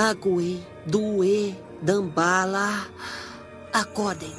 Agui, 0.00 0.62
Duê, 0.86 1.54
Dambala. 1.82 2.86
Acordem. 3.72 4.32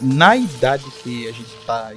Na 0.00 0.34
idade 0.34 0.90
que 1.02 1.28
a 1.28 1.32
gente 1.32 1.54
tá 1.66 1.92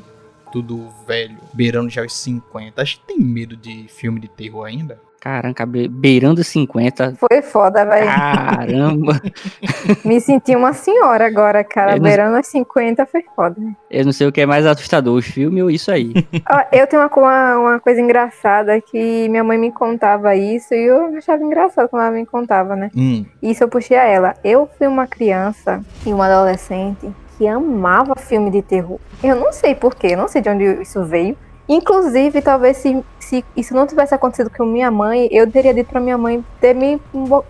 tudo 0.51 0.89
velho, 1.07 1.37
beirando 1.53 1.89
já 1.89 2.03
os 2.03 2.13
50, 2.15 2.81
a 2.81 2.83
gente 2.83 2.99
tem 3.07 3.17
medo 3.17 3.55
de 3.55 3.87
filme 3.87 4.19
de 4.19 4.27
terror 4.27 4.65
ainda? 4.65 5.01
Caramba, 5.25 5.65
beirando 5.89 6.43
50. 6.43 7.15
Foi 7.15 7.41
foda, 7.41 7.83
velho. 7.83 8.05
Caramba. 8.05 9.19
Me 10.05 10.21
senti 10.21 10.55
uma 10.55 10.71
senhora 10.71 11.25
agora, 11.25 11.63
cara. 11.63 11.99
Beirando 11.99 12.39
os 12.39 12.45
50 12.45 13.07
foi 13.07 13.25
foda. 13.35 13.55
Eu 13.89 14.05
não 14.05 14.11
sei 14.11 14.27
o 14.27 14.31
que 14.31 14.41
é 14.41 14.45
mais 14.45 14.67
assustador, 14.67 15.17
os 15.17 15.25
filmes 15.25 15.63
ou 15.63 15.71
isso 15.71 15.89
aí. 15.89 16.13
eu 16.71 16.85
tenho 16.85 17.01
uma, 17.01 17.57
uma, 17.57 17.79
coisa 17.79 17.99
engraçada 17.99 18.79
que 18.79 19.27
minha 19.27 19.43
mãe 19.43 19.57
me 19.57 19.71
contava 19.71 20.35
isso 20.35 20.75
e 20.75 20.85
eu 20.85 21.17
achava 21.17 21.43
engraçado 21.43 21.89
quando 21.89 22.03
ela 22.03 22.11
me 22.11 22.25
contava, 22.27 22.75
né? 22.75 22.91
Hum. 22.95 23.25
Isso 23.41 23.63
eu 23.63 23.67
puxei 23.67 23.97
a 23.97 24.03
ela. 24.03 24.35
Eu 24.43 24.69
fui 24.77 24.85
uma 24.85 25.07
criança 25.07 25.83
e 26.05 26.13
uma 26.13 26.27
adolescente 26.27 27.11
que 27.35 27.47
amava 27.47 28.13
filme 28.15 28.51
de 28.51 28.61
terror. 28.61 28.99
Eu 29.23 29.35
não 29.35 29.51
sei 29.51 29.73
porquê, 29.73 30.15
não 30.15 30.27
sei 30.27 30.43
de 30.43 30.49
onde 30.49 30.83
isso 30.83 31.03
veio. 31.03 31.35
Inclusive, 31.67 32.41
talvez 32.41 32.77
se, 32.77 33.03
se 33.19 33.43
isso 33.55 33.73
não 33.73 33.87
tivesse 33.87 34.13
acontecido 34.13 34.49
com 34.49 34.65
minha 34.65 34.91
mãe, 34.91 35.27
eu 35.31 35.49
teria 35.49 35.73
dito 35.73 35.89
pra 35.89 35.99
minha 35.99 36.17
mãe 36.17 36.43
ter 36.61 36.75
me, 36.75 37.01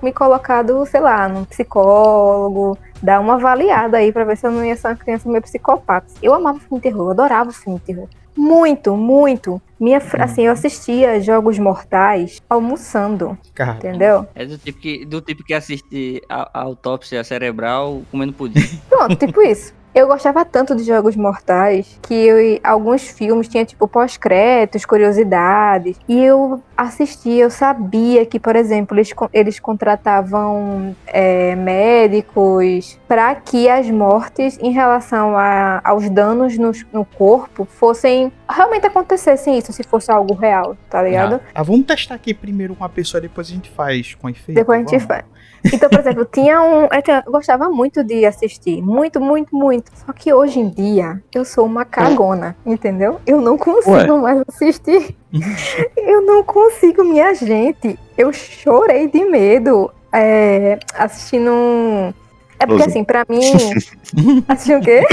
me 0.01 0.13
colocado, 0.13 0.85
sei 0.85 1.01
lá, 1.01 1.27
num 1.27 1.43
psicólogo, 1.43 2.77
dar 3.01 3.19
uma 3.19 3.33
avaliada 3.35 3.97
aí 3.97 4.11
pra 4.11 4.23
ver 4.23 4.37
se 4.37 4.47
eu 4.47 4.51
não 4.51 4.63
ia 4.63 4.75
ser 4.75 4.87
uma 4.87 4.95
criança 4.95 5.29
meio 5.29 5.41
psicopata. 5.41 6.07
Eu 6.21 6.33
amava 6.33 6.59
filme 6.59 6.77
de 6.77 6.83
terror, 6.83 7.07
eu 7.07 7.11
adorava 7.11 7.51
filme 7.51 7.79
de 7.79 7.85
terror. 7.85 8.07
Muito, 8.35 8.97
muito. 8.97 9.61
Minha, 9.79 10.01
assim, 10.19 10.43
eu 10.43 10.51
assistia 10.51 11.21
Jogos 11.21 11.57
Mortais 11.57 12.41
almoçando. 12.49 13.37
Caramba. 13.53 13.77
Entendeu? 13.77 14.27
É 14.35 14.45
do 14.45 14.57
tipo 14.57 14.79
que, 14.79 15.05
do 15.05 15.21
tipo 15.21 15.43
que 15.43 15.53
assiste 15.53 16.21
a, 16.27 16.49
a 16.53 16.63
autópsia 16.63 17.23
cerebral 17.23 18.01
comendo 18.11 18.33
pudim. 18.33 18.61
Pronto, 18.89 19.15
tipo 19.15 19.41
isso. 19.41 19.73
Eu 19.95 20.07
gostava 20.07 20.43
tanto 20.43 20.75
de 20.75 20.83
Jogos 20.83 21.15
Mortais 21.15 21.97
que 22.01 22.13
eu, 22.13 22.59
alguns 22.61 23.07
filmes 23.07 23.47
tinha 23.47 23.63
tipo 23.63 23.87
pós-créditos, 23.87 24.85
curiosidades. 24.85 25.97
E 26.05 26.21
eu 26.21 26.61
assistia, 26.75 27.43
eu 27.43 27.49
sabia 27.49 28.25
que, 28.25 28.37
por 28.37 28.57
exemplo, 28.57 28.97
eles, 28.97 29.13
eles 29.31 29.57
contratavam 29.57 30.93
é, 31.07 31.55
médicos 31.55 32.99
para 33.07 33.35
que 33.35 33.69
as 33.69 33.89
mortes 33.89 34.59
em 34.61 34.73
relação 34.73 35.37
a, 35.37 35.79
aos 35.81 36.09
danos 36.09 36.57
no, 36.57 36.73
no, 36.91 37.05
corpo 37.05 37.63
fossem 37.63 38.33
realmente 38.49 38.85
acontecessem 38.85 39.57
isso, 39.57 39.71
se 39.71 39.83
fosse 39.83 40.11
algo 40.11 40.33
real, 40.33 40.75
tá 40.89 41.01
ligado? 41.01 41.35
Ah, 41.35 41.61
ah, 41.61 41.63
vamos 41.63 41.85
testar 41.85 42.15
aqui 42.15 42.33
primeiro 42.33 42.75
com 42.75 42.83
a 42.83 42.89
pessoa, 42.89 43.21
depois 43.21 43.47
a 43.47 43.51
gente 43.51 43.69
faz 43.69 44.13
com 44.15 44.27
efeito. 44.27 44.57
Depois 44.57 44.75
a 44.75 44.81
gente 44.81 44.89
vamos. 44.89 45.05
faz. 45.05 45.34
Então, 45.73 45.89
por 45.89 45.99
exemplo, 45.99 46.25
tinha 46.25 46.61
um. 46.61 46.83
Eu 46.83 47.31
gostava 47.31 47.69
muito 47.69 48.03
de 48.03 48.25
assistir. 48.25 48.81
Muito, 48.81 49.19
muito, 49.19 49.55
muito. 49.55 49.91
Só 50.05 50.13
que 50.13 50.33
hoje 50.33 50.59
em 50.59 50.69
dia 50.69 51.21
eu 51.33 51.43
sou 51.43 51.65
uma 51.65 51.85
cagona, 51.85 52.55
entendeu? 52.65 53.19
Eu 53.25 53.41
não 53.41 53.57
consigo 53.57 53.91
Ué. 53.91 54.21
mais 54.21 54.43
assistir. 54.47 55.15
eu 55.97 56.21
não 56.21 56.43
consigo, 56.43 57.03
minha 57.03 57.33
gente. 57.33 57.99
Eu 58.17 58.31
chorei 58.31 59.07
de 59.07 59.23
medo 59.25 59.91
é, 60.13 60.79
assistindo 60.93 61.51
um. 61.51 62.13
É 62.57 62.65
porque, 62.65 62.83
Frozen. 62.83 62.87
assim, 62.87 63.03
pra 63.03 63.25
mim. 63.27 64.43
Assistiu 64.47 64.79
o 64.79 64.81
quê? 64.81 65.03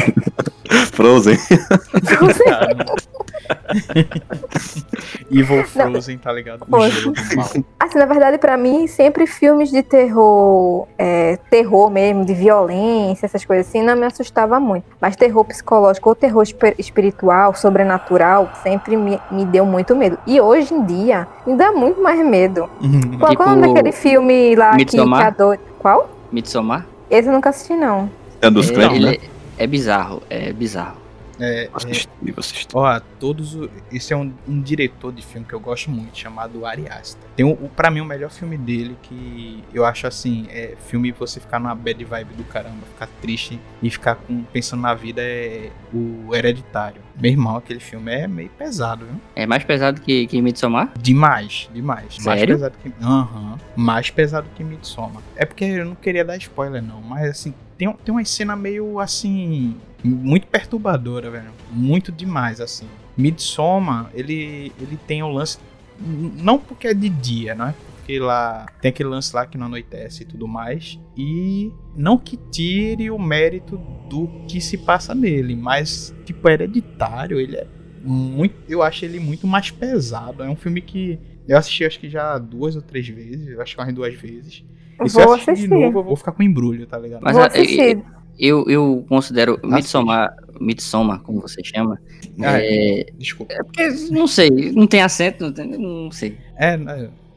Frozen. 0.93 1.37
Frozen. 1.37 2.47
Evil 5.31 5.65
Frozen, 5.65 6.19
tá 6.19 6.33
ligado? 6.33 6.65
O 6.71 6.89
gelo 6.89 7.13
do 7.13 7.37
mal. 7.37 7.47
Assim, 7.81 7.99
na 7.99 8.07
verdade, 8.07 8.39
pra 8.39 8.57
mim, 8.57 8.87
sempre 8.87 9.27
filmes 9.27 9.71
de 9.71 9.83
terror, 9.83 10.87
é, 10.99 11.37
terror 11.51 11.91
mesmo, 11.91 12.25
de 12.25 12.35
violência, 12.35 13.27
essas 13.27 13.45
coisas 13.45 13.69
assim, 13.69 13.83
não 13.83 13.97
me 13.97 14.07
assustava 14.07 14.61
muito. 14.61 14.85
Mas 15.01 15.17
terror 15.17 15.45
psicológico 15.45 16.09
ou 16.09 16.15
terror 16.15 16.45
espiritual, 16.79 17.55
sobrenatural, 17.55 18.51
sempre 18.63 18.97
me, 18.97 19.21
me 19.31 19.45
deu 19.45 19.65
muito 19.65 19.97
medo. 19.97 20.19
E 20.27 20.41
hoje 20.41 20.75
em 20.75 20.85
dia, 20.85 21.27
me 21.47 21.57
dá 21.57 21.73
muito 21.73 22.03
mais 22.03 22.25
medo. 22.25 22.69
Uhum. 22.81 23.19
Qual, 23.19 23.31
tipo, 23.31 23.43
qual 23.43 23.49
é 23.49 23.53
o 23.53 23.57
nome 23.57 23.75
daquele 23.75 23.93
filme 23.93 24.55
lá 24.55 24.75
Midsommar? 24.75 25.21
que 25.21 25.27
adora? 25.27 25.61
Qual? 25.79 26.11
Midsommar? 26.31 26.87
Esse 27.11 27.29
eu 27.29 27.33
nunca 27.33 27.51
assisti, 27.51 27.75
não. 27.75 28.11
É 28.41 28.51
dos 28.51 28.71
é, 28.71 28.99
né? 28.99 29.17
É 29.59 29.67
bizarro, 29.67 30.23
é 30.29 30.53
bizarro. 30.53 31.02
É, 31.43 31.69
assisti, 31.75 32.09
é, 32.25 32.33
assisti. 32.37 32.69
Ó, 32.73 33.01
todos. 33.19 33.59
Esse 33.91 34.13
é 34.13 34.17
um, 34.17 34.33
um, 34.47 34.61
diretor 34.61 35.13
de 35.13 35.23
filme 35.23 35.45
que 35.45 35.53
eu 35.53 35.59
gosto 35.59 35.91
muito, 35.91 36.17
chamado 36.17 36.65
Ari 36.65 36.87
Aster. 36.89 37.29
Tem 37.35 37.45
um, 37.45 37.57
para 37.69 37.91
mim 37.91 38.01
o 38.01 38.05
melhor 38.05 38.31
filme 38.31 38.57
dele 38.57 38.97
que 39.03 39.65
eu 39.75 39.85
acho 39.85 40.07
assim, 40.07 40.47
é 40.51 40.77
filme 40.87 41.11
você 41.11 41.41
ficar 41.41 41.59
numa 41.59 41.75
bad 41.75 42.05
vibe 42.05 42.35
do 42.35 42.45
caramba, 42.45 42.87
ficar 42.93 43.09
triste 43.21 43.59
e 43.83 43.91
ficar 43.91 44.15
com, 44.15 44.45
pensando 44.45 44.83
na 44.83 44.95
vida 44.95 45.21
é 45.21 45.71
o 45.93 46.33
Hereditário. 46.33 47.03
Meu 47.21 47.33
irmão, 47.33 47.57
aquele 47.57 47.81
filme 47.81 48.13
é 48.13 48.29
meio 48.29 48.51
pesado, 48.51 49.05
viu? 49.05 49.17
É 49.35 49.45
mais 49.45 49.65
pesado 49.65 50.01
que, 50.01 50.29
que 50.29 50.41
Midsommar? 50.41 50.93
Demais, 50.97 51.69
demais. 51.75 52.15
Sério? 52.15 52.59
Mais 52.59 52.73
pesado 52.73 52.77
que. 52.81 53.05
Aham. 53.05 53.53
Uhum, 53.53 53.59
mais 53.77 54.11
pesado 54.11 54.47
que 54.55 54.63
Midsommar. 54.63 55.23
É 55.35 55.45
porque 55.45 55.65
eu 55.65 55.85
não 55.85 55.97
queria 55.97 56.25
dar 56.25 56.37
spoiler, 56.37 56.83
não, 56.83 57.01
mas 57.03 57.29
assim, 57.29 57.53
tem, 57.77 57.93
tem 58.05 58.15
uma 58.15 58.25
cena 58.25 58.55
meio 58.55 59.01
assim 59.01 59.77
muito 60.05 60.47
perturbadora, 60.47 61.31
velho. 61.31 61.51
Muito 61.71 62.11
demais, 62.11 62.61
assim. 62.61 62.87
Midsommar, 63.17 64.11
ele, 64.15 64.73
ele 64.81 64.99
tem 65.07 65.23
o 65.23 65.27
um 65.27 65.33
lance. 65.33 65.59
Não 66.01 66.59
porque 66.59 66.89
é 66.89 66.95
de 66.95 67.09
dia, 67.09 67.55
não 67.55 67.69
é? 67.69 67.75
Porque 67.97 68.19
lá 68.19 68.67
tem 68.81 68.89
aquele 68.89 69.09
lance 69.09 69.35
lá 69.35 69.47
que 69.47 69.57
não 69.57 69.67
anoitece 69.67 70.23
e 70.23 70.27
tudo 70.27 70.49
mais. 70.49 70.99
E 71.17 71.71
não 71.95 72.19
que 72.19 72.37
tire 72.37 73.11
o 73.11 73.19
mérito 73.19 73.77
do 74.09 74.27
que 74.49 74.61
se 74.61 74.79
passa 74.79 75.15
nele, 75.15 75.55
mas, 75.55 76.13
tipo, 76.25 76.49
hereditário, 76.49 77.39
ele 77.39 77.57
é 77.57 77.67
muito. 78.03 78.55
Eu 78.69 78.83
acho 78.83 79.05
ele 79.05 79.21
muito 79.21 79.47
mais 79.47 79.71
pesado. 79.71 80.43
É 80.43 80.51
um 80.51 80.57
filme 80.57 80.81
que 80.81 81.19
eu 81.47 81.57
assisti 81.57 81.85
acho 81.85 82.01
que 82.01 82.09
já 82.09 82.39
duas 82.39 82.75
ou 82.75 82.83
três 82.83 83.07
vezes, 83.09 83.59
acho 83.59 83.77
que 83.77 83.83
umas 83.83 83.95
duas 83.95 84.15
vezes. 84.15 84.65
E 85.05 85.09
se 85.09 85.21
eu 85.21 85.33
assistir, 85.33 85.51
assistir 85.51 85.69
de 85.69 85.75
novo, 85.75 86.01
eu 86.01 86.05
vou 86.05 86.17
ficar 86.17 86.33
com 86.33 86.43
embrulho, 86.43 86.87
tá 86.87 86.99
ligado? 86.99 87.23
Mas 87.23 87.37
vou 87.37 87.45
assistir. 87.45 88.03
Eu, 88.39 88.65
eu 88.69 89.05
considero 89.09 89.59
Midsommar, 89.63 90.35
Midsommar, 90.61 91.21
como 91.21 91.41
você 91.41 91.63
chama. 91.63 92.01
Ah, 92.41 92.59
é, 92.61 93.07
desculpa. 93.19 93.53
É 93.53 93.63
porque, 93.63 93.87
não 94.11 94.27
sei, 94.27 94.51
não 94.73 94.87
tem 94.87 95.03
acento, 95.03 95.45
não, 95.45 95.53
tem, 95.53 95.67
não 95.67 96.11
sei. 96.11 96.37
É, 96.57 96.79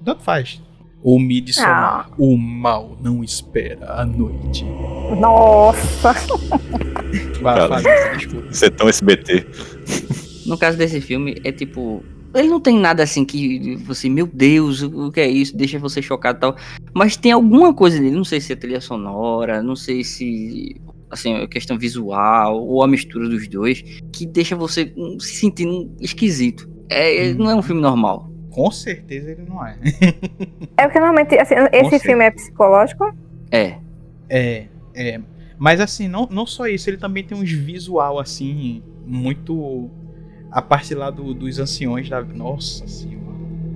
tanto 0.03 0.23
faz. 0.23 0.61
O 1.03 1.19
Midsommar, 1.19 2.09
ah. 2.09 2.13
o 2.17 2.35
mal 2.35 2.97
não 3.01 3.23
espera 3.23 4.01
a 4.01 4.05
noite. 4.05 4.65
Nossa! 5.19 6.13
Vai, 7.41 7.55
Cara, 7.55 8.15
desculpa. 8.15 8.47
Você 8.51 8.65
é 8.65 8.69
tão 8.69 8.89
SBT. 8.89 9.45
No 10.45 10.57
caso 10.57 10.77
desse 10.77 11.01
filme, 11.01 11.39
é 11.43 11.51
tipo, 11.51 12.03
ele 12.35 12.49
não 12.49 12.59
tem 12.59 12.77
nada 12.77 13.03
assim 13.03 13.23
que 13.23 13.75
você, 13.77 14.09
meu 14.09 14.27
Deus, 14.27 14.81
o 14.81 15.11
que 15.11 15.19
é 15.19 15.27
isso? 15.27 15.55
Deixa 15.55 15.79
você 15.79 16.01
chocado 16.01 16.37
e 16.37 16.41
tal. 16.41 16.55
Mas 16.93 17.15
tem 17.15 17.31
alguma 17.31 17.73
coisa 17.73 17.99
nele, 17.99 18.15
não 18.15 18.25
sei 18.25 18.41
se 18.41 18.53
é 18.53 18.55
trilha 18.55 18.81
sonora, 18.81 19.61
não 19.63 19.75
sei 19.75 20.03
se 20.03 20.75
assim, 21.09 21.35
a 21.35 21.47
questão 21.47 21.77
visual 21.77 22.61
ou 22.61 22.83
a 22.83 22.87
mistura 22.87 23.29
dos 23.29 23.47
dois, 23.47 23.81
que 24.11 24.25
deixa 24.25 24.55
você 24.55 24.93
se 25.19 25.35
sentindo 25.35 25.91
esquisito. 25.99 26.69
É, 26.89 27.31
hum. 27.31 27.35
Não 27.39 27.49
é 27.49 27.55
um 27.55 27.61
filme 27.61 27.81
normal. 27.81 28.29
Com 28.49 28.71
certeza 28.71 29.31
ele 29.31 29.43
não 29.47 29.65
é. 29.65 29.77
é 30.77 30.83
porque 30.83 30.99
normalmente 30.99 31.37
assim, 31.37 31.55
esse 31.73 31.99
filme 31.99 32.23
é 32.23 32.31
psicológico? 32.31 33.13
É. 33.51 33.77
É, 34.29 34.67
é. 34.93 35.19
Mas 35.57 35.79
assim, 35.79 36.07
não, 36.07 36.27
não 36.31 36.45
só 36.45 36.67
isso, 36.67 36.89
ele 36.89 36.97
também 36.97 37.23
tem 37.23 37.37
uns 37.37 37.51
visual 37.51 38.19
assim, 38.19 38.81
muito 39.05 39.89
a 40.55 40.61
parte 40.61 40.95
lá 40.95 41.11
do, 41.11 41.33
dos 41.33 41.59
anciões 41.59 42.09
da. 42.09 42.21
Nossa 42.21 42.87
senhora. 42.87 43.25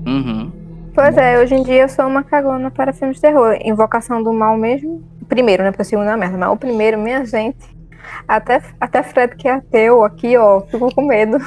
Uhum. 0.07 0.49
Pois 0.95 1.17
é, 1.17 1.37
hoje 1.37 1.53
em 1.53 1.61
dia 1.61 1.81
eu 1.81 1.89
sou 1.89 2.07
uma 2.07 2.23
cagona 2.23 2.71
para 2.71 2.93
filmes 2.93 3.17
de 3.17 3.21
terror. 3.21 3.57
Invocação 3.65 4.23
do 4.23 4.31
Mal 4.31 4.57
mesmo. 4.57 5.03
Primeiro, 5.27 5.61
né? 5.61 5.71
Porque 5.71 5.81
o 5.81 5.85
segundo 5.85 6.09
é 6.09 6.15
merda. 6.15 6.37
Mas 6.37 6.49
o 6.49 6.55
primeiro, 6.55 6.97
minha 6.97 7.25
gente. 7.25 7.77
Até, 8.25 8.61
até 8.79 9.03
Fred, 9.03 9.35
que 9.35 9.47
é 9.47 9.51
ateu 9.51 10.05
aqui, 10.05 10.37
ó, 10.37 10.61
ficou 10.61 10.89
com 10.95 11.05
medo. 11.05 11.37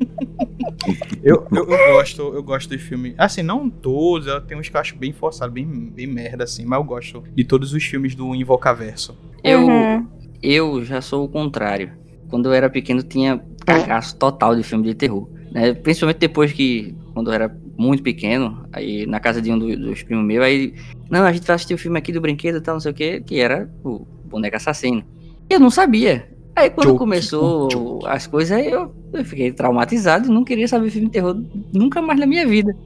eu, 1.22 1.46
eu, 1.52 1.70
eu, 1.70 1.94
gosto, 1.94 2.22
eu 2.34 2.42
gosto 2.42 2.70
de 2.70 2.78
filme. 2.78 3.14
Assim, 3.18 3.42
não 3.42 3.68
todos, 3.68 4.26
tem 4.46 4.58
uns 4.58 4.70
que 4.70 4.76
eu 4.76 4.80
acho 4.80 4.96
bem 4.96 5.12
forçado, 5.12 5.52
bem, 5.52 5.66
bem 5.66 6.06
merda, 6.06 6.44
assim, 6.44 6.64
mas 6.64 6.78
eu 6.78 6.84
gosto 6.84 7.22
de 7.34 7.44
todos 7.44 7.74
os 7.74 7.84
filmes 7.84 8.14
do 8.14 8.34
Invocaverso. 8.34 9.16
Eu, 9.44 9.60
uhum. 9.60 10.06
eu 10.42 10.82
já 10.82 11.02
sou 11.02 11.24
o 11.24 11.28
contrário. 11.28 11.92
Quando 12.32 12.46
eu 12.46 12.54
era 12.54 12.70
pequeno, 12.70 13.02
tinha 13.02 13.38
cagaço 13.64 14.16
total 14.16 14.54
de 14.56 14.62
filme 14.62 14.84
de 14.84 14.94
terror. 14.94 15.28
Né? 15.50 15.74
Principalmente 15.74 16.18
depois 16.18 16.52
que, 16.52 16.94
quando 17.14 17.30
eu 17.30 17.34
era 17.34 17.56
muito 17.76 18.02
pequeno, 18.02 18.66
aí 18.72 19.06
na 19.06 19.20
casa 19.20 19.40
de 19.40 19.50
um 19.50 19.58
dos, 19.58 19.76
dos 19.78 20.02
primos 20.02 20.24
meus, 20.24 20.44
aí, 20.44 20.74
não, 21.10 21.24
a 21.24 21.32
gente 21.32 21.46
vai 21.46 21.56
assistir 21.56 21.74
o 21.74 21.76
um 21.76 21.78
filme 21.78 21.98
aqui 21.98 22.12
do 22.12 22.20
brinquedo 22.20 22.58
e 22.58 22.60
tal, 22.60 22.74
não 22.74 22.80
sei 22.80 22.92
o 22.92 22.94
que, 22.94 23.20
que 23.20 23.40
era 23.40 23.68
o 23.84 24.06
boneco 24.24 24.56
assassino. 24.56 25.04
Eu 25.48 25.60
não 25.60 25.70
sabia. 25.70 26.28
Aí 26.54 26.68
quando 26.68 26.96
começou 26.96 28.00
as 28.06 28.26
coisas, 28.26 28.56
aí 28.56 28.70
eu, 28.70 28.94
eu 29.12 29.24
fiquei 29.24 29.52
traumatizado 29.52 30.28
e 30.28 30.30
não 30.30 30.44
queria 30.44 30.68
saber 30.68 30.90
filme 30.90 31.06
de 31.06 31.12
terror 31.12 31.34
nunca 31.72 32.02
mais 32.02 32.20
na 32.20 32.26
minha 32.26 32.46
vida. 32.46 32.76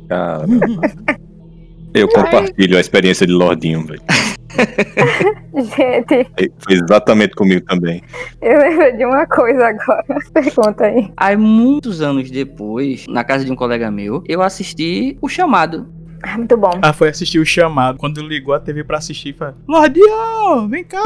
Eu 1.93 2.09
compartilho 2.09 2.77
a 2.77 2.81
experiência 2.81 3.27
de 3.27 3.33
Lordinho, 3.33 3.85
velho. 3.85 4.03
Gente, 5.57 6.31
Foi 6.59 6.75
exatamente 6.75 7.35
comigo 7.35 7.65
também. 7.67 8.03
eu 8.43 8.59
lembro 8.59 8.97
de 8.97 9.05
uma 9.07 9.27
coisa 9.27 9.69
agora. 9.69 10.05
Pergunta 10.33 10.85
aí. 10.85 11.11
Aí, 11.17 11.37
muitos 11.37 12.03
anos 12.03 12.31
depois, 12.31 13.07
na 13.09 13.25
casa 13.25 13.45
de 13.45 13.51
um 13.51 13.57
colega 13.57 13.91
meu, 13.91 14.23
eu 14.29 14.43
assisti 14.43 15.17
O 15.21 15.29
Chamado. 15.29 15.87
Ah, 16.23 16.37
muito 16.39 16.57
bom. 16.57 16.71
Ah, 16.83 16.93
foi 16.93 17.09
assistir 17.09 17.39
o 17.39 17.45
chamado. 17.45 17.99
Quando 17.99 18.21
ligou 18.27 18.55
a 18.55 18.59
TV 18.59 18.83
pra 18.83 18.99
assistir, 18.99 19.35
falou: 19.35 19.55
Lordinho, 19.69 20.67
vem 20.69 20.83
cá. 20.83 21.03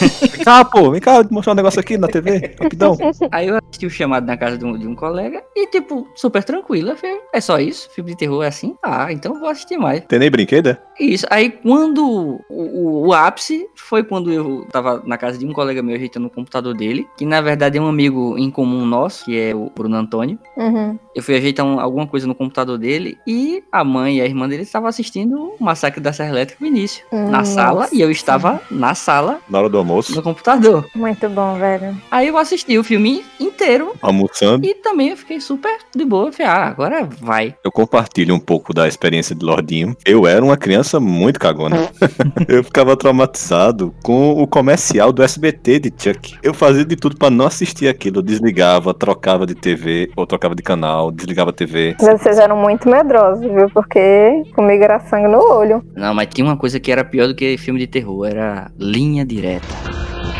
Vem 0.00 0.44
cá, 0.44 0.64
pô, 0.64 0.90
vem 0.90 1.00
cá, 1.00 1.14
vou 1.14 1.24
te 1.24 1.32
mostrar 1.32 1.52
um 1.52 1.56
negócio 1.56 1.78
aqui 1.80 1.98
na 1.98 2.08
TV, 2.08 2.54
rapidão. 2.60 2.96
Aí 3.30 3.48
eu 3.48 3.56
assisti 3.58 3.86
O 3.86 3.90
Chamado 3.90 4.26
na 4.26 4.36
casa 4.36 4.56
de 4.56 4.64
um, 4.64 4.76
de 4.78 4.86
um 4.86 4.94
colega 4.94 5.42
e, 5.54 5.66
tipo, 5.66 6.08
super 6.14 6.42
tranquilo. 6.42 6.90
Eu 6.90 6.96
falei, 6.96 7.18
é 7.32 7.40
só 7.40 7.58
isso? 7.58 7.90
Filme 7.94 8.10
de 8.10 8.16
terror 8.16 8.42
é 8.42 8.48
assim? 8.48 8.74
Ah, 8.82 9.12
então 9.12 9.34
eu 9.34 9.40
vou 9.40 9.48
assistir 9.48 9.76
mais. 9.76 10.02
Tem 10.04 10.18
nem 10.18 10.30
brinquedo, 10.30 10.68
é? 10.70 10.78
Isso. 10.98 11.26
Aí 11.30 11.50
quando 11.50 12.06
o, 12.06 12.40
o, 12.48 13.06
o 13.08 13.12
ápice 13.12 13.66
foi 13.74 14.02
quando 14.02 14.30
eu 14.32 14.66
tava 14.70 15.02
na 15.06 15.16
casa 15.16 15.38
de 15.38 15.46
um 15.46 15.52
colega 15.52 15.82
meu 15.82 15.94
ajeitando 15.96 16.26
o 16.26 16.30
computador 16.30 16.74
dele, 16.74 17.06
que 17.16 17.24
na 17.24 17.40
verdade 17.40 17.78
é 17.78 17.80
um 17.80 17.88
amigo 17.88 18.36
em 18.38 18.50
comum 18.50 18.84
nosso, 18.86 19.24
que 19.24 19.38
é 19.38 19.54
o 19.54 19.70
Bruno 19.74 19.96
Antônio. 19.96 20.38
Uhum. 20.56 20.98
Eu 21.14 21.22
fui 21.22 21.36
ajeitar 21.36 21.64
um- 21.64 21.80
alguma 21.80 22.06
coisa 22.06 22.26
no 22.26 22.34
computador 22.34 22.78
dele 22.78 23.18
e 23.26 23.62
a 23.72 23.82
mãe 23.84 24.18
e 24.18 24.20
a 24.20 24.26
irmã 24.26 24.48
dele 24.48 24.62
estavam 24.62 24.88
assistindo 24.88 25.54
o 25.58 25.64
Massacre 25.64 26.00
da 26.00 26.12
Serra 26.12 26.30
Elétrica 26.30 26.58
no 26.60 26.66
início, 26.66 27.04
na 27.12 27.38
Nossa. 27.38 27.52
sala, 27.52 27.88
e 27.92 28.00
eu 28.00 28.10
estava 28.10 28.60
na 28.70 28.94
sala 28.94 29.38
Na 29.48 29.58
hora 29.58 29.68
do 29.68 29.78
almoço, 29.78 29.89
no 30.14 30.22
computador. 30.22 30.86
Muito 30.94 31.28
bom, 31.28 31.58
velho. 31.58 31.96
Aí 32.10 32.28
eu 32.28 32.38
assisti 32.38 32.78
o 32.78 32.84
filme 32.84 33.24
inteiro 33.38 33.92
almoçando. 34.00 34.66
e 34.66 34.74
também 34.74 35.10
eu 35.10 35.16
fiquei 35.16 35.40
super 35.40 35.76
de 35.94 36.04
boa. 36.04 36.32
Falei, 36.32 36.52
ah, 36.52 36.66
agora 36.66 37.04
vai. 37.04 37.54
Eu 37.64 37.72
compartilho 37.72 38.34
um 38.34 38.40
pouco 38.40 38.72
da 38.72 38.86
experiência 38.88 39.34
de 39.34 39.44
Lordinho. 39.44 39.96
Eu 40.04 40.26
era 40.26 40.44
uma 40.44 40.56
criança 40.56 41.00
muito 41.00 41.38
cagona. 41.38 41.88
eu 42.48 42.62
ficava 42.64 42.96
traumatizado 42.96 43.94
com 44.02 44.32
o 44.32 44.46
comercial 44.46 45.12
do 45.12 45.22
SBT 45.22 45.80
de 45.80 45.92
Chuck. 45.96 46.36
Eu 46.42 46.54
fazia 46.54 46.84
de 46.84 46.96
tudo 46.96 47.16
pra 47.16 47.30
não 47.30 47.46
assistir 47.46 47.88
aquilo. 47.88 48.18
Eu 48.18 48.22
desligava, 48.22 48.94
trocava 48.94 49.46
de 49.46 49.54
TV, 49.54 50.10
ou 50.16 50.26
trocava 50.26 50.54
de 50.54 50.62
canal, 50.62 51.10
desligava 51.10 51.50
a 51.50 51.52
TV. 51.52 51.96
Mas 52.00 52.20
Vocês 52.20 52.38
eram 52.38 52.56
muito 52.56 52.88
medrosos, 52.88 53.44
viu? 53.44 53.68
Porque 53.70 54.42
comigo 54.54 54.84
era 54.84 55.00
sangue 55.00 55.28
no 55.28 55.38
olho. 55.38 55.82
Não, 55.94 56.14
mas 56.14 56.28
tinha 56.32 56.44
uma 56.46 56.56
coisa 56.56 56.78
que 56.78 56.90
era 56.90 57.04
pior 57.04 57.26
do 57.28 57.34
que 57.34 57.56
filme 57.58 57.78
de 57.80 57.86
terror, 57.86 58.26
era 58.26 58.70
linha 58.78 59.24
direta. 59.24 59.66
Yeah. 59.86 60.39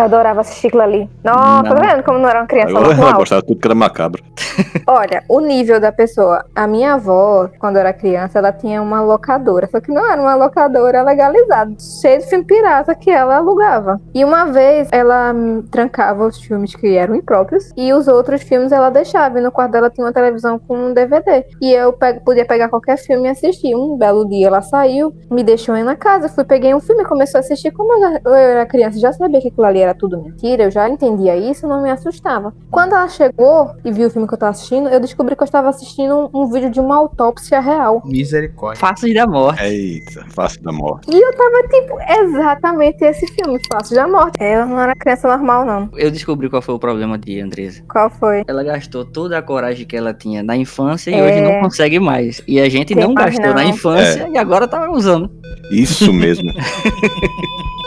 Eu 0.00 0.04
adorava 0.06 0.40
assistir 0.40 0.68
aquilo 0.68 0.82
ali. 0.82 1.10
Nossa, 1.22 1.62
Não. 1.62 1.74
tá 1.74 1.74
vendo 1.74 2.02
como 2.02 2.18
não 2.18 2.28
era 2.28 2.40
uma 2.40 2.46
criança 2.46 2.70
Eu, 2.70 2.92
eu 2.92 3.14
gostava 3.14 3.42
tudo 3.42 3.60
que 3.60 3.66
era 3.66 3.74
macabro. 3.74 4.22
Olha, 4.86 5.22
o 5.28 5.40
nível 5.40 5.80
da 5.80 5.92
pessoa. 5.92 6.44
A 6.54 6.66
minha 6.66 6.94
avó, 6.94 7.48
quando 7.58 7.76
eu 7.76 7.80
era 7.80 7.92
criança, 7.92 8.38
ela 8.38 8.52
tinha 8.52 8.82
uma 8.82 9.00
locadora. 9.00 9.68
Só 9.70 9.80
que 9.80 9.92
não 9.92 10.04
era 10.10 10.20
uma 10.20 10.34
locadora 10.34 11.02
legalizada, 11.02 11.72
cheia 12.00 12.18
de 12.18 12.26
filme 12.28 12.44
pirata 12.44 12.94
que 12.94 13.10
ela 13.10 13.36
alugava. 13.36 14.00
E 14.14 14.24
uma 14.24 14.46
vez 14.46 14.88
ela 14.92 15.32
trancava 15.70 16.26
os 16.26 16.38
filmes 16.40 16.74
que 16.74 16.96
eram 16.96 17.14
impróprios 17.14 17.70
e 17.76 17.92
os 17.92 18.08
outros 18.08 18.42
filmes 18.42 18.72
ela 18.72 18.90
deixava. 18.90 19.38
E 19.38 19.42
no 19.42 19.52
quarto 19.52 19.72
dela 19.72 19.90
tinha 19.90 20.04
uma 20.06 20.12
televisão 20.12 20.58
com 20.58 20.76
um 20.76 20.92
DVD. 20.92 21.44
E 21.60 21.72
eu 21.72 21.92
pe- 21.92 22.20
podia 22.24 22.44
pegar 22.44 22.68
qualquer 22.68 22.96
filme 22.98 23.28
e 23.28 23.30
assistir. 23.30 23.74
Um 23.74 23.96
belo 23.96 24.28
dia 24.28 24.46
ela 24.48 24.62
saiu, 24.62 25.12
me 25.30 25.42
deixou 25.42 25.74
aí 25.74 25.82
na 25.82 25.96
casa. 25.96 26.28
Fui, 26.28 26.44
peguei 26.44 26.74
um 26.74 26.80
filme 26.80 27.02
e 27.02 27.06
comecei 27.06 27.38
a 27.38 27.40
assistir. 27.40 27.70
Como 27.70 27.92
eu, 27.94 28.00
já- 28.00 28.20
eu 28.24 28.34
era 28.34 28.66
criança, 28.66 28.98
já 28.98 29.12
sabia 29.12 29.40
que 29.40 29.48
aquilo 29.48 29.66
ali 29.66 29.80
era 29.80 29.89
tudo 29.94 30.22
mentira. 30.22 30.64
Eu 30.64 30.70
já 30.70 30.88
entendia 30.88 31.36
isso, 31.36 31.66
não 31.66 31.82
me 31.82 31.90
assustava. 31.90 32.52
Quando 32.70 32.94
ela 32.94 33.08
chegou 33.08 33.70
e 33.84 33.90
viu 33.92 34.08
o 34.08 34.10
filme 34.10 34.26
que 34.28 34.34
eu 34.34 34.38
tava 34.38 34.50
assistindo, 34.52 34.88
eu 34.88 35.00
descobri 35.00 35.34
que 35.36 35.42
eu 35.42 35.46
estava 35.46 35.68
assistindo 35.68 36.30
um, 36.32 36.42
um 36.42 36.50
vídeo 36.50 36.70
de 36.70 36.80
uma 36.80 36.96
autópsia 36.96 37.60
real. 37.60 38.02
Misericórdia. 38.04 38.80
Faces 38.80 39.14
da 39.14 39.26
morte. 39.26 39.62
Eita, 39.62 40.24
face 40.30 40.62
da 40.62 40.72
morte. 40.72 41.10
E 41.10 41.20
eu 41.20 41.32
tava 41.36 41.68
tipo, 41.68 41.98
exatamente 42.24 43.04
esse 43.04 43.26
filme, 43.28 43.58
Fácil 43.72 43.94
da 43.96 44.08
Morte. 44.08 44.38
Eu 44.42 44.66
não 44.66 44.80
era 44.80 44.94
criança 44.94 45.28
normal, 45.28 45.64
não. 45.64 45.88
Eu 45.96 46.10
descobri 46.10 46.48
qual 46.48 46.62
foi 46.62 46.74
o 46.74 46.78
problema 46.78 47.18
de 47.18 47.40
Andresa. 47.40 47.82
Qual 47.88 48.10
foi? 48.10 48.42
Ela 48.46 48.62
gastou 48.64 49.04
toda 49.04 49.38
a 49.38 49.42
coragem 49.42 49.86
que 49.86 49.96
ela 49.96 50.12
tinha 50.14 50.42
na 50.42 50.56
infância 50.56 51.10
e 51.10 51.14
É. 51.14 51.22
hoje 51.24 51.40
não 51.40 51.60
consegue 51.60 51.98
mais. 51.98 52.42
E 52.46 52.60
a 52.60 52.68
gente 52.68 52.94
Tem 52.94 53.02
não 53.02 53.14
gastou 53.14 53.46
na 53.46 53.54
não. 53.54 53.70
infância 53.70 54.28
e 54.32 54.36
agora 54.38 54.66
tá 54.66 54.90
usando. 54.90 55.30
Isso 55.70 56.12
mesmo. 56.12 56.50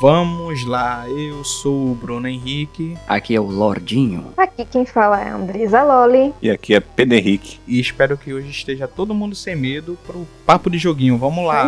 Vamos 0.00 0.64
lá, 0.64 1.06
eu 1.08 1.42
sou 1.42 1.90
o 1.90 1.94
Bruno 1.94 2.28
Henrique 2.28 2.96
Aqui 3.08 3.34
é 3.34 3.40
o 3.40 3.46
Lordinho. 3.50 4.26
Aqui 4.36 4.64
quem 4.64 4.86
fala 4.86 5.20
é 5.20 5.28
a 5.28 5.34
Andresa 5.34 5.82
Loli. 5.82 6.32
e 6.40 6.48
aqui 6.50 6.72
é 6.72 6.78
Pedro 6.78 7.16
Henrique. 7.16 7.58
e 7.66 7.80
espero 7.80 8.16
que 8.16 8.32
hoje 8.32 8.48
esteja 8.48 8.86
todo 8.86 9.12
mundo 9.12 9.34
sem 9.34 9.56
medo 9.56 9.98
pro 10.06 10.24
papo 10.46 10.70
de 10.70 10.78
joguinho. 10.78 11.18
Vamos 11.18 11.44
lá. 11.44 11.66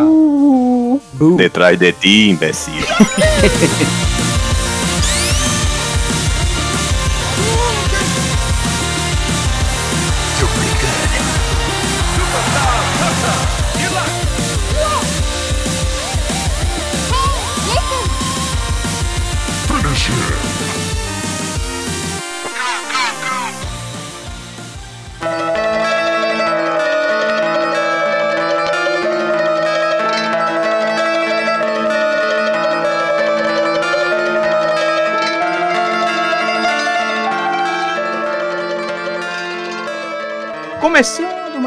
Detrás 1.35 1.77
de 1.77 1.91
ti, 1.91 2.29
imbecil. 2.29 2.73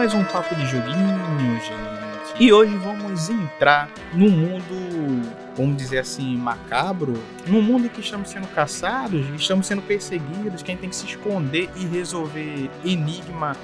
mais 0.04 0.12
um 0.12 0.22
papo 0.24 0.54
de 0.54 0.66
joguinho, 0.66 1.58
gente. 1.62 1.72
E 2.38 2.52
hoje 2.52 2.76
vamos 2.76 3.30
entrar 3.30 3.88
no 4.12 4.28
mundo, 4.28 5.32
vamos 5.56 5.78
dizer 5.78 6.00
assim, 6.00 6.36
macabro. 6.36 7.14
Num 7.46 7.62
mundo 7.62 7.88
que 7.88 8.02
estamos 8.02 8.28
sendo 8.28 8.46
caçados, 8.48 9.26
estamos 9.34 9.66
sendo 9.66 9.80
perseguidos, 9.80 10.62
quem 10.62 10.76
tem 10.76 10.90
que 10.90 10.96
se 10.96 11.06
esconder 11.06 11.70
e 11.74 11.86
resolver 11.86 12.70
enigma 12.84 13.56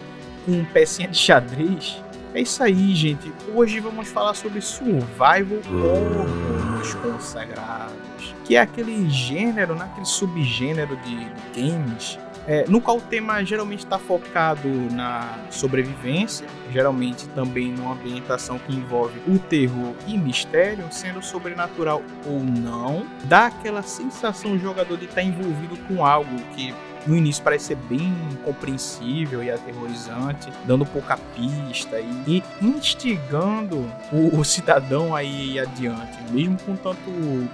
com 0.47 0.65
pecinha 0.65 1.09
de 1.09 1.19
xadrez. 1.19 2.03
É 2.33 2.41
isso 2.41 2.63
aí, 2.63 2.95
gente. 2.95 3.31
Hoje 3.55 3.79
vamos 3.79 4.09
falar 4.09 4.33
sobre 4.33 4.63
survival 4.63 5.59
horror 5.71 6.79
dos 6.79 6.95
consagrados, 6.95 8.35
que 8.47 8.57
é 8.57 8.63
aquele 8.63 9.11
gênero, 9.11 9.75
né, 9.75 9.85
aquele 9.85 10.07
subgênero 10.07 10.97
de 11.05 11.17
games 11.55 12.19
é, 12.47 12.65
no 12.69 12.81
qual 12.81 12.99
o 12.99 13.01
tema 13.01 13.45
geralmente 13.45 13.81
está 13.81 13.99
focado 13.99 14.69
na 14.93 15.39
sobrevivência, 15.51 16.47
geralmente 16.73 17.29
também 17.29 17.73
numa 17.73 17.93
ambientação 17.93 18.59
que 18.59 18.75
envolve 18.75 19.21
o 19.29 19.39
terror 19.39 19.95
e 20.07 20.17
mistério, 20.17 20.87
sendo 20.91 21.23
sobrenatural 21.23 22.03
ou 22.27 22.41
não, 22.41 23.07
dá 23.25 23.47
aquela 23.47 23.83
sensação 23.83 24.53
o 24.53 24.59
jogador 24.59 24.97
de 24.97 25.05
estar 25.05 25.23
envolvido 25.23 25.77
com 25.87 26.05
algo 26.05 26.37
que 26.55 26.75
no 27.07 27.17
início 27.17 27.43
parece 27.43 27.67
ser 27.67 27.77
bem 27.77 28.13
incompreensível 28.33 29.43
e 29.43 29.51
aterrorizante, 29.51 30.51
dando 30.65 30.85
pouca 30.85 31.17
pista 31.35 31.99
e, 31.99 32.11
e 32.27 32.43
instigando 32.61 33.91
o, 34.13 34.39
o 34.39 34.45
cidadão 34.45 35.15
aí 35.15 35.59
adiante, 35.59 36.19
mesmo 36.31 36.59
com 36.59 36.77
tanto 36.77 37.11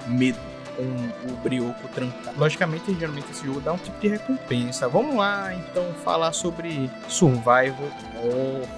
medo 0.09 0.39
com 0.77 1.33
o 1.33 1.37
brioco 1.43 1.89
trancado. 1.89 2.39
Logicamente, 2.39 2.95
geralmente 2.95 3.31
esse 3.31 3.45
jogo 3.45 3.61
dá 3.61 3.73
um 3.73 3.79
tipo 3.79 3.99
de 4.01 4.09
recompensa. 4.09 4.89
Vamos 4.89 5.17
lá, 5.17 5.55
então, 5.55 5.85
falar 6.05 6.33
sobre 6.33 6.91
Survival 7.09 7.91
Horror. 8.23 8.69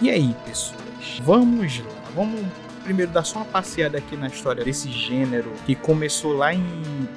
E 0.00 0.10
aí, 0.10 0.34
pessoas? 0.44 0.78
Vamos 1.22 1.78
lá. 1.78 1.92
Vamos 2.14 2.40
primeiro 2.84 3.12
dar 3.12 3.24
só 3.24 3.40
uma 3.40 3.44
passeada 3.44 3.98
aqui 3.98 4.16
na 4.16 4.28
história 4.28 4.64
desse 4.64 4.90
gênero 4.90 5.52
que 5.66 5.74
começou 5.74 6.32
lá 6.32 6.54
em. 6.54 6.62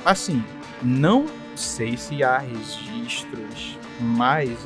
Assim, 0.04 0.44
não 0.82 1.26
sei 1.56 1.96
se 1.96 2.24
há 2.24 2.40
registros 2.40 3.78
mais 4.00 4.58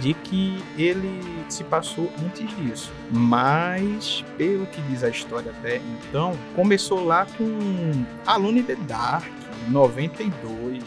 de 0.00 0.14
que 0.14 0.62
ele 0.76 1.20
se 1.48 1.64
passou 1.64 2.10
antes 2.24 2.48
disso. 2.56 2.92
Mas, 3.10 4.24
pelo 4.36 4.66
que 4.66 4.80
diz 4.82 5.02
a 5.04 5.08
história 5.08 5.50
até 5.50 5.76
então, 5.76 6.36
começou 6.54 7.04
lá 7.04 7.26
com 7.26 8.04
Alone 8.26 8.62
the 8.62 8.76
Dark, 8.86 9.26
em 9.68 9.70
92. 9.70 10.82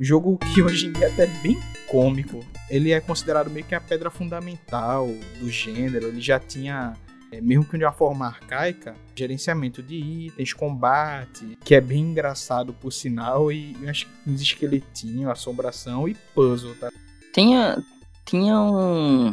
Jogo 0.00 0.36
que 0.52 0.60
hoje 0.60 0.88
em 0.88 0.92
dia 0.92 1.06
é 1.06 1.12
até 1.12 1.26
bem 1.26 1.56
cômico. 1.86 2.44
Ele 2.68 2.90
é 2.90 3.00
considerado 3.00 3.50
meio 3.50 3.66
que 3.66 3.74
a 3.74 3.80
pedra 3.80 4.10
fundamental 4.10 5.06
do 5.38 5.50
gênero. 5.50 6.08
Ele 6.08 6.20
já 6.20 6.40
tinha, 6.40 6.94
é, 7.32 7.40
mesmo 7.40 7.64
que 7.64 7.78
de 7.78 7.84
uma 7.84 7.92
forma 7.92 8.26
arcaica, 8.26 8.94
gerenciamento 9.16 9.82
de 9.82 9.96
itens, 9.96 10.52
combate, 10.52 11.58
que 11.64 11.74
é 11.74 11.80
bem 11.80 12.00
engraçado 12.02 12.72
por 12.74 12.92
sinal, 12.92 13.50
e 13.50 13.74
acho 13.88 14.06
que 14.06 14.30
uns 14.30 14.40
esqueletinhos, 14.42 15.30
assombração 15.30 16.06
e 16.06 16.14
puzzle, 16.34 16.74
tá? 16.74 16.90
Tinha, 17.32 17.82
tinha 18.26 18.60
um, 18.60 19.28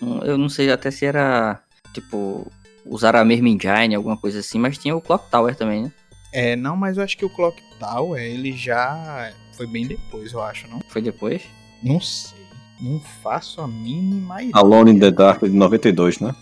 um- 0.00 0.18
Eu 0.24 0.38
não 0.38 0.48
sei 0.48 0.70
até 0.70 0.90
se 0.90 1.04
era. 1.04 1.60
Tipo. 1.92 2.50
Usar 2.84 3.14
a 3.14 3.24
mesma 3.24 3.48
engine, 3.48 3.94
alguma 3.94 4.16
coisa 4.16 4.40
assim, 4.40 4.58
mas 4.58 4.76
tinha 4.76 4.96
o 4.96 5.00
Clock 5.00 5.30
Tower 5.30 5.54
também, 5.54 5.84
né? 5.84 5.92
É, 6.32 6.56
não, 6.56 6.76
mas 6.76 6.96
eu 6.96 7.04
acho 7.04 7.16
que 7.16 7.24
o 7.24 7.30
Clock 7.30 7.62
Tower, 7.78 8.20
ele 8.20 8.50
já 8.56 9.32
foi 9.52 9.68
bem 9.68 9.86
depois, 9.86 10.32
eu 10.32 10.42
acho, 10.42 10.66
não? 10.66 10.80
Foi 10.88 11.00
depois. 11.00 11.42
Não 11.80 12.00
sei. 12.00 12.40
Não 12.80 12.98
faço 13.22 13.60
a 13.60 13.68
mínima 13.68 14.42
ideia. 14.42 14.50
Alone 14.56 14.90
in 14.90 14.98
the 14.98 15.12
Dark 15.12 15.42
de 15.44 15.50
92, 15.50 16.18
né? 16.18 16.34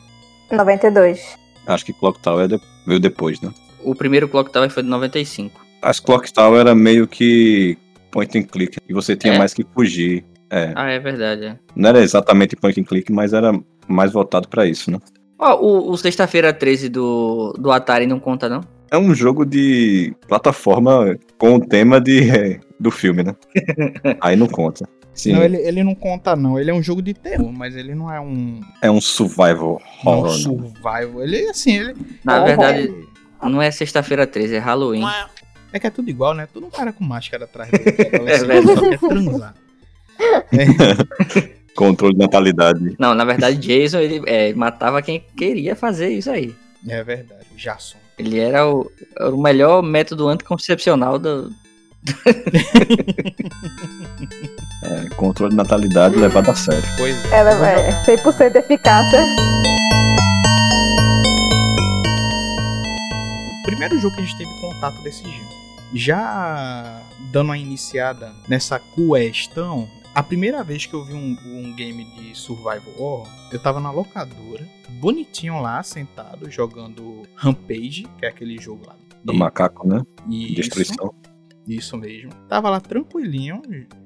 92. 0.56 1.38
Acho 1.66 1.84
que 1.84 1.92
Clock 1.92 2.20
Tower 2.20 2.48
é 2.52 2.58
veio 2.86 3.00
depois, 3.00 3.40
né? 3.40 3.50
O 3.84 3.94
primeiro 3.94 4.28
Clock 4.28 4.50
Tower 4.52 4.70
foi 4.70 4.82
de 4.82 4.88
95. 4.88 5.60
As 5.82 6.00
Clock 6.00 6.32
Tower 6.32 6.60
era 6.60 6.74
meio 6.74 7.06
que 7.06 7.78
point 8.10 8.36
and 8.38 8.42
click. 8.44 8.78
E 8.88 8.92
você 8.92 9.16
tinha 9.16 9.34
É? 9.34 9.38
mais 9.38 9.54
que 9.54 9.64
fugir. 9.74 10.24
É. 10.50 10.72
Ah, 10.74 10.90
é 10.90 10.98
verdade. 10.98 11.44
é. 11.44 11.56
Não 11.76 11.88
era 11.90 12.00
exatamente 12.02 12.56
point 12.56 12.78
and 12.80 12.84
click, 12.84 13.10
mas 13.12 13.32
era 13.32 13.52
mais 13.86 14.12
voltado 14.12 14.48
pra 14.48 14.66
isso, 14.66 14.90
né? 14.90 14.98
Ó, 15.38 15.56
o, 15.60 15.90
o 15.92 15.96
Sexta-feira 15.96 16.52
13 16.52 16.88
do, 16.88 17.54
do 17.58 17.70
Atari 17.70 18.06
não 18.06 18.20
conta, 18.20 18.48
não? 18.48 18.60
É 18.90 18.98
um 18.98 19.14
jogo 19.14 19.46
de 19.46 20.12
plataforma 20.26 21.16
com 21.38 21.54
o 21.54 21.60
tema 21.66 22.00
de, 22.00 22.28
é, 22.28 22.60
do 22.78 22.90
filme, 22.90 23.22
né? 23.22 23.34
Aí 24.20 24.34
não 24.36 24.48
conta. 24.48 24.86
Sim, 25.14 25.32
Não, 25.32 25.42
ele, 25.42 25.56
ele 25.58 25.82
não 25.82 25.94
conta, 25.94 26.34
não. 26.34 26.58
Ele 26.58 26.70
é 26.70 26.74
um 26.74 26.82
jogo 26.82 27.02
de 27.02 27.12
terror, 27.12 27.52
mas 27.52 27.76
ele 27.76 27.94
não 27.94 28.10
é 28.12 28.20
um, 28.20 28.60
é 28.80 28.90
um 28.90 29.00
survival 29.00 29.80
horror. 30.04 30.30
né? 30.32 30.38
survival. 30.38 31.22
Ele, 31.22 31.48
assim, 31.50 31.76
ele... 31.78 31.96
Na 32.24 32.36
é- 32.38 32.44
verdade, 32.44 32.94
não 33.42 33.60
é 33.60 33.70
Sexta-feira 33.70 34.26
13, 34.26 34.54
é 34.56 34.58
Halloween. 34.58 35.04
É 35.72 35.78
que 35.78 35.86
é 35.86 35.90
tudo 35.90 36.08
igual, 36.10 36.34
né? 36.34 36.48
Tudo 36.52 36.66
um 36.66 36.70
cara 36.70 36.92
com 36.92 37.04
máscara 37.04 37.44
atrás 37.44 37.70
dele. 37.70 37.84
É 37.98 38.16
É 38.34 38.38
verdade. 38.44 38.66
só 38.66 38.88
quer 38.88 38.98
transar. 38.98 39.54
Controle 41.76 42.14
de 42.14 42.20
natalidade. 42.20 42.96
Não, 42.98 43.14
na 43.14 43.24
verdade, 43.24 43.56
Jason 43.56 43.98
ele 44.00 44.22
é, 44.26 44.52
matava 44.54 45.00
quem 45.00 45.24
queria 45.36 45.76
fazer 45.76 46.08
isso 46.10 46.30
aí. 46.30 46.54
É 46.88 47.02
verdade. 47.02 47.46
Jason. 47.56 47.96
Ele 48.18 48.38
era 48.38 48.68
o, 48.68 48.90
era 49.18 49.34
o 49.34 49.40
melhor 49.40 49.82
método 49.82 50.28
anticoncepcional 50.28 51.18
do. 51.18 51.50
É, 54.82 55.08
controle 55.16 55.50
de 55.50 55.56
natalidade 55.56 56.16
levado 56.16 56.50
a 56.50 56.54
sério. 56.54 56.82
Pois 56.96 57.14
é. 57.26 57.38
Ela 57.38 57.68
é 57.68 58.04
100% 58.04 58.56
eficácia. 58.56 59.24
o 63.60 63.62
primeiro 63.64 63.98
jogo 64.00 64.14
que 64.16 64.22
a 64.22 64.24
gente 64.24 64.36
teve 64.38 64.60
contato 64.60 65.02
desse 65.02 65.22
gênero. 65.22 65.60
Já 65.94 67.02
dando 67.32 67.48
uma 67.48 67.58
iniciada 67.58 68.32
nessa 68.48 68.80
questão, 68.80 69.88
a 70.14 70.22
primeira 70.22 70.62
vez 70.64 70.86
que 70.86 70.94
eu 70.94 71.04
vi 71.04 71.14
um, 71.14 71.36
um 71.44 71.74
game 71.76 72.04
de 72.16 72.34
survival 72.36 72.82
horror, 72.98 73.28
eu 73.52 73.58
tava 73.60 73.80
na 73.80 73.90
locadora, 73.90 74.66
bonitinho 74.88 75.60
lá, 75.60 75.82
sentado, 75.82 76.50
jogando 76.50 77.22
Rampage, 77.34 78.06
que 78.18 78.26
é 78.26 78.28
aquele 78.28 78.58
jogo 78.60 78.86
lá. 78.86 78.94
Do 79.22 79.32
E- 79.34 79.36
macaco, 79.38 79.86
né? 79.86 80.02
Isso, 80.28 80.54
Destruição. 80.54 81.14
Isso 81.76 81.96
mesmo. 81.96 82.30
Tava 82.48 82.70
lá 82.70 82.80
tranquilinho, 82.80 83.62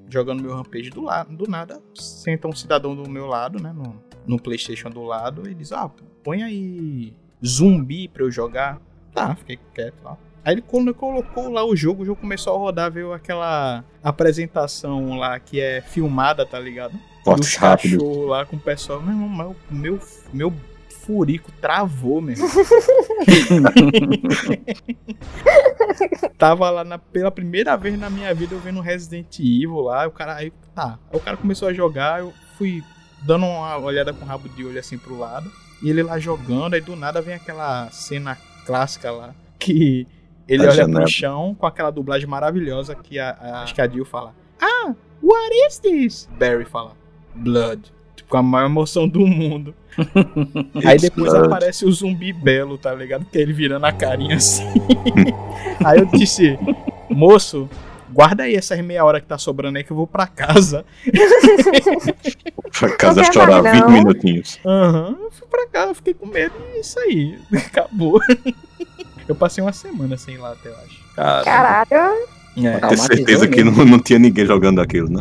jogando 0.08 0.42
meu 0.42 0.54
Rampage 0.54 0.90
do 0.90 1.02
lado, 1.02 1.36
do 1.36 1.48
nada, 1.50 1.80
senta 1.94 2.48
um 2.48 2.52
cidadão 2.52 2.94
do 2.94 3.08
meu 3.08 3.26
lado, 3.26 3.60
né, 3.60 3.72
no, 3.72 4.02
no 4.26 4.40
Playstation 4.40 4.90
do 4.90 5.02
lado, 5.02 5.48
e 5.48 5.54
diz, 5.54 5.72
ah, 5.72 5.90
põe 6.22 6.42
aí 6.42 7.14
zumbi 7.44 8.08
pra 8.08 8.22
eu 8.22 8.30
jogar. 8.30 8.80
Tá, 9.12 9.34
fiquei 9.34 9.58
quieto 9.72 10.02
lá. 10.02 10.18
Aí 10.44 10.54
ele 10.54 10.62
quando 10.62 10.92
colocou 10.92 11.48
lá 11.50 11.64
o 11.64 11.74
jogo, 11.74 12.02
o 12.02 12.06
jogo 12.06 12.20
começou 12.20 12.54
a 12.54 12.58
rodar, 12.58 12.90
veio 12.90 13.12
aquela 13.12 13.84
apresentação 14.02 15.16
lá 15.16 15.38
que 15.40 15.60
é 15.60 15.80
filmada, 15.80 16.44
tá 16.44 16.58
ligado? 16.58 16.98
Cortes 17.24 17.50
Dos 17.50 17.56
rápidos. 17.56 17.92
cachorros 17.98 18.28
lá 18.28 18.44
com 18.44 18.56
o 18.56 18.60
pessoal. 18.60 19.00
Meu 19.00 19.12
irmão, 19.12 19.28
meu, 19.30 19.56
meu, 19.70 20.00
meu 20.32 20.52
furico 21.04 21.50
travou, 21.60 22.20
meu 22.20 22.34
irmão. 22.34 22.48
Tava 26.38 26.70
lá 26.70 26.84
na- 26.84 26.98
pela 26.98 27.30
primeira 27.30 27.76
vez 27.76 27.98
na 27.98 28.10
minha 28.10 28.32
vida 28.34 28.54
eu 28.54 28.60
vendo 28.60 28.80
Resident 28.80 29.38
Evil 29.38 29.80
lá, 29.80 30.06
o 30.06 30.10
cara 30.10 30.34
aí, 30.34 30.52
tá. 30.74 30.98
Aí 31.12 31.18
o 31.18 31.22
cara 31.22 31.36
começou 31.36 31.68
a 31.68 31.72
jogar, 31.72 32.20
eu 32.20 32.32
fui 32.58 32.82
dando 33.22 33.46
uma 33.46 33.78
olhada 33.78 34.12
com 34.12 34.24
o 34.24 34.28
rabo 34.28 34.48
de 34.48 34.64
olho 34.64 34.78
assim 34.78 34.98
pro 34.98 35.18
lado, 35.18 35.50
e 35.82 35.88
ele 35.90 36.02
lá 36.02 36.18
jogando, 36.18 36.74
aí 36.74 36.80
do 36.80 36.96
nada 36.96 37.20
vem 37.22 37.34
aquela 37.34 37.88
cena 37.90 38.36
clássica 38.66 39.10
lá, 39.10 39.34
que 39.58 40.06
ele 40.48 40.62
A 40.64 40.68
olha 40.68 40.76
janela. 40.76 41.00
pro 41.02 41.10
chão 41.10 41.54
com 41.58 41.66
aquela 41.66 41.90
dublagem 41.90 42.28
maravilhosa 42.28 42.94
que 42.94 43.18
a, 43.18 43.30
a, 43.30 43.62
acho 43.62 43.74
que 43.74 43.80
a 43.80 43.88
Jill 43.88 44.04
fala: 44.04 44.34
Ah, 44.60 44.94
what 45.22 45.54
is 45.68 45.78
this? 45.78 46.28
Barry 46.38 46.64
fala: 46.66 46.92
Blood. 47.34 47.92
Com 48.28 48.36
a 48.36 48.42
maior 48.42 48.66
emoção 48.66 49.06
do 49.08 49.26
mundo. 49.26 49.74
Aí 50.84 50.98
depois 50.98 51.32
aparece 51.32 51.84
o 51.84 51.92
zumbi 51.92 52.32
belo, 52.32 52.76
tá 52.76 52.92
ligado? 52.94 53.24
Que 53.24 53.38
ele 53.38 53.52
virando 53.52 53.84
a 53.84 53.92
carinha 53.92 54.36
assim. 54.36 54.64
aí 55.84 55.98
eu 56.00 56.06
disse, 56.06 56.58
moço, 57.08 57.68
guarda 58.12 58.44
aí 58.44 58.54
essas 58.54 58.80
meia 58.80 59.04
hora 59.04 59.20
que 59.20 59.26
tá 59.26 59.38
sobrando 59.38 59.78
aí 59.78 59.84
que 59.84 59.92
eu 59.92 59.96
vou 59.96 60.06
pra 60.06 60.26
casa. 60.26 60.84
Pra 62.78 62.96
casa 62.96 63.22
Não 63.22 63.32
chorar 63.32 63.62
mais, 63.62 63.76
20 63.76 63.82
não. 63.82 63.88
Aham, 63.88 63.92
minutinhos. 63.92 64.60
eu 64.64 65.30
fui 65.30 65.46
pra 65.48 65.66
casa, 65.68 65.94
fiquei 65.94 66.14
com 66.14 66.26
medo 66.26 66.54
e 66.74 66.80
isso 66.80 66.98
aí. 66.98 67.38
Acabou. 67.66 68.20
Eu 69.28 69.34
passei 69.34 69.62
uma 69.62 69.72
semana 69.72 70.16
sem 70.16 70.34
ir 70.34 70.38
lá 70.38 70.52
até, 70.52 70.68
eu 70.68 70.76
acho. 70.76 71.04
Cara, 71.14 71.44
Caralho. 71.44 72.26
É. 72.56 72.78
ter 72.88 72.96
certeza 72.98 73.48
que 73.48 73.64
não, 73.64 73.72
não 73.84 73.98
tinha 73.98 74.18
ninguém 74.18 74.44
jogando 74.46 74.80
aquilo, 74.80 75.08
né? 75.08 75.20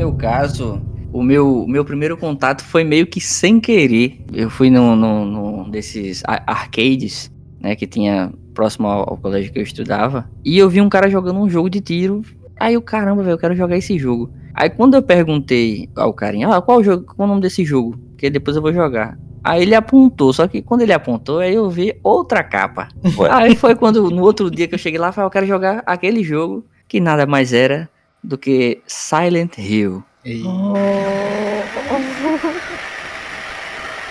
Meu 0.00 0.14
caso, 0.14 0.80
o 1.12 1.22
meu, 1.22 1.66
meu 1.68 1.84
primeiro 1.84 2.16
contato 2.16 2.64
foi 2.64 2.82
meio 2.82 3.06
que 3.06 3.20
sem 3.20 3.60
querer. 3.60 4.24
Eu 4.32 4.48
fui 4.48 4.70
num, 4.70 4.96
num, 4.96 5.26
num 5.26 5.70
desses 5.70 6.22
arcades, 6.24 7.30
né, 7.60 7.76
que 7.76 7.86
tinha 7.86 8.32
próximo 8.54 8.88
ao, 8.88 9.10
ao 9.10 9.18
colégio 9.18 9.52
que 9.52 9.58
eu 9.58 9.62
estudava. 9.62 10.26
E 10.42 10.56
eu 10.56 10.70
vi 10.70 10.80
um 10.80 10.88
cara 10.88 11.10
jogando 11.10 11.38
um 11.38 11.50
jogo 11.50 11.68
de 11.68 11.82
tiro. 11.82 12.22
Aí 12.58 12.72
eu, 12.72 12.80
caramba, 12.80 13.22
velho, 13.22 13.34
eu 13.34 13.38
quero 13.38 13.54
jogar 13.54 13.76
esse 13.76 13.98
jogo. 13.98 14.30
Aí 14.54 14.70
quando 14.70 14.94
eu 14.94 15.02
perguntei 15.02 15.90
ao 15.94 16.14
carinha, 16.14 16.48
ah, 16.48 16.62
qual 16.62 16.78
o 16.78 16.82
jogo, 16.82 17.04
qual 17.04 17.28
o 17.28 17.32
nome 17.32 17.42
desse 17.42 17.62
jogo? 17.62 17.98
Porque 18.12 18.30
depois 18.30 18.56
eu 18.56 18.62
vou 18.62 18.72
jogar. 18.72 19.18
Aí 19.44 19.60
ele 19.60 19.74
apontou, 19.74 20.32
só 20.32 20.48
que 20.48 20.62
quando 20.62 20.80
ele 20.80 20.94
apontou, 20.94 21.40
aí 21.40 21.54
eu 21.54 21.68
vi 21.68 21.94
outra 22.02 22.42
capa. 22.42 22.88
Ué. 23.18 23.28
Aí 23.30 23.54
foi 23.54 23.74
quando, 23.74 24.10
no 24.10 24.22
outro 24.22 24.50
dia 24.50 24.66
que 24.66 24.74
eu 24.74 24.78
cheguei 24.78 24.98
lá, 24.98 25.08
eu 25.08 25.12
falei, 25.12 25.26
eu 25.26 25.30
quero 25.30 25.46
jogar 25.46 25.82
aquele 25.84 26.22
jogo 26.22 26.64
que 26.88 27.00
nada 27.00 27.26
mais 27.26 27.52
era 27.52 27.86
do 28.22 28.36
que 28.38 28.80
Silent 28.86 29.58
Hill. 29.58 30.02
E- 30.24 30.42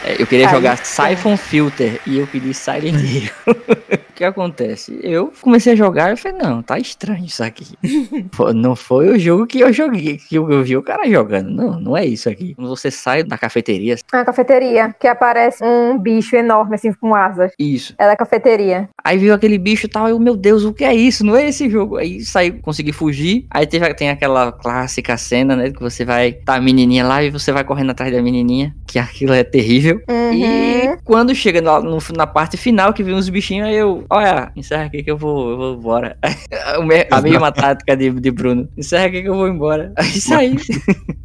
É, 0.04 0.16
Eu 0.22 0.26
queria 0.28 0.48
Aí 0.48 0.54
jogar. 0.56 0.78
Siphon 0.78 1.36
Filter 1.38 2.00
e 2.06 2.18
eu 2.18 2.28
pedi 2.28 2.54
Silent 2.54 2.96
Hill. 3.04 3.30
o 4.20 4.22
que 4.22 4.26
acontece? 4.26 5.00
Eu 5.02 5.32
comecei 5.42 5.74
a 5.74 5.76
jogar 5.76 6.12
e 6.14 6.18
falei, 6.18 6.38
não, 6.38 6.62
tá 6.62 6.78
estranho 6.78 7.26
isso 7.26 7.44
aqui. 7.44 7.66
Não 8.56 8.76
foi 8.76 9.10
o 9.10 9.20
jogo 9.20 9.46
que 9.48 9.60
eu 9.60 9.72
joguei, 9.72 10.18
que 10.18 10.36
eu 10.36 10.64
vi 10.64 10.76
o 10.76 10.82
cara 10.84 11.10
jogando. 11.10 11.50
Não, 11.50 11.80
não 11.80 11.98
é 11.98 12.06
isso 12.06 12.30
aqui. 12.30 12.54
Quando 12.56 12.70
você 12.70 12.90
sai 12.92 13.24
da 13.24 13.38
cafeteria, 13.38 13.96
Uma 14.14 14.26
cafeteria 14.26 14.94
que 15.00 15.08
aparece 15.08 15.64
um 15.64 15.98
bicho 15.98 16.36
enorme, 16.36 16.76
assim, 16.76 16.92
com 16.94 17.14
asas. 17.16 17.52
isso. 17.60 17.94
É 17.98 18.06
da 18.08 18.16
cafeteria. 18.16 18.90
Aí 19.04 19.18
viu 19.18 19.34
aquele 19.34 19.58
bicho 19.58 19.86
e 19.86 19.90
tal, 19.90 20.08
eu, 20.10 20.20
meu 20.20 20.36
Deus, 20.36 20.64
o 20.64 20.74
que 20.74 20.84
é 20.84 20.94
isso? 20.94 21.26
Não 21.26 21.36
é 21.36 21.48
esse 21.48 21.70
jogo. 21.70 21.98
Aí 21.98 22.22
saí, 22.22 22.52
consegui 22.52 22.92
fugir. 22.92 23.46
Aí 23.52 23.66
teve, 23.68 23.94
tem 23.94 24.10
aquela 24.10 24.52
clássica 24.52 25.16
cena, 25.18 25.56
né? 25.56 25.72
Que 25.72 25.82
você 25.82 26.04
vai, 26.06 26.32
tá 26.34 26.56
a 26.56 26.62
menininha 26.62 27.06
lá 27.06 27.24
e 27.24 27.30
você 27.30 27.52
vai 27.52 27.64
correndo 27.64 27.92
atrás 27.92 28.12
da 28.12 28.22
menininha, 28.22 28.76
que 28.88 28.98
aquilo 29.00 29.34
é 29.34 29.44
terrível. 29.44 30.02
Uhum. 30.10 30.34
E 30.34 30.98
quando 31.04 31.34
chega 31.36 31.62
na, 31.62 31.80
no- 31.82 32.00
na 32.16 32.28
parte 32.28 32.58
final, 32.58 32.94
que 32.94 33.04
vem 33.04 33.14
uns 33.16 33.30
bichinhos, 33.30 33.68
aí 33.68 33.76
eu, 33.76 34.04
olha, 34.10 34.52
encerra 34.56 34.86
aqui 34.86 35.04
que 35.04 35.12
eu 35.12 35.18
vou, 35.18 35.52
eu 35.52 35.58
vou 35.58 35.74
embora. 35.76 36.18
A 37.12 37.22
mesma 37.22 37.52
tática 37.52 37.96
de, 37.96 38.10
de 38.12 38.32
Bruno. 38.32 38.68
Encerra 38.78 39.06
aqui 39.06 39.22
que 39.22 39.30
eu 39.30 39.36
vou 39.36 39.48
embora. 39.48 39.92
Aí 39.98 40.06
saí. 40.20 40.56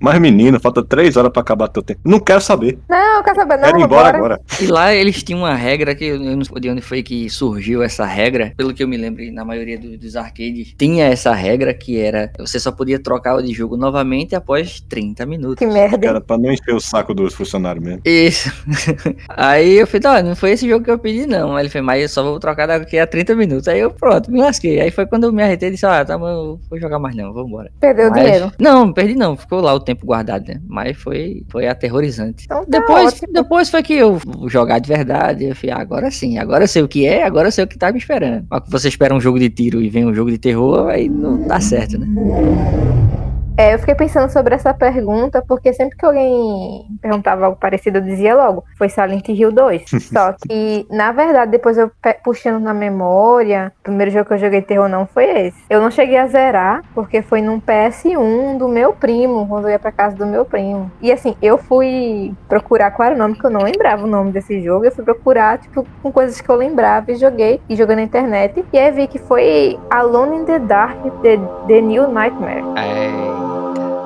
Mas 0.01 0.19
menino, 0.21 0.59
falta 0.61 0.85
3 0.85 1.17
horas 1.17 1.33
pra 1.33 1.43
acabar 1.43 1.69
teu 1.69 1.83
tempo. 1.83 2.01
Não 2.05 2.21
quero 2.21 2.41
saber. 2.41 2.79
Não, 2.89 3.23
quer 3.23 3.35
saber? 3.35 3.57
Não, 3.57 3.65
Quero 3.65 3.81
ir 3.81 3.85
embora 3.85 4.17
agora. 4.17 4.41
E 4.61 4.67
lá 4.67 4.95
eles 4.95 5.23
tinham 5.23 5.41
uma 5.41 5.55
regra 5.55 5.95
que 5.95 6.05
eu 6.05 6.19
não 6.19 6.45
sei 6.45 6.61
de 6.61 6.71
onde 6.71 6.81
foi 6.83 7.03
que 7.03 7.29
surgiu 7.31 7.83
essa 7.83 8.05
regra. 8.05 8.53
Pelo 8.57 8.73
que 8.75 8.83
eu 8.83 8.89
me 8.89 8.97
lembro, 8.97 9.23
na 9.33 9.45
maioria 9.45 9.79
do- 9.79 9.97
dos 9.99 10.17
arcades 10.17 10.75
tinha 10.79 11.07
essa 11.07 11.33
regra 11.33 11.73
que 11.75 11.99
era 11.99 12.31
você 12.39 12.59
só 12.61 12.71
podia 12.73 12.99
trocar 12.99 13.41
de 13.43 13.53
jogo 13.53 13.77
novamente 13.77 14.35
após 14.35 14.81
30 14.81 15.25
minutos. 15.27 15.57
Que 15.59 15.67
merda. 15.67 15.99
Cara, 15.99 16.21
pra 16.21 16.37
não 16.39 16.53
encher 16.53 16.75
o 16.75 16.81
saco 16.81 17.15
dos 17.15 17.35
funcionários 17.35 17.85
mesmo. 17.85 18.01
Isso. 18.05 18.51
Aí 19.29 19.75
eu 19.79 19.87
falei, 19.87 20.21
ó, 20.21 20.23
não 20.23 20.37
foi 20.37 20.51
esse 20.53 20.69
jogo 20.69 20.85
que 20.85 20.91
eu 20.91 20.99
pedi, 20.99 21.27
não. 21.27 21.57
Aí 21.57 21.63
ele 21.63 21.71
falou, 21.71 21.87
mas 21.87 22.03
eu 22.03 22.09
só 22.09 22.23
vou 22.23 22.39
trocar 22.39 22.67
daqui 22.79 22.99
a 22.99 23.07
30 23.07 23.35
minutos. 23.35 23.69
Aí 23.69 23.81
eu, 23.81 23.91
pronto, 23.91 24.31
me 24.31 24.41
lasquei. 24.41 24.81
Aí 24.81 24.91
foi 24.91 25.07
quando 25.07 25.25
eu 25.25 25.33
me 25.33 25.43
arretei 25.43 25.69
e 25.69 25.73
disse, 25.73 25.87
ah, 25.87 26.05
tá, 26.05 26.19
mas 26.19 26.31
eu 26.31 26.61
vou 26.69 26.79
jogar 26.81 26.99
mais 26.99 27.15
não, 27.17 27.33
vambora. 27.33 27.71
Perdeu 27.81 28.11
Mas- 28.11 28.23
dinheiro. 28.23 28.53
Não, 28.59 28.87
não 28.87 28.93
perdi 28.93 29.15
não, 29.15 29.37
ficou 29.37 29.61
lá 29.61 29.73
o 29.75 29.81
tempo 29.81 30.05
guardado, 30.07 30.47
né? 30.49 30.61
Mas 30.67 30.97
foi, 30.97 31.43
foi 31.49 31.67
aterrorizante. 31.67 32.45
Então 32.45 32.65
tá 32.65 32.79
Depois, 32.81 33.07
ótimo. 33.15 33.33
depois 33.33 33.71
foi 33.71 33.83
que 33.83 33.95
eu 33.95 34.19
jogar 34.47 34.79
de 34.79 34.89
verdade. 34.89 35.45
Eu 35.45 35.57
falei, 35.57 35.75
ah, 35.75 35.81
agora 35.81 36.11
sim, 36.11 36.39
agora 36.39 36.65
eu 36.65 36.69
sei 36.69 36.83
o 36.83 36.89
que 36.89 37.07
é, 37.07 37.25
agora 37.25 37.49
eu 37.49 37.53
sei 37.53 37.65
o 37.65 37.67
que 37.67 37.79
tá 37.79 37.91
me 37.93 37.99
esperando. 37.99 38.47
Mas 38.51 38.63
que 38.63 38.71
você 38.71 38.89
espera 38.89 39.15
um 39.15 39.21
jogo 39.21 39.39
de 39.39 39.49
tiro 39.51 39.81
e 39.83 39.89
vem 39.89 40.05
um 40.07 40.15
jogo 40.15 40.31
de 40.31 40.39
terror, 40.39 40.89
aí 40.89 41.09
não 41.09 41.47
dá 41.47 41.61
certo, 41.61 41.99
né? 41.99 42.07
É, 43.57 43.73
eu 43.73 43.79
fiquei 43.79 43.95
pensando 43.95 44.29
sobre 44.31 44.53
essa 44.53 44.75
pergunta, 44.75 45.41
porque 45.47 45.73
sempre 45.73 45.97
que 45.97 46.05
alguém 46.05 46.89
perguntava 47.01 47.47
algo 47.47 47.57
parecido, 47.57 47.99
eu 47.99 48.03
dizia 48.03 48.35
logo, 48.35 48.65
foi 48.77 48.89
Silent 48.89 49.29
Hill 49.29 49.53
2. 49.53 49.85
Só 50.13 50.33
que, 50.33 50.85
na 50.91 51.13
verdade, 51.13 51.53
depois 51.53 51.79
eu 51.79 51.91
puxando 52.25 52.61
na 52.61 52.75
memória, 52.75 53.73
o 53.81 53.83
primeiro 53.85 54.11
jogo 54.11 54.27
que 54.27 54.35
eu 54.35 54.39
joguei 54.39 54.61
terror 54.61 54.89
não 54.89 55.07
foi 55.07 55.47
esse. 55.47 55.63
Eu 55.71 55.81
não 55.81 55.89
cheguei 55.89 56.17
a 56.19 56.27
zerar, 56.27 56.83
porque 56.95 57.23
foi 57.23 57.41
num 57.41 57.61
PS1 57.61 58.59
do 58.59 58.67
meu 58.67 58.93
primo, 58.93 59.47
quando 59.47 59.67
eu 59.67 59.71
ia 59.71 59.79
pra 59.79 59.93
casa 59.93 60.17
do 60.17 60.27
meu 60.27 60.45
primo. 60.45 60.91
E 61.01 61.13
assim, 61.13 61.37
eu 61.41 61.57
fui 61.57 62.35
procurar 62.49 62.91
qual 62.91 63.07
era 63.07 63.15
o 63.15 63.19
nome, 63.19 63.39
que 63.39 63.47
eu 63.47 63.51
não 63.51 63.63
lembrava 63.63 64.03
o 64.03 64.09
nome 64.09 64.33
desse 64.33 64.61
jogo. 64.63 64.85
Eu 64.85 64.93
fui 64.93 65.05
procurar, 65.05 65.59
tipo, 65.59 65.87
com 66.03 66.11
coisas 66.11 66.41
que 66.41 66.49
eu 66.49 66.57
lembrava 66.57 67.13
e 67.13 67.15
joguei, 67.15 67.61
e 67.69 67.77
joguei 67.77 67.95
na 67.95 68.03
internet. 68.03 68.65
E 68.73 68.79
aí 68.79 68.91
vi 68.91 69.07
que 69.07 69.19
foi 69.19 69.79
Alone 69.91 70.39
in 70.39 70.45
the 70.45 70.59
Dark, 70.59 70.99
The, 71.23 71.39
the 71.69 71.81
New 71.81 72.11
Nightmare. 72.11 72.65
É... 72.77 73.44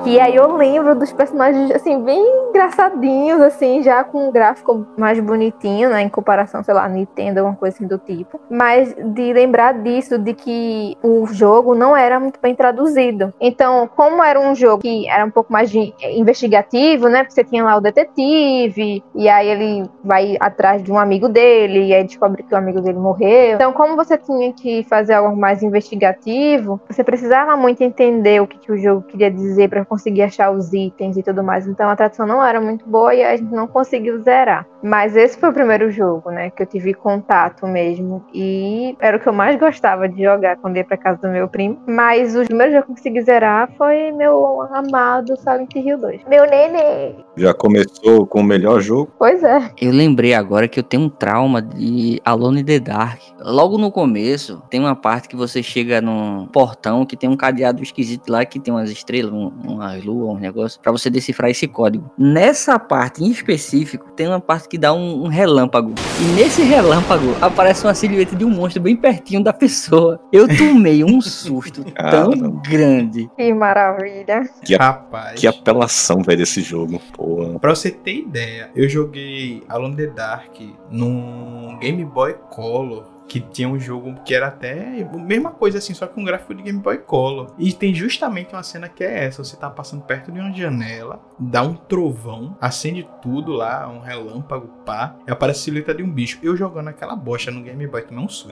E 0.05 0.19
aí 0.19 0.35
eu 0.35 0.55
lembro 0.55 0.95
dos 0.95 1.11
personagens, 1.11 1.71
assim, 1.71 2.01
bem 2.01 2.23
engraçadinhos, 2.49 3.41
assim, 3.41 3.83
já 3.83 4.03
com 4.03 4.29
um 4.29 4.31
gráfico 4.31 4.87
mais 4.97 5.19
bonitinho, 5.19 5.89
né? 5.89 6.01
Em 6.01 6.09
comparação, 6.09 6.63
sei 6.63 6.73
lá, 6.73 6.87
Nintendo, 6.87 7.39
alguma 7.39 7.55
coisa 7.55 7.75
assim 7.75 7.85
do 7.85 7.97
tipo. 7.97 8.39
Mas 8.49 8.95
de 8.95 9.33
lembrar 9.33 9.73
disso, 9.73 10.17
de 10.17 10.33
que 10.33 10.97
o 11.03 11.27
jogo 11.27 11.75
não 11.75 11.95
era 11.95 12.19
muito 12.19 12.39
bem 12.41 12.55
traduzido. 12.55 13.33
Então, 13.39 13.89
como 13.95 14.23
era 14.23 14.39
um 14.39 14.55
jogo 14.55 14.81
que 14.81 15.07
era 15.09 15.25
um 15.25 15.29
pouco 15.29 15.51
mais 15.51 15.71
investigativo, 16.01 17.09
né? 17.09 17.23
Porque 17.23 17.33
você 17.33 17.43
tinha 17.43 17.63
lá 17.63 17.75
o 17.75 17.81
detetive, 17.81 19.03
e 19.13 19.29
aí 19.29 19.47
ele 19.47 19.89
vai 20.03 20.37
atrás 20.39 20.81
de 20.81 20.91
um 20.91 20.97
amigo 20.97 21.27
dele, 21.27 21.87
e 21.87 21.93
aí 21.93 22.03
descobre 22.03 22.43
que 22.43 22.53
o 22.53 22.57
amigo 22.57 22.81
dele 22.81 22.97
morreu. 22.97 23.55
Então, 23.55 23.73
como 23.73 23.95
você 23.95 24.17
tinha 24.17 24.51
que 24.53 24.83
fazer 24.83 25.13
algo 25.13 25.35
mais 25.35 25.61
investigativo, 25.61 26.79
você 26.89 27.03
precisava 27.03 27.55
muito 27.57 27.83
entender 27.83 28.41
o 28.41 28.47
que, 28.47 28.57
que 28.57 28.71
o 28.71 28.77
jogo 28.77 29.01
queria 29.01 29.29
dizer 29.29 29.69
para 29.69 29.88
conseguir 29.89 30.21
achar 30.21 30.51
os 30.51 30.71
itens 30.71 31.17
e 31.17 31.23
tudo 31.23 31.43
mais. 31.43 31.67
Então 31.67 31.89
a 31.89 31.95
tradução 31.95 32.27
não 32.27 32.45
era 32.45 32.61
muito 32.61 32.87
boa 32.87 33.13
e 33.13 33.23
a 33.23 33.35
gente 33.35 33.51
não 33.51 33.67
conseguiu 33.67 34.21
zerar. 34.21 34.65
Mas 34.81 35.15
esse 35.15 35.37
foi 35.37 35.49
o 35.49 35.53
primeiro 35.53 35.91
jogo, 35.91 36.29
né, 36.31 36.49
que 36.49 36.63
eu 36.63 36.67
tive 36.67 36.93
contato 36.93 37.67
mesmo 37.67 38.23
e 38.33 38.95
era 38.99 39.17
o 39.17 39.19
que 39.19 39.27
eu 39.27 39.33
mais 39.33 39.59
gostava 39.59 40.07
de 40.07 40.23
jogar 40.23 40.57
quando 40.57 40.77
ia 40.77 40.85
para 40.85 40.97
casa 40.97 41.21
do 41.21 41.29
meu 41.29 41.47
primo. 41.47 41.81
Mas 41.87 42.35
o 42.35 42.45
primeiro 42.45 42.73
jogo 42.73 42.85
que 42.85 42.91
eu 42.91 42.95
consegui 42.95 43.21
zerar 43.21 43.69
foi 43.77 44.11
meu 44.11 44.61
amado 44.73 45.35
Silent 45.37 45.75
Hill 45.75 45.97
2. 45.97 46.21
Meu 46.27 46.45
nenê. 46.49 47.15
Já 47.35 47.53
começou 47.53 48.25
com 48.25 48.39
o 48.39 48.43
melhor 48.43 48.79
jogo. 48.79 49.11
Pois 49.17 49.43
é. 49.43 49.71
Eu 49.79 49.91
lembrei 49.91 50.33
agora 50.33 50.67
que 50.67 50.79
eu 50.79 50.83
tenho 50.83 51.03
um 51.03 51.09
trauma 51.09 51.61
de 51.61 52.21
Alone 52.23 52.61
in 52.61 52.65
the 52.65 52.79
Dark. 52.79 53.19
Logo 53.39 53.77
no 53.77 53.91
começo, 53.91 54.61
tem 54.69 54.79
uma 54.79 54.95
parte 54.95 55.27
que 55.27 55.35
você 55.35 55.61
chega 55.61 56.01
num 56.01 56.47
portão 56.47 57.05
que 57.05 57.17
tem 57.17 57.29
um 57.29 57.37
cadeado 57.37 57.81
esquisito 57.81 58.29
lá, 58.29 58.45
que 58.45 58.59
tem 58.59 58.73
umas 58.73 58.89
estrelas, 58.89 59.33
um, 59.33 59.51
umas 59.65 60.03
luas, 60.03 60.35
um 60.35 60.39
negócio, 60.39 60.79
pra 60.81 60.91
você 60.91 61.09
decifrar 61.09 61.49
esse 61.49 61.67
código. 61.67 62.09
Nessa 62.17 62.77
parte 62.77 63.23
em 63.23 63.31
específico, 63.31 64.11
tem 64.11 64.27
uma 64.27 64.39
parte 64.39 64.68
que 64.69 64.77
dá 64.77 64.93
um, 64.93 65.23
um 65.23 65.27
relâmpago. 65.27 65.93
E 66.19 66.23
nesse 66.35 66.61
relâmpago 66.61 67.35
aparece 67.41 67.85
uma 67.85 67.93
silhueta 67.93 68.35
de 68.35 68.45
um 68.45 68.49
monstro 68.49 68.81
bem 68.81 68.95
pertinho 68.95 69.43
da 69.43 69.51
pessoa. 69.51 70.19
Eu 70.31 70.47
tomei 70.47 71.03
um 71.03 71.19
susto 71.21 71.83
tão 71.95 72.31
Caramba. 72.31 72.61
grande. 72.69 73.29
Que 73.35 73.53
maravilha. 73.53 74.47
Que, 74.63 74.75
Rapaz. 74.75 75.39
que 75.39 75.47
apelação, 75.47 76.21
velho, 76.21 76.37
desse 76.37 76.61
jogo. 76.61 77.01
Porra. 77.13 77.59
Pra 77.59 77.75
você 77.75 77.89
ter 77.91 78.17
ideia, 78.19 78.69
eu 78.75 78.87
joguei 78.87 79.63
Alone 79.67 79.93
in 79.93 79.97
the 79.97 80.07
Dark 80.07 80.55
num 80.91 81.77
Game 81.79 82.03
Boy 82.05 82.35
Color. 82.49 83.18
Que 83.29 83.39
tinha 83.39 83.69
um 83.69 83.79
jogo 83.79 84.15
que 84.25 84.33
era 84.33 84.47
até 84.47 85.03
a 85.03 85.17
mesma 85.17 85.51
coisa 85.51 85.77
assim, 85.77 85.93
só 85.93 86.07
com 86.07 86.21
um 86.21 86.25
gráfico 86.25 86.53
de 86.53 86.63
Game 86.63 86.79
Boy 86.79 86.97
Color. 86.97 87.53
E 87.57 87.71
tem 87.71 87.93
justamente 87.93 88.53
uma 88.53 88.63
cena 88.63 88.89
que 88.89 89.03
é 89.03 89.25
essa: 89.25 89.43
você 89.43 89.55
tá 89.55 89.69
passando 89.69 90.01
perto 90.01 90.31
de 90.31 90.39
uma 90.39 90.51
janela, 90.51 91.21
dá 91.39 91.61
um 91.61 91.75
trovão, 91.75 92.57
acende 92.59 93.07
tudo 93.21 93.53
lá, 93.53 93.87
um 93.87 93.99
relâmpago, 93.99 94.67
pá, 94.85 95.15
e 95.27 95.31
aparece 95.31 95.59
a 95.59 95.63
silhueta 95.63 95.93
de 95.93 96.03
um 96.03 96.11
bicho. 96.11 96.39
Eu 96.41 96.57
jogando 96.57 96.89
aquela 96.89 97.15
bosta 97.15 97.51
no 97.51 97.61
Game 97.61 97.87
Boy, 97.87 98.01
tomei 98.01 98.25
um 98.25 98.27
susto. 98.27 98.51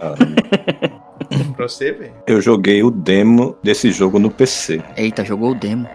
Pra 1.55 1.67
você 1.67 1.91
ver. 1.91 2.13
Eu 2.25 2.41
joguei 2.41 2.83
o 2.83 2.91
demo 2.91 3.57
desse 3.63 3.91
jogo 3.91 4.19
no 4.19 4.29
PC. 4.29 4.81
Eita, 4.95 5.23
jogou 5.23 5.51
o 5.51 5.55
demo. 5.55 5.87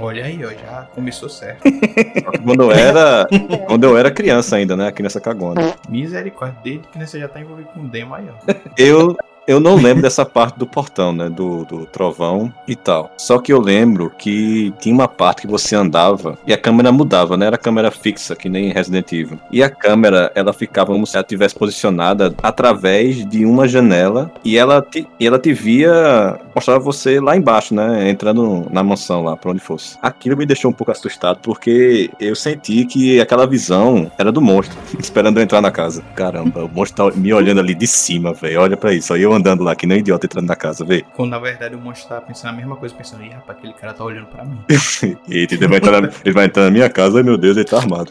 Olha 0.00 0.24
aí, 0.24 0.44
ó, 0.44 0.50
já 0.50 0.88
começou 0.94 1.28
certo. 1.28 1.62
Quando 2.44 2.62
eu 2.64 2.72
era, 2.72 3.26
quando 3.66 3.84
eu 3.84 3.96
era 3.96 4.10
criança 4.10 4.56
ainda, 4.56 4.76
né? 4.76 4.90
Criança 4.90 5.20
cagona. 5.20 5.74
Misericórdia, 5.88 6.58
desde 6.62 6.88
que 6.88 6.98
você 6.98 7.20
já 7.20 7.28
tá 7.28 7.40
envolvido 7.40 7.68
com 7.68 7.86
demo 7.86 8.14
aí, 8.14 8.26
ó. 8.28 8.54
Eu, 8.76 9.16
eu 9.46 9.58
não 9.58 9.76
lembro 9.76 10.02
dessa 10.02 10.24
parte 10.24 10.58
do 10.58 10.66
portão, 10.66 11.12
né? 11.12 11.28
Do, 11.28 11.64
do 11.64 11.86
trovão 11.86 12.52
e 12.66 12.76
tal. 12.76 13.12
Só 13.16 13.38
que 13.38 13.52
eu 13.52 13.60
lembro 13.60 14.10
que 14.16 14.72
tinha 14.80 14.94
uma 14.94 15.08
parte 15.08 15.42
que 15.42 15.46
você 15.46 15.74
andava 15.74 16.38
e 16.46 16.52
a 16.52 16.58
câmera 16.58 16.92
mudava, 16.92 17.36
né? 17.36 17.46
Era 17.46 17.58
câmera 17.58 17.90
fixa, 17.90 18.36
que 18.36 18.48
nem 18.48 18.72
Resident 18.72 19.12
Evil. 19.12 19.38
E 19.50 19.62
a 19.62 19.70
câmera, 19.70 20.30
ela 20.34 20.52
ficava 20.52 20.92
como 20.92 21.06
se 21.06 21.16
ela 21.16 21.22
estivesse 21.22 21.54
posicionada 21.54 22.34
através 22.42 23.26
de 23.26 23.44
uma 23.44 23.66
janela 23.66 24.30
e 24.44 24.56
ela 24.56 24.80
te, 24.80 25.06
e 25.18 25.26
ela 25.26 25.38
te 25.38 25.52
via, 25.52 26.38
mostrava 26.54 26.80
você 26.80 27.20
lá 27.20 27.36
embaixo, 27.36 27.74
né? 27.74 28.08
Entrando 28.10 28.66
na 28.70 28.82
mansão 28.82 29.22
lá, 29.22 29.36
pra 29.36 29.50
onde 29.50 29.60
fosse. 29.60 29.96
Aquilo 30.02 30.36
me 30.36 30.46
deixou 30.46 30.70
um 30.70 30.74
pouco 30.74 30.92
assustado 30.92 31.40
porque 31.42 32.10
eu 32.20 32.34
senti 32.34 32.84
que 32.84 33.20
aquela 33.20 33.46
visão 33.46 34.10
era 34.18 34.30
do 34.30 34.40
monstro, 34.40 34.76
esperando 34.98 35.38
eu 35.38 35.42
entrar 35.42 35.60
na 35.60 35.70
casa. 35.70 36.02
Caramba, 36.14 36.64
o 36.64 36.68
monstro 36.68 37.10
tá 37.10 37.16
me 37.16 37.32
olhando 37.32 37.60
ali 37.60 37.74
de 37.74 37.86
cima, 37.86 38.32
velho. 38.32 38.60
Olha 38.60 38.76
pra 38.76 38.92
isso. 38.92 39.12
Aí 39.12 39.22
eu 39.22 39.32
andando 39.32 39.62
lá, 39.62 39.74
que 39.74 39.86
nem 39.86 39.98
um 39.98 40.00
idiota 40.00 40.26
entrando 40.26 40.46
na 40.46 40.56
casa, 40.56 40.84
velho. 40.84 41.04
Quando 41.14 41.30
na 41.30 41.38
verdade 41.38 41.74
o 41.74 41.78
monstro 41.78 42.08
tava 42.08 42.22
pensando 42.22 42.50
a 42.50 42.56
mesma 42.56 42.76
coisa, 42.76 42.94
pensando, 42.94 43.24
ih, 43.24 43.30
rapaz, 43.30 43.58
aquele 43.58 43.72
cara 43.74 43.92
tá 43.92 44.04
olhando 44.04 44.26
pra 44.26 44.44
mim. 44.44 44.58
Eita, 45.28 45.54
ele 45.54 45.68
vai, 45.68 45.78
entrar 45.78 46.00
na, 46.00 46.10
ele 46.24 46.34
vai 46.34 46.44
entrar 46.46 46.64
na 46.64 46.70
minha 46.70 46.88
casa, 46.88 47.18
ai 47.18 47.22
meu 47.22 47.36
Deus, 47.36 47.56
ele 47.56 47.64
tá 47.64 47.78
armado. 47.78 48.10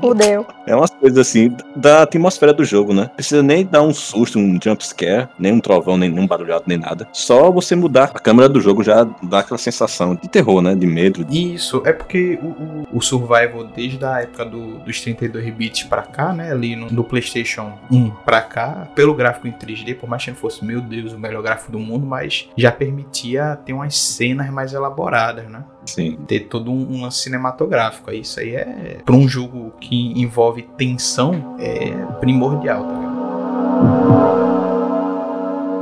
Fudeu. 0.00 0.46
É 0.66 0.74
umas 0.74 0.90
coisas 0.90 1.18
assim 1.18 1.54
da 1.76 2.02
atmosfera 2.02 2.52
do 2.52 2.64
jogo, 2.64 2.92
né? 2.92 3.10
Precisa 3.14 3.42
nem 3.42 3.64
dar 3.64 3.82
um 3.82 3.92
susto, 3.92 4.38
um 4.38 4.58
jump 4.62 4.86
scare, 4.86 5.28
nem 5.38 5.52
um 5.52 5.60
trovão, 5.60 5.96
nem 5.96 6.16
um 6.16 6.26
barulhado, 6.26 6.64
nem 6.66 6.78
nada. 6.78 7.08
Só 7.12 7.50
você 7.50 7.74
mudar 7.80 8.04
a 8.04 8.08
câmera 8.08 8.48
do 8.48 8.60
jogo 8.60 8.82
já 8.82 9.04
dá 9.22 9.40
aquela 9.40 9.58
sensação 9.58 10.14
de 10.14 10.28
terror, 10.28 10.60
né? 10.60 10.74
De 10.74 10.86
medo. 10.86 11.26
Isso, 11.30 11.82
é 11.84 11.92
porque 11.92 12.38
o, 12.42 12.46
o, 12.46 12.88
o 12.98 13.00
Survival, 13.00 13.64
desde 13.64 14.04
a 14.04 14.20
época 14.20 14.44
do, 14.44 14.78
dos 14.78 15.00
32 15.00 15.54
bits 15.54 15.84
pra 15.84 16.02
cá, 16.02 16.32
né? 16.32 16.52
Ali 16.52 16.76
no, 16.76 16.88
do 16.88 17.04
PlayStation 17.04 17.72
1 17.90 18.10
pra 18.24 18.42
cá, 18.42 18.88
pelo 18.94 19.14
gráfico 19.14 19.48
em 19.48 19.52
3D, 19.52 19.96
por 19.96 20.08
mais 20.08 20.24
que 20.24 20.30
não 20.30 20.36
fosse, 20.36 20.64
meu 20.64 20.80
Deus, 20.80 21.12
o 21.12 21.18
melhor 21.18 21.42
gráfico 21.42 21.72
do 21.72 21.78
mundo, 21.78 22.06
mas 22.06 22.48
já 22.56 22.70
permitia 22.70 23.56
ter 23.64 23.72
umas 23.72 23.96
cenas 23.96 24.50
mais 24.50 24.72
elaboradas, 24.72 25.48
né? 25.48 25.64
Sim. 25.86 26.18
Ter 26.26 26.40
todo 26.40 26.70
um, 26.70 26.96
um 26.96 27.02
lance 27.02 27.18
cinematográfico. 27.18 28.10
Isso 28.12 28.40
aí 28.40 28.54
é, 28.54 28.98
pra 29.04 29.14
um 29.14 29.28
jogo 29.28 29.72
que 29.80 30.12
envolve 30.20 30.62
tensão, 30.76 31.56
é 31.58 31.90
primordial, 32.20 32.84
tá 32.84 32.94
ligado? 32.94 33.09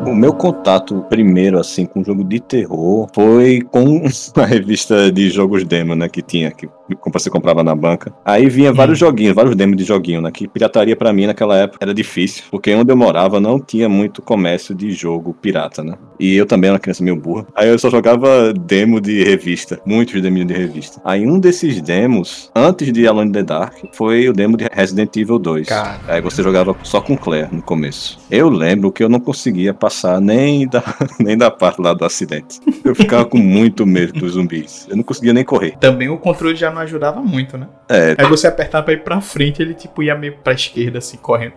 O 0.06 0.14
meu 0.14 0.32
contato 0.32 1.04
primeiro, 1.08 1.58
assim, 1.58 1.84
com 1.84 2.04
jogo 2.04 2.24
de 2.24 2.40
terror 2.40 3.08
foi 3.12 3.60
com 3.60 4.02
a 4.40 4.46
revista 4.46 5.10
de 5.12 5.28
jogos 5.28 5.64
demo, 5.64 5.94
né, 5.94 6.08
que 6.08 6.22
tinha, 6.22 6.50
que 6.50 6.68
você 7.12 7.30
comprava 7.30 7.62
na 7.62 7.74
banca. 7.74 8.12
Aí 8.24 8.48
vinha 8.48 8.72
vários 8.72 8.98
joguinhos, 8.98 9.34
vários 9.34 9.56
demos 9.56 9.76
de 9.76 9.84
joguinho, 9.84 10.20
né, 10.20 10.30
que 10.30 10.46
pirataria 10.46 10.96
pra 10.96 11.12
mim 11.12 11.26
naquela 11.26 11.56
época 11.56 11.78
era 11.80 11.94
difícil, 11.94 12.44
porque 12.50 12.74
onde 12.74 12.92
eu 12.92 12.96
morava 12.96 13.40
não 13.40 13.60
tinha 13.60 13.88
muito 13.88 14.22
comércio 14.22 14.74
de 14.74 14.92
jogo 14.92 15.34
pirata, 15.34 15.82
né. 15.82 15.94
E 16.18 16.34
eu 16.34 16.46
também 16.46 16.68
era 16.68 16.74
uma 16.74 16.80
criança 16.80 17.02
meio 17.02 17.16
burra. 17.16 17.46
Aí 17.54 17.68
eu 17.68 17.78
só 17.78 17.90
jogava 17.90 18.52
demo 18.52 19.00
de 19.00 19.22
revista, 19.22 19.80
muitos 19.86 20.20
demos 20.20 20.46
de 20.46 20.54
revista. 20.54 21.00
Aí 21.04 21.26
um 21.26 21.38
desses 21.38 21.80
demos, 21.80 22.50
antes 22.54 22.92
de 22.92 23.06
Alone 23.06 23.30
in 23.30 23.32
the 23.32 23.42
Dark, 23.42 23.74
foi 23.92 24.28
o 24.28 24.32
demo 24.32 24.56
de 24.56 24.66
Resident 24.72 25.16
Evil 25.16 25.38
2. 25.38 25.68
Cara. 25.68 26.00
Aí 26.08 26.20
você 26.20 26.42
jogava 26.42 26.76
só 26.82 27.00
com 27.00 27.16
Claire 27.16 27.48
no 27.52 27.62
começo. 27.62 28.18
Eu 28.30 28.48
lembro 28.48 28.90
que 28.92 29.02
eu 29.02 29.08
não 29.08 29.20
conseguia 29.20 29.72
passar 29.72 30.20
nem 30.20 30.66
da, 30.66 30.82
nem 31.20 31.36
da 31.36 31.50
parte 31.50 31.80
lá 31.80 31.92
do 31.92 32.04
acidente. 32.04 32.60
Eu 32.84 32.94
ficava 32.94 33.24
com 33.24 33.38
muito 33.38 33.86
medo 33.86 34.12
dos 34.12 34.32
zumbis. 34.32 34.86
Eu 34.88 34.96
não 34.96 35.02
conseguia 35.02 35.32
nem 35.32 35.44
correr. 35.44 35.76
Também 35.78 36.08
o 36.08 36.18
controle 36.18 36.56
já 36.56 36.70
não 36.70 36.77
ajudava 36.78 37.20
muito, 37.20 37.58
né? 37.58 37.66
É. 37.88 38.14
Aí 38.18 38.28
você 38.28 38.46
apertava 38.46 38.84
pra 38.84 38.94
ir 38.94 39.02
pra 39.02 39.20
frente, 39.20 39.62
ele 39.62 39.74
tipo 39.74 40.02
ia 40.02 40.14
meio 40.14 40.36
pra 40.42 40.52
esquerda, 40.52 40.98
assim, 40.98 41.16
correndo. 41.16 41.54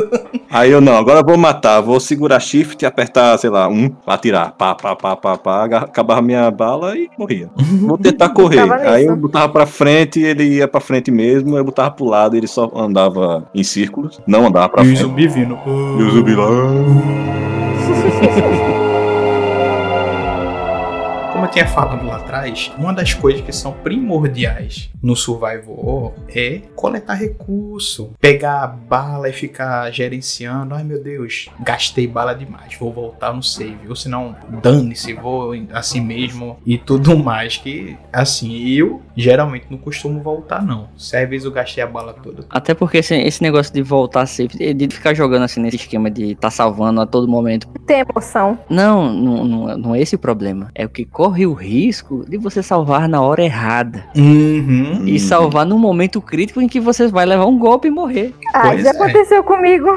Aí 0.50 0.70
eu 0.70 0.80
não, 0.80 0.96
agora 0.96 1.20
eu 1.20 1.24
vou 1.24 1.36
matar, 1.36 1.80
vou 1.80 1.98
segurar 1.98 2.38
shift 2.38 2.82
e 2.82 2.86
apertar, 2.86 3.36
sei 3.38 3.50
lá, 3.50 3.68
um, 3.68 3.88
pra 3.88 4.14
atirar. 4.14 4.52
Pá, 4.52 4.74
pá, 4.74 4.94
pá, 4.94 5.16
pá, 5.16 5.36
pá, 5.36 5.64
acabava 5.64 6.22
minha 6.22 6.48
bala 6.50 6.96
e 6.96 7.08
morria. 7.18 7.50
Vou 7.56 7.98
tentar 7.98 8.28
correr. 8.34 8.70
Aí 8.86 9.06
eu 9.06 9.16
botava 9.16 9.48
pra 9.48 9.66
frente, 9.66 10.20
ele 10.20 10.44
ia 10.44 10.68
pra 10.68 10.80
frente 10.80 11.10
mesmo, 11.10 11.56
eu 11.56 11.64
botava 11.64 11.90
pro 11.90 12.04
lado, 12.04 12.36
ele 12.36 12.46
só 12.46 12.70
andava 12.74 13.48
em 13.54 13.64
círculos, 13.64 14.20
não 14.26 14.46
andava 14.46 14.68
pra 14.68 14.82
e 14.82 14.84
o 14.84 14.88
frente. 14.90 15.02
zumbi 15.02 15.26
vindo. 15.26 15.58
E 15.66 16.02
o 16.02 16.10
zumbi 16.10 16.34
lá. 16.34 16.46
Tinha 21.54 21.68
falado 21.68 22.04
lá 22.04 22.16
atrás, 22.16 22.72
uma 22.76 22.92
das 22.92 23.14
coisas 23.14 23.40
que 23.40 23.52
são 23.52 23.70
primordiais 23.70 24.90
no 25.00 25.14
Survival 25.14 25.78
Horror 25.78 26.12
é 26.34 26.62
coletar 26.74 27.14
recurso, 27.14 28.10
pegar 28.20 28.64
a 28.64 28.66
bala 28.66 29.28
e 29.28 29.32
ficar 29.32 29.88
gerenciando. 29.92 30.74
Ai 30.74 30.82
meu 30.82 31.00
Deus, 31.00 31.48
gastei 31.60 32.08
bala 32.08 32.34
demais, 32.34 32.74
vou 32.74 32.92
voltar 32.92 33.32
no 33.32 33.40
save. 33.40 33.88
Ou 33.88 33.94
senão, 33.94 34.34
dane-se, 34.60 35.12
vou 35.12 35.52
assim 35.72 36.00
mesmo 36.00 36.58
e 36.66 36.76
tudo 36.76 37.16
mais. 37.16 37.56
Que 37.56 37.96
assim, 38.12 38.70
eu 38.70 39.00
geralmente 39.16 39.66
não 39.70 39.78
costumo 39.78 40.20
voltar, 40.20 40.60
não. 40.60 40.88
Se 40.96 41.16
às 41.16 41.30
vezes 41.30 41.44
eu 41.44 41.52
gastei 41.52 41.84
a 41.84 41.86
bala 41.86 42.14
toda. 42.14 42.44
Até 42.50 42.74
porque 42.74 42.98
esse, 42.98 43.14
esse 43.14 43.40
negócio 43.40 43.72
de 43.72 43.80
voltar 43.80 44.26
safe, 44.26 44.74
de 44.74 44.88
ficar 44.88 45.14
jogando 45.14 45.44
assim 45.44 45.60
nesse 45.60 45.76
esquema 45.76 46.10
de 46.10 46.34
tá 46.34 46.50
salvando 46.50 47.00
a 47.00 47.06
todo 47.06 47.28
momento. 47.28 47.68
Tem 47.86 48.00
emoção. 48.00 48.58
Não, 48.68 49.12
não, 49.12 49.44
não, 49.44 49.78
não 49.78 49.94
é 49.94 50.00
esse 50.00 50.16
o 50.16 50.18
problema. 50.18 50.72
É 50.74 50.84
o 50.84 50.88
que 50.88 51.04
corre 51.04 51.43
o 51.46 51.52
risco 51.52 52.24
de 52.28 52.36
você 52.36 52.62
salvar 52.62 53.08
na 53.08 53.20
hora 53.20 53.42
errada. 53.42 54.04
Uhum. 54.16 55.06
E 55.06 55.18
salvar 55.18 55.66
num 55.66 55.78
momento 55.78 56.20
crítico 56.20 56.60
em 56.60 56.68
que 56.68 56.80
você 56.80 57.06
vai 57.08 57.26
levar 57.26 57.46
um 57.46 57.58
golpe 57.58 57.88
e 57.88 57.90
morrer. 57.90 58.34
Ah, 58.52 58.68
Pois 58.68 58.82
já 58.82 58.90
é. 58.90 58.92
aconteceu 58.92 59.42
comigo. 59.44 59.88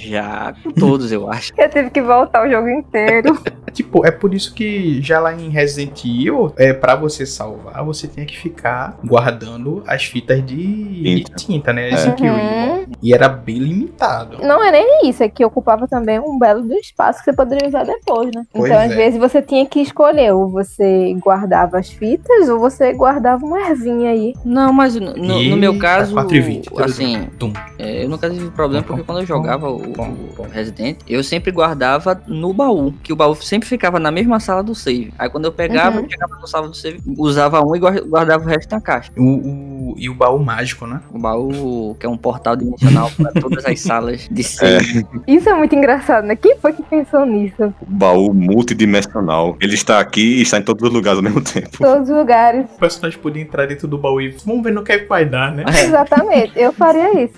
Já 0.00 0.54
com 0.62 0.70
todos, 0.70 1.12
eu 1.12 1.30
acho. 1.30 1.52
Eu 1.56 1.68
tive 1.68 1.90
que 1.90 2.02
voltar 2.02 2.46
o 2.46 2.50
jogo 2.50 2.68
inteiro. 2.68 3.36
Tipo, 3.76 4.06
é 4.06 4.10
por 4.10 4.32
isso 4.32 4.54
que 4.54 5.02
já 5.02 5.20
lá 5.20 5.34
em 5.34 5.50
Resident 5.50 6.02
Evil, 6.02 6.50
é 6.56 6.72
para 6.72 6.96
você 6.96 7.26
salvar, 7.26 7.84
você 7.84 8.08
tinha 8.08 8.24
que 8.24 8.34
ficar 8.34 8.98
guardando 9.04 9.82
as 9.86 10.06
fitas 10.06 10.42
de 10.46 10.56
de 10.56 11.24
Tinta. 11.24 11.36
tinta, 11.36 11.72
né? 11.74 11.90
É. 11.90 12.22
Uhum. 12.22 12.86
E 13.02 13.12
era 13.12 13.28
bem 13.28 13.58
limitado. 13.58 14.38
Não 14.42 14.64
é 14.64 14.70
nem 14.70 15.08
isso, 15.08 15.22
é 15.22 15.28
que 15.28 15.44
ocupava 15.44 15.86
também 15.86 16.18
um 16.18 16.38
belo 16.38 16.62
do 16.62 16.74
espaço 16.74 17.18
que 17.18 17.26
você 17.26 17.36
poderia 17.36 17.68
usar 17.68 17.84
depois, 17.84 18.30
né? 18.34 18.44
Pois 18.52 18.70
então, 18.70 18.82
às 18.82 18.92
é. 18.92 18.96
vezes, 18.96 19.18
você 19.18 19.42
tinha 19.42 19.66
que 19.66 19.80
escolher, 19.80 20.32
ou 20.32 20.48
você 20.48 20.85
guardava 21.18 21.78
as 21.78 21.90
fitas, 21.90 22.48
ou 22.48 22.58
você 22.58 22.92
guardava 22.92 23.44
uma 23.44 23.60
ervinha 23.68 24.10
aí. 24.10 24.34
Não, 24.44 24.72
mas 24.72 24.94
no, 24.96 25.14
no- 25.14 25.42
no 25.42 25.56
meu 25.56 25.78
caso, 25.78 26.14
4,20, 26.14 26.80
assim, 26.84 27.28
Tum. 27.38 27.52
é, 27.78 28.04
eu 28.04 28.08
nunca 28.08 28.28
tive 28.30 28.50
problema 28.50 28.82
porque 28.84 29.02
quando 29.02 29.20
eu 29.20 29.26
jogava 29.26 29.70
o, 29.70 29.76
o. 29.92 30.46
Resident, 30.50 30.98
eu 31.08 31.22
sempre 31.22 31.50
guardava 31.50 32.20
no 32.26 32.52
baú, 32.52 32.92
que 33.02 33.12
o 33.12 33.16
baú 33.16 33.34
sempre 33.36 33.68
ficava 33.68 33.98
na 33.98 34.10
mesma 34.10 34.40
sala 34.40 34.62
do 34.62 34.74
save. 34.74 35.12
Aí 35.18 35.28
quando 35.28 35.44
eu 35.44 35.52
pegava, 35.52 35.98
Uhum. 35.98 36.04
eu 36.04 36.10
chegava 36.10 36.36
na 36.40 36.46
sala 36.46 36.68
do 36.68 36.74
save, 36.76 37.00
usava 37.18 37.60
um 37.64 37.74
e 37.76 37.78
guar- 37.78 38.02
guardava 38.04 38.44
o 38.44 38.46
resto 38.48 38.70
na 38.72 38.80
caixa. 38.80 39.10
O, 39.16 39.22
o- 39.22 39.75
e 39.96 40.08
o 40.08 40.14
baú 40.14 40.38
mágico, 40.38 40.86
né? 40.86 41.00
O 41.12 41.18
baú, 41.18 41.96
que 41.98 42.06
é 42.06 42.08
um 42.08 42.16
portal 42.16 42.56
dimensional 42.56 43.10
para 43.16 43.32
todas 43.32 43.64
as 43.64 43.80
salas 43.80 44.28
de 44.30 44.42
save. 44.44 45.06
Isso 45.26 45.48
é 45.48 45.54
muito 45.54 45.74
engraçado, 45.74 46.26
né? 46.26 46.36
Quem 46.36 46.56
foi 46.58 46.72
que 46.72 46.82
pensou 46.82 47.24
nisso? 47.26 47.72
Baú 47.86 48.32
multidimensional. 48.32 49.56
Ele 49.60 49.74
está 49.74 50.00
aqui 50.00 50.38
e 50.38 50.42
está 50.42 50.58
em 50.58 50.62
todos 50.62 50.88
os 50.88 50.94
lugares 50.94 51.18
ao 51.18 51.22
mesmo 51.22 51.40
tempo. 51.40 51.78
Todos 51.78 52.08
os 52.08 52.16
lugares. 52.16 52.66
O 52.74 52.78
personagem 52.78 53.18
podia 53.18 53.42
entrar 53.42 53.66
dentro 53.66 53.86
do 53.86 53.98
baú 53.98 54.20
e 54.20 54.36
vamos 54.44 54.62
ver 54.62 54.72
no 54.72 54.82
que 54.82 54.92
é 54.92 54.98
que 54.98 55.08
vai 55.08 55.24
dar, 55.24 55.52
né? 55.52 55.64
É. 55.66 55.84
Exatamente. 55.86 56.52
Eu 56.56 56.72
faria 56.72 57.22
isso. 57.22 57.34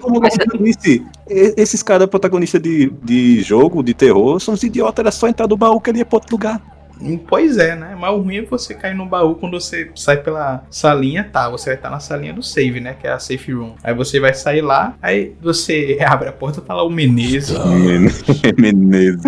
Como 0.00 0.20
eu 0.24 0.58
disse, 0.58 1.04
esses 1.28 1.82
caras 1.82 2.08
protagonistas 2.08 2.60
de, 2.60 2.92
de 3.02 3.42
jogo, 3.42 3.82
de 3.82 3.94
terror, 3.94 4.40
são 4.40 4.54
os 4.54 4.62
idiotas, 4.62 5.02
era 5.02 5.10
só 5.10 5.28
entrar 5.28 5.46
do 5.46 5.56
baú 5.56 5.80
que 5.80 5.90
ele 5.90 5.98
ia 5.98 6.06
pra 6.06 6.16
outro 6.16 6.32
lugar. 6.32 6.60
Hum, 7.02 7.18
Pois 7.26 7.56
é, 7.58 7.74
né? 7.76 7.96
Mas 7.98 8.12
o 8.12 8.18
ruim 8.18 8.36
é 8.38 8.42
você 8.42 8.74
cair 8.74 8.94
no 8.94 9.06
baú 9.06 9.34
quando 9.34 9.60
você 9.60 9.90
sai 9.94 10.18
pela 10.18 10.64
salinha, 10.70 11.28
tá? 11.32 11.48
Você 11.50 11.70
vai 11.70 11.74
estar 11.76 11.90
na 11.90 12.00
salinha 12.00 12.32
do 12.32 12.42
save, 12.42 12.80
né? 12.80 12.94
Que 13.00 13.06
é 13.06 13.12
a 13.12 13.18
safe 13.18 13.52
room. 13.52 13.74
Aí 13.82 13.94
você 13.94 14.20
vai 14.20 14.34
sair 14.34 14.60
lá, 14.62 14.94
aí 15.02 15.32
você 15.40 15.98
abre 16.06 16.28
a 16.28 16.32
porta, 16.32 16.60
tá 16.60 16.74
lá 16.74 16.84
o 16.84 16.90
Menezes. 16.90 17.56
Men- 17.66 18.08
Menezes. 18.58 19.22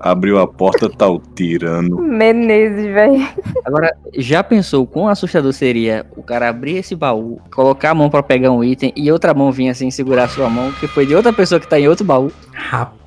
Abriu 0.00 0.38
a 0.38 0.46
porta, 0.46 0.88
tá 0.88 1.08
o 1.08 1.18
tirano. 1.18 2.00
Menezes, 2.00 2.86
velho. 2.86 3.28
Agora, 3.64 3.94
já 4.16 4.42
pensou 4.42 4.86
quão 4.86 5.08
assustador 5.08 5.52
seria 5.52 6.04
o 6.16 6.22
cara 6.22 6.48
abrir 6.48 6.76
esse 6.78 6.94
baú, 6.94 7.40
colocar 7.54 7.90
a 7.90 7.94
mão 7.94 8.10
pra 8.10 8.22
pegar 8.22 8.50
um 8.50 8.62
item 8.62 8.92
e 8.96 9.10
outra 9.10 9.32
mão 9.34 9.50
vir 9.52 9.68
assim 9.68 9.90
segurar 9.90 10.24
a 10.24 10.28
sua 10.28 10.48
mão, 10.48 10.72
que 10.72 10.86
foi 10.86 11.06
de 11.06 11.14
outra 11.14 11.32
pessoa 11.32 11.60
que 11.60 11.68
tá 11.68 11.78
em 11.78 11.88
outro 11.88 12.04
baú? 12.04 12.30
Rapaz, 12.52 13.03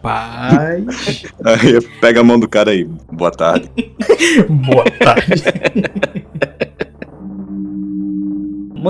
Aí 1.43 1.81
pega 2.01 2.21
a 2.21 2.23
mão 2.23 2.39
do 2.39 2.47
cara 2.47 2.71
aí. 2.71 2.87
Boa 3.11 3.31
tarde. 3.31 3.69
boa 4.49 4.85
tarde. 4.85 5.43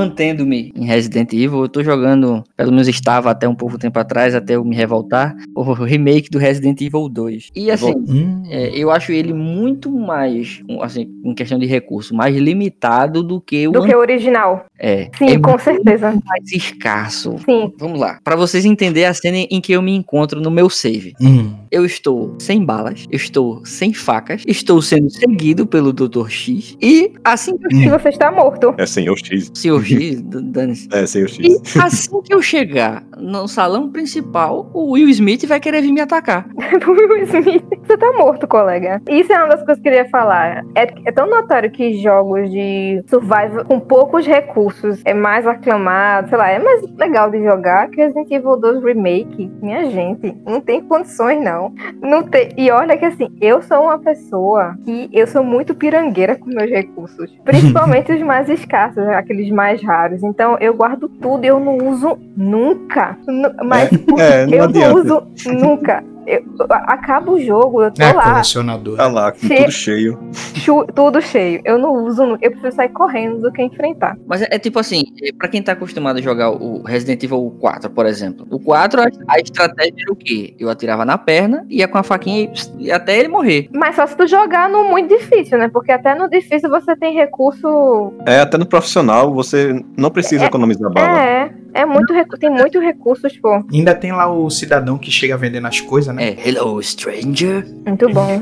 Mantendo-me 0.01 0.71
em 0.75 0.85
Resident 0.85 1.33
Evil, 1.33 1.61
eu 1.63 1.69
tô 1.69 1.83
jogando, 1.83 2.43
pelo 2.55 2.71
menos 2.71 2.87
estava 2.87 3.31
até 3.31 3.47
um 3.47 3.55
pouco 3.55 3.77
tempo 3.77 3.97
atrás, 3.99 4.35
até 4.35 4.55
eu 4.55 4.63
me 4.63 4.75
revoltar, 4.75 5.35
o 5.55 5.61
remake 5.73 6.29
do 6.29 6.37
Resident 6.37 6.79
Evil 6.81 7.09
2. 7.09 7.49
E 7.55 7.71
assim, 7.71 7.95
Hum, 8.07 8.43
é, 8.49 8.69
eu 8.77 8.91
acho 8.91 9.11
ele 9.11 9.33
muito 9.33 9.91
mais, 9.91 10.61
assim, 10.81 11.07
em 11.23 11.33
questão 11.33 11.57
de 11.57 11.65
recurso, 11.65 12.13
mais 12.15 12.35
limitado 12.35 13.23
do 13.23 13.41
que 13.41 13.67
o 13.67 13.71
Do 13.71 13.83
que 13.83 13.95
o 13.95 13.99
original. 13.99 14.65
É, 14.79 15.09
Sim, 15.17 15.25
é 15.29 15.39
com 15.39 15.49
muito 15.51 15.63
certeza. 15.63 16.11
mais 16.25 16.51
escasso. 16.51 17.35
Sim. 17.43 17.73
Vamos 17.79 17.99
lá, 17.99 18.19
Pra 18.23 18.35
vocês 18.35 18.65
entenderem 18.65 19.09
a 19.09 19.13
cena 19.13 19.37
em 19.49 19.59
que 19.59 19.71
eu 19.71 19.81
me 19.81 19.95
encontro 19.95 20.39
no 20.39 20.51
meu 20.51 20.69
save. 20.69 21.13
hum. 21.19 21.53
Eu 21.71 21.85
estou 21.85 22.35
sem 22.39 22.63
balas, 22.63 23.05
eu 23.11 23.17
estou 23.17 23.65
sem 23.65 23.93
facas, 23.93 24.43
estou 24.47 24.81
sendo 24.81 25.09
seguido 25.09 25.65
pelo 25.67 25.91
Dr. 25.91 26.29
X 26.29 26.77
e 26.81 27.11
assim 27.23 27.57
que 27.57 27.65
eu 27.75 27.81
E 27.81 27.89
você 27.89 28.09
está 28.09 28.31
morto. 28.31 28.73
É 28.77 28.85
sem 28.85 29.09
o 29.09 29.15
X. 29.17 29.51
Senhor 29.53 29.81
X, 29.87 30.21
dane-se. 30.21 30.87
É 30.91 31.05
sem 31.05 31.23
o 31.23 31.25
E 31.25 31.29
X. 31.29 31.77
assim 31.77 32.21
que 32.21 32.33
eu 32.33 32.41
chegar 32.41 33.03
no 33.17 33.47
salão 33.47 33.89
principal, 33.89 34.69
o 34.73 34.91
Will 34.91 35.09
Smith 35.09 35.45
vai 35.45 35.59
querer 35.59 35.81
vir 35.81 35.91
me 35.91 36.01
atacar. 36.01 36.47
Will 36.87 37.23
Smith. 37.23 37.63
Você 37.85 37.97
tá 37.97 38.11
morto, 38.13 38.47
colega. 38.47 39.01
Isso 39.09 39.31
é 39.31 39.37
uma 39.37 39.47
das 39.47 39.63
coisas 39.63 39.81
que 39.81 39.89
eu 39.89 39.93
queria 39.93 40.09
falar. 40.09 40.65
É, 40.75 40.93
é 41.05 41.11
tão 41.11 41.29
notório 41.29 41.71
que 41.71 42.01
jogos 42.01 42.49
de 42.51 43.03
survival 43.07 43.65
com 43.65 43.79
poucos 43.79 44.25
recursos 44.25 45.01
é 45.05 45.13
mais 45.13 45.47
aclamado, 45.47 46.29
sei 46.29 46.37
lá, 46.37 46.49
é 46.49 46.59
mais 46.59 46.81
legal 46.97 47.29
de 47.29 47.43
jogar 47.43 47.89
que 47.89 47.97
Resident 47.97 48.29
Evil 48.31 48.57
2 48.57 48.83
Remake. 48.83 49.51
Minha 49.61 49.89
gente, 49.89 50.35
não 50.45 50.59
tem 50.61 50.81
condições, 50.81 51.41
não. 51.43 51.73
Não 52.01 52.23
tem. 52.23 52.49
E 52.57 52.69
olha 52.71 52.97
que 52.97 53.05
assim, 53.05 53.29
eu 53.41 53.61
sou 53.61 53.83
uma 53.83 53.99
pessoa 53.99 54.75
que 54.83 55.09
eu 55.11 55.27
sou 55.27 55.43
muito 55.43 55.75
pirangueira 55.75 56.35
com 56.35 56.47
meus 56.47 56.69
recursos. 56.69 57.31
Principalmente 57.43 58.11
os 58.11 58.21
mais 58.21 58.49
escassos, 58.49 59.05
aqueles 59.09 59.49
mais 59.51 59.76
raros. 59.81 60.23
Então 60.23 60.57
eu 60.59 60.73
guardo 60.73 61.07
tudo 61.09 61.43
e 61.43 61.47
eu 61.47 61.59
não 61.59 61.77
uso 61.89 62.17
nunca. 62.35 63.17
Nu- 63.27 63.53
Mas 63.65 63.89
É, 64.17 64.45
não 64.45 64.53
eu 64.57 64.63
adianta. 64.63 64.93
não 64.93 65.01
uso 65.01 65.23
nunca. 65.53 66.03
Eu, 66.27 66.43
acaba 66.69 67.31
o 67.31 67.39
jogo, 67.39 67.83
eu 67.83 67.91
tô 67.91 68.03
É, 68.03 68.11
lá, 68.11 68.31
colecionador. 68.31 68.97
Tá 68.97 69.07
lá, 69.07 69.31
com 69.31 69.39
Che- 69.47 69.55
tudo 69.55 69.71
cheio. 69.71 70.19
chu- 70.55 70.85
tudo 70.93 71.21
cheio. 71.21 71.61
Eu 71.63 71.77
não 71.77 71.93
uso, 72.05 72.21
eu 72.41 72.51
prefiro 72.51 72.71
sair 72.73 72.89
correndo 72.89 73.39
do 73.41 73.51
que 73.51 73.61
enfrentar. 73.63 74.17
Mas 74.27 74.41
é, 74.41 74.47
é 74.51 74.59
tipo 74.59 74.77
assim, 74.77 75.05
é, 75.23 75.31
pra 75.31 75.47
quem 75.47 75.63
tá 75.63 75.71
acostumado 75.71 76.17
a 76.17 76.21
jogar 76.21 76.51
o 76.51 76.83
Resident 76.83 77.23
Evil 77.23 77.55
4, 77.61 77.89
por 77.89 78.05
exemplo. 78.05 78.45
O 78.51 78.59
4, 78.59 79.01
a, 79.01 79.05
a 79.29 79.39
estratégia 79.39 79.93
era 80.03 80.11
o 80.11 80.15
quê? 80.17 80.53
Eu 80.59 80.69
atirava 80.69 81.05
na 81.05 81.17
perna, 81.17 81.65
ia 81.69 81.87
com 81.87 81.97
a 81.97 82.03
faquinha 82.03 82.51
e, 82.77 82.85
e 82.87 82.91
até 82.91 83.17
ele 83.17 83.29
morrer. 83.29 83.69
Mas 83.73 83.95
só 83.95 84.05
se 84.05 84.17
tu 84.17 84.27
jogar 84.27 84.69
no 84.69 84.83
muito 84.89 85.07
difícil, 85.07 85.57
né? 85.57 85.69
Porque 85.69 85.93
até 85.93 86.13
no 86.13 86.29
difícil 86.29 86.69
você 86.69 86.93
tem 86.97 87.13
recurso. 87.15 88.11
É, 88.25 88.41
até 88.41 88.57
no 88.57 88.65
profissional 88.65 89.33
você 89.33 89.81
não 89.97 90.09
precisa 90.11 90.43
É- 90.43 90.47
economizar 90.47 90.91
bala. 90.91 91.21
É, 91.23 91.51
é 91.73 91.85
muito 91.85 92.13
tem 92.39 92.49
muitos 92.49 92.81
recursos, 92.81 93.37
pô. 93.37 93.63
Ainda 93.73 93.93
tem 93.95 94.11
lá 94.11 94.31
o 94.31 94.49
cidadão 94.49 94.97
que 94.97 95.11
chega 95.11 95.37
vendendo 95.37 95.67
as 95.67 95.79
coisas, 95.81 96.13
né? 96.13 96.29
É, 96.29 96.47
hello, 96.49 96.81
stranger. 96.81 97.65
Muito 97.85 98.09
bom. 98.09 98.41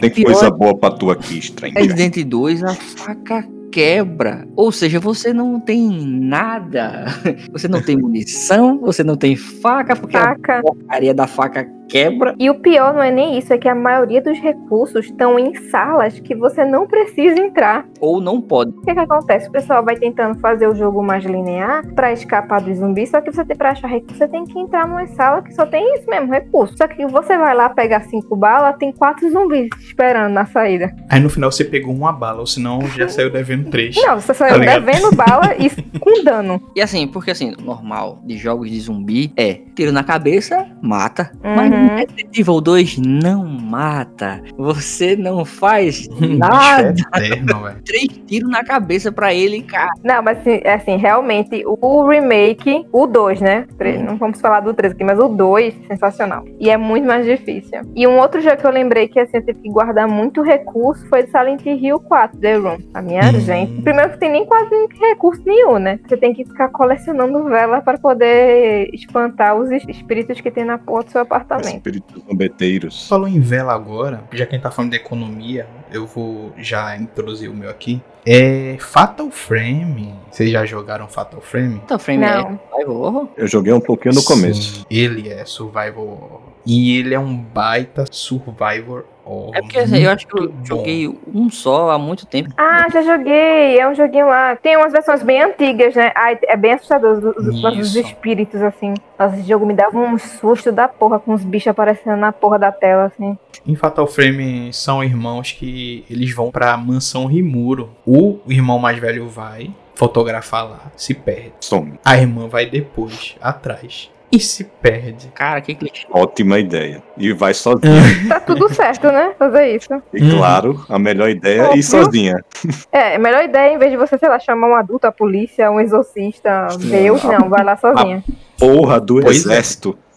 Tem 0.00 0.24
coisa 0.24 0.50
boa 0.50 0.76
pra 0.76 0.90
tu 0.90 1.10
aqui, 1.10 1.38
estranho. 1.38 1.74
Resident 1.74 2.22
2, 2.26 2.64
a 2.64 2.74
faca 2.74 3.48
quebra. 3.72 4.46
Ou 4.56 4.70
seja, 4.72 4.98
você 5.00 5.32
não 5.32 5.60
tem 5.60 5.88
nada. 5.88 7.06
Você 7.52 7.68
não 7.68 7.80
tem 7.80 7.96
munição, 7.96 8.78
você 8.80 9.04
não 9.04 9.16
tem 9.16 9.36
faca, 9.36 9.94
porque 9.96 10.16
a 10.16 10.20
Faca. 10.22 10.60
porcaria 10.62 11.14
da 11.14 11.26
faca 11.26 11.66
quebra. 11.90 12.34
E 12.38 12.48
o 12.48 12.54
pior 12.54 12.94
não 12.94 13.02
é 13.02 13.10
nem 13.10 13.36
isso, 13.36 13.52
é 13.52 13.58
que 13.58 13.68
a 13.68 13.74
maioria 13.74 14.22
dos 14.22 14.38
recursos 14.38 15.06
estão 15.06 15.38
em 15.38 15.54
salas 15.70 16.18
que 16.20 16.34
você 16.34 16.64
não 16.64 16.86
precisa 16.86 17.40
entrar. 17.40 17.86
Ou 18.00 18.20
não 18.20 18.40
pode. 18.40 18.70
O 18.70 18.82
que, 18.82 18.94
que 18.94 19.00
acontece? 19.00 19.48
O 19.48 19.52
pessoal 19.52 19.84
vai 19.84 19.96
tentando 19.96 20.38
fazer 20.38 20.68
o 20.68 20.74
jogo 20.74 21.02
mais 21.02 21.24
linear 21.24 21.86
pra 21.94 22.12
escapar 22.12 22.60
dos 22.60 22.78
zumbis, 22.78 23.10
só 23.10 23.20
que 23.20 23.32
você 23.32 23.44
tem 23.44 23.56
pra 23.56 23.70
achar 23.70 23.88
recurso, 23.88 24.16
você 24.16 24.28
tem 24.28 24.44
que 24.44 24.58
entrar 24.58 24.86
numa 24.86 25.06
sala 25.08 25.42
que 25.42 25.52
só 25.52 25.66
tem 25.66 25.94
isso 25.96 26.08
mesmo, 26.08 26.32
recurso. 26.32 26.76
Só 26.76 26.86
que 26.86 27.04
você 27.06 27.36
vai 27.36 27.54
lá 27.54 27.68
pegar 27.68 28.02
cinco 28.02 28.36
balas, 28.36 28.76
tem 28.78 28.92
quatro 28.92 29.28
zumbis 29.30 29.68
esperando 29.80 30.32
na 30.32 30.46
saída. 30.46 30.94
Aí 31.08 31.20
no 31.20 31.28
final 31.28 31.50
você 31.50 31.64
pegou 31.64 31.94
uma 31.94 32.12
bala, 32.12 32.40
ou 32.40 32.46
senão 32.46 32.80
já 32.88 33.08
saiu 33.08 33.30
devendo 33.30 33.70
três. 33.70 33.96
Não, 33.96 34.20
você 34.20 34.32
saiu 34.32 34.58
ligado? 34.58 34.84
devendo 34.84 35.14
bala 35.14 35.54
e 35.58 35.70
com 35.98 36.22
dano. 36.22 36.62
E 36.76 36.80
assim, 36.80 37.08
porque 37.08 37.30
assim, 37.30 37.54
normal 37.62 38.20
de 38.24 38.36
jogos 38.36 38.70
de 38.70 38.80
zumbi 38.80 39.32
é 39.36 39.60
tiro 39.74 39.92
na 39.92 40.04
cabeça, 40.04 40.66
mata. 40.82 41.32
Uhum. 41.42 41.56
Mas 41.56 41.70
no 41.80 41.96
Resident 41.96 42.38
Evil 42.38 42.60
2 42.60 42.98
não 42.98 43.44
mata. 43.44 44.42
Você 44.56 45.16
não 45.16 45.44
faz 45.44 46.06
bicho 46.18 46.36
nada. 46.38 46.94
é 47.16 47.26
eterno. 47.26 47.60
Três 47.84 48.06
tiros 48.26 48.50
na 48.50 48.64
cabeça 48.64 49.10
pra 49.12 49.32
ele, 49.32 49.62
cara. 49.62 49.90
Não, 50.04 50.22
mas 50.22 50.38
assim, 50.38 50.60
assim, 50.66 50.96
realmente, 50.96 51.62
o 51.66 52.06
remake, 52.08 52.86
o 52.92 53.06
2, 53.06 53.40
né? 53.40 53.66
Tre- 53.78 53.98
Não 53.98 54.16
vamos 54.16 54.40
falar 54.40 54.60
do 54.60 54.74
3 54.74 54.92
aqui, 54.92 55.04
mas 55.04 55.18
o 55.18 55.28
2, 55.28 55.74
sensacional. 55.86 56.44
E 56.58 56.70
é 56.70 56.76
muito 56.76 57.06
mais 57.06 57.24
difícil. 57.24 57.80
E 57.94 58.06
um 58.06 58.18
outro 58.18 58.40
jogo 58.40 58.56
que 58.56 58.66
eu 58.66 58.70
lembrei 58.70 59.08
que 59.08 59.18
assim, 59.20 59.36
eu 59.38 59.44
tive 59.46 59.60
que 59.60 59.68
guardar 59.70 60.08
muito 60.08 60.42
recurso 60.42 61.06
foi 61.08 61.26
Silent 61.26 61.64
Hill 61.64 62.00
4, 62.00 62.38
The 62.38 62.54
Room. 62.56 62.78
A 62.94 63.02
minha 63.02 63.20
Hum. 63.30 63.40
gente. 63.40 63.82
Primeiro 63.82 64.10
que 64.10 64.18
tem 64.18 64.30
nem 64.30 64.44
quase 64.46 64.70
recurso 65.00 65.42
nenhum, 65.46 65.78
né? 65.78 65.98
Você 66.08 66.16
tem 66.16 66.32
que 66.34 66.44
ficar 66.44 66.68
colecionando 66.68 67.44
vela 67.44 67.80
para 67.80 67.98
poder 67.98 68.88
espantar 68.92 69.56
os 69.56 69.70
es- 69.70 69.84
espíritos 69.88 70.40
que 70.40 70.50
tem 70.50 70.64
na 70.64 70.78
porta 70.78 71.08
do 71.08 71.12
seu 71.12 71.20
apartamento. 71.20 71.69
Espíritos 71.76 72.22
zombeteiros. 72.24 73.08
Falou 73.08 73.28
em 73.28 73.40
vela 73.40 73.72
agora, 73.72 74.24
já 74.32 74.46
que 74.46 74.52
a 74.54 74.56
gente 74.56 74.62
tá 74.62 74.70
falando 74.70 74.90
de 74.92 74.96
economia, 74.96 75.66
eu 75.92 76.06
vou 76.06 76.52
já 76.58 76.96
introduzir 76.96 77.50
o 77.50 77.54
meu 77.54 77.70
aqui. 77.70 78.00
É 78.24 78.76
Fatal 78.78 79.30
Frame. 79.30 80.14
Vocês 80.30 80.50
já 80.50 80.64
jogaram 80.66 81.08
Fatal 81.08 81.40
Frame? 81.40 81.80
Então, 81.84 81.98
frame 81.98 82.20
Não. 82.20 82.28
é 82.28 82.58
survival 82.70 82.96
horror? 82.96 83.28
Eu 83.36 83.46
joguei 83.48 83.72
um 83.72 83.80
pouquinho 83.80 84.14
no 84.14 84.22
começo. 84.22 84.80
Sim, 84.80 84.84
ele 84.90 85.28
é 85.28 85.44
survival 85.44 86.06
horror. 86.06 86.49
E 86.66 86.98
ele 86.98 87.14
é 87.14 87.18
um 87.18 87.36
baita 87.36 88.04
survivor 88.10 89.04
horror. 89.24 89.50
É 89.54 89.60
porque 89.62 89.78
assim, 89.78 89.98
eu 89.98 90.10
acho 90.10 90.26
que 90.26 90.38
eu 90.38 90.48
bom. 90.50 90.64
joguei 90.64 91.18
um 91.32 91.48
só 91.50 91.90
há 91.90 91.98
muito 91.98 92.26
tempo. 92.26 92.50
Ah, 92.56 92.86
já 92.92 93.02
joguei. 93.02 93.78
É 93.78 93.88
um 93.88 93.94
joguinho 93.94 94.26
lá. 94.26 94.56
Tem 94.56 94.76
umas 94.76 94.92
versões 94.92 95.22
bem 95.22 95.40
antigas, 95.42 95.94
né? 95.94 96.12
Ai, 96.14 96.38
é 96.42 96.56
bem 96.56 96.72
assustador. 96.72 97.34
Os, 97.36 97.64
os- 97.80 97.96
espíritos, 97.96 98.60
assim. 98.62 98.94
Nossa, 99.18 99.36
esse 99.36 99.48
jogo 99.48 99.64
me 99.66 99.74
dava 99.74 99.98
um 99.98 100.18
susto 100.18 100.70
da 100.72 100.88
porra 100.88 101.18
com 101.18 101.32
os 101.34 101.44
bichos 101.44 101.68
aparecendo 101.68 102.16
na 102.16 102.32
porra 102.32 102.58
da 102.58 102.72
tela, 102.72 103.04
assim. 103.06 103.36
Em 103.66 103.74
Fatal 103.76 104.06
Frame 104.06 104.72
são 104.72 105.02
irmãos 105.04 105.52
que 105.52 106.04
eles 106.10 106.34
vão 106.34 106.50
pra 106.50 106.76
mansão 106.76 107.26
Rimuro. 107.26 107.90
O 108.06 108.38
irmão 108.48 108.78
mais 108.78 108.98
velho 108.98 109.28
vai 109.28 109.70
fotografar 109.94 110.64
lá, 110.68 110.80
se 110.96 111.12
perde. 111.14 111.52
Some. 111.60 111.98
A 112.04 112.16
irmã 112.16 112.48
vai 112.48 112.64
depois, 112.64 113.36
atrás, 113.40 114.10
e 114.32 114.38
se 114.38 114.64
perde. 114.64 115.28
Cara, 115.34 115.60
que 115.60 115.74
clichê. 115.74 116.06
Ótima 116.10 116.58
ideia. 116.58 117.02
E 117.16 117.32
vai 117.32 117.52
sozinha. 117.52 118.00
Tá 118.28 118.40
tudo 118.40 118.72
certo, 118.72 119.08
né? 119.08 119.32
Fazer 119.38 119.74
isso. 119.74 119.88
E 120.14 120.30
claro, 120.30 120.84
a 120.88 120.98
melhor 120.98 121.28
ideia 121.28 121.62
é 121.72 121.76
ir 121.76 121.82
sozinha. 121.82 122.44
É, 122.92 123.16
a 123.16 123.18
melhor 123.18 123.42
ideia, 123.42 123.74
em 123.74 123.78
vez 123.78 123.90
de 123.90 123.96
você, 123.96 124.16
sei 124.18 124.28
lá, 124.28 124.38
chamar 124.38 124.68
um 124.68 124.74
adulto, 124.74 125.06
a 125.06 125.12
polícia, 125.12 125.70
um 125.70 125.80
exorcista, 125.80 126.68
Deus, 126.78 127.22
não, 127.24 127.48
vai 127.48 127.64
lá 127.64 127.76
sozinha. 127.76 128.22
Porra 128.58 129.00
do 129.00 129.20
Pois 129.20 129.46
é. 129.46 129.60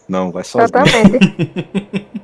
Não, 0.08 0.30
vai 0.30 0.44
sozinha. 0.44 0.66
Exatamente. 0.84 2.06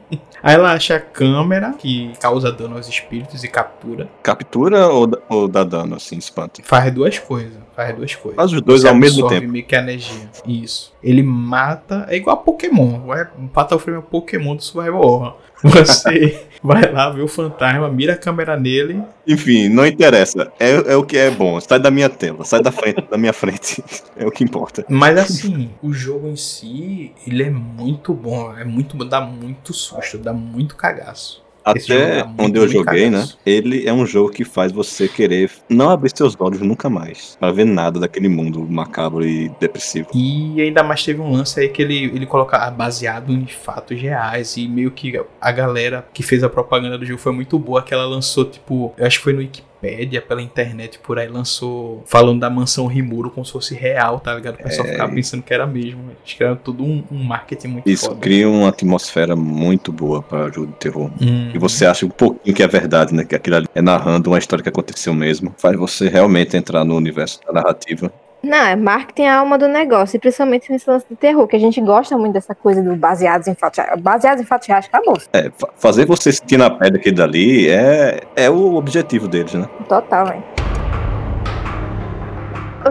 Aí 0.43 0.55
ela 0.55 0.73
acha 0.73 0.97
a 0.97 1.01
câmera 1.01 1.75
que 1.79 2.12
causa 2.19 2.51
dano 2.51 2.77
aos 2.77 2.88
espíritos 2.88 3.45
e 3.45 3.49
captura. 3.49 4.09
Captura 4.23 4.88
ou, 4.88 5.07
dá- 5.07 5.19
ou 5.29 5.47
dá 5.47 5.62
dano, 5.64 5.97
assim, 5.97 6.16
espanta? 6.16 6.62
Faz 6.64 6.90
duas 6.95 7.19
coisas. 7.19 7.59
Faz 7.77 7.95
duas 7.95 8.14
coisas. 8.14 8.37
Faz 8.37 8.53
os 8.53 8.62
dois 8.62 8.81
Você 8.81 8.88
ao 8.88 8.95
mesmo 8.95 9.29
tempo. 9.29 9.49
meio 9.49 9.66
que 9.66 9.77
a 9.77 9.81
energia. 9.81 10.31
Isso. 10.47 10.95
Ele 11.03 11.23
mata. 11.23 12.07
É 12.09 12.16
igual 12.16 12.37
a 12.37 12.38
Pokémon. 12.38 13.01
Vai- 13.01 13.29
Fatal 13.53 13.79
Frame 13.79 13.97
é 13.97 14.01
o 14.01 14.03
Pokémon 14.03 14.57
do 14.57 14.62
Survival 14.62 15.03
Horror. 15.03 15.37
Você 15.62 16.47
vai 16.62 16.90
lá, 16.92 17.11
vê 17.11 17.23
o 17.23 17.29
fantasma, 17.29 17.88
mira 17.88 18.14
a 18.14 18.16
câmera 18.16 18.57
nele. 18.57 19.03
Enfim, 19.27 19.68
não 19.68 19.87
interessa. 19.87 20.53
É, 20.59 20.92
é 20.92 20.96
o 20.96 21.05
que 21.05 21.16
é 21.16 21.31
bom. 21.31 21.61
Sai 21.61 21.79
da 21.79 21.90
minha 21.90 22.09
tela, 22.09 22.44
sai 22.44 22.62
da 22.62 22.73
frente, 22.73 23.03
da 23.11 23.18
minha 23.18 23.33
frente. 23.33 23.83
É 24.16 24.27
o 24.27 24.31
que 24.31 24.44
importa. 24.44 24.85
Mas 24.87 25.16
assim, 25.16 25.70
o 25.83 25.94
jogo 25.94 26.29
em 26.29 26.37
si, 26.37 27.12
ele 27.27 27.42
é 27.42 27.49
muito 27.49 28.12
bom. 28.12 28.55
É 28.55 28.64
muito 28.64 29.03
dá 29.03 29.20
muito 29.20 29.73
susto, 29.73 30.18
dá 30.18 30.33
muito 30.33 30.77
cagaço. 30.77 31.42
Até 31.70 32.24
muito 32.24 32.42
onde 32.42 32.59
eu 32.59 32.68
joguei, 32.68 33.11
né? 33.11 33.26
Ele 33.44 33.87
é 33.87 33.92
um 33.92 34.06
jogo 34.06 34.30
que 34.30 34.44
faz 34.44 34.72
você 34.72 35.09
querer 35.09 35.50
não 35.68 35.90
abrir 35.90 36.11
seus 36.14 36.37
olhos 36.38 36.61
nunca 36.61 36.88
mais. 36.88 37.37
Pra 37.38 37.50
ver 37.52 37.64
nada 37.64 38.00
daquele 38.00 38.28
mundo 38.28 38.66
macabro 38.68 39.26
e 39.26 39.48
depressivo. 39.61 40.09
E 40.14 40.61
ainda 40.61 40.83
mais 40.83 41.02
teve 41.02 41.20
um 41.20 41.30
lance 41.30 41.59
aí 41.61 41.68
que 41.68 41.83
ele, 41.83 42.04
ele 42.04 42.26
coloca 42.26 42.70
baseado 42.70 43.33
em 43.33 43.46
fatos 43.46 44.00
reais. 44.00 44.56
E 44.56 44.68
meio 44.68 44.90
que 44.90 45.20
a 45.40 45.52
galera 45.52 46.06
que 46.12 46.22
fez 46.22 46.42
a 46.42 46.48
propaganda 46.48 46.98
do 46.98 47.04
jogo 47.04 47.20
foi 47.20 47.33
muito 47.33 47.59
boa. 47.59 47.83
Que 47.83 47.94
ela 47.94 48.06
lançou, 48.06 48.44
tipo, 48.44 48.92
eu 48.96 49.06
acho 49.06 49.18
que 49.18 49.24
foi 49.24 49.33
no 49.33 49.38
Wikipedia, 49.40 49.69
pela 50.21 50.43
internet 50.43 50.99
por 50.99 51.19
aí, 51.19 51.29
lançou 51.29 52.03
falando 52.07 52.40
da 52.40 52.51
mansão 52.51 52.87
Rimuro 52.87 53.31
como 53.31 53.45
se 53.45 53.53
fosse 53.53 53.75
real, 53.75 54.21
tá 54.21 54.35
ligado? 54.35 54.57
O 54.57 54.62
pessoal 54.62 54.87
É. 54.87 54.93
ficava 54.93 55.12
pensando 55.12 55.43
que 55.43 55.55
era 55.55 55.66
mesmo. 55.66 56.11
Acho 56.25 56.37
que 56.37 56.43
era 56.45 56.55
tudo 56.57 56.85
um, 56.85 57.03
um 57.11 57.23
marketing 57.25 57.69
muito 57.69 57.88
Isso 57.90 58.07
foda. 58.07 58.21
cria 58.21 58.49
uma 58.49 58.69
atmosfera 58.69 59.35
muito 59.35 59.90
boa 59.93 60.23
para 60.23 60.51
jogo 60.51 60.66
de 60.69 60.75
terror. 60.75 61.11
Hum. 61.21 61.51
E 61.55 61.59
você 61.59 61.87
acha 61.87 62.05
um 62.05 62.11
pouquinho 62.11 62.55
que 62.55 62.62
é 62.62 62.69
verdade, 62.69 63.14
né? 63.14 63.25
Que 63.25 63.35
aquilo 63.35 63.57
ali 63.57 63.66
é 63.75 63.81
narrando 63.83 64.31
uma 64.31 64.38
história 64.38 64.62
que 64.62 64.69
aconteceu 64.69 65.14
mesmo. 65.14 65.55
Faz 65.59 65.77
você 65.77 66.09
realmente 66.09 66.57
entrar 66.57 66.85
no 66.85 66.97
universo 66.97 67.40
da 67.47 67.53
narrativa. 67.53 68.12
Não, 68.42 68.57
é 68.57 68.74
marketing 68.74 69.22
é 69.24 69.29
a 69.31 69.38
alma 69.40 69.59
do 69.59 69.68
negócio, 69.68 70.16
e 70.16 70.18
principalmente 70.20 70.72
nesse 70.72 70.88
lance 70.88 71.05
de 71.11 71.14
terror, 71.14 71.46
que 71.46 71.57
a 71.57 71.59
gente 71.59 71.79
gosta 71.81 72.16
muito 72.16 72.33
dessa 72.33 72.55
coisa 72.55 72.83
do 72.83 72.96
baseados 72.96 73.46
em 73.46 73.55
fatos 73.55 73.79
reais. 73.79 74.00
Baseados 74.00 74.42
em 74.42 74.46
fatos 74.46 74.66
reais, 74.66 74.87
acabou. 74.87 75.16
É, 75.33 75.50
fa- 75.59 75.68
fazer 75.76 76.07
você 76.07 76.33
sentir 76.33 76.57
na 76.57 76.70
pele 76.70 76.96
aquele 76.96 77.16
dali 77.16 77.68
é, 77.68 78.20
é 78.35 78.48
o 78.48 78.76
objetivo 78.76 79.29
deles, 79.29 79.53
né? 79.53 79.68
Total, 79.88 80.26
velho. 80.26 80.42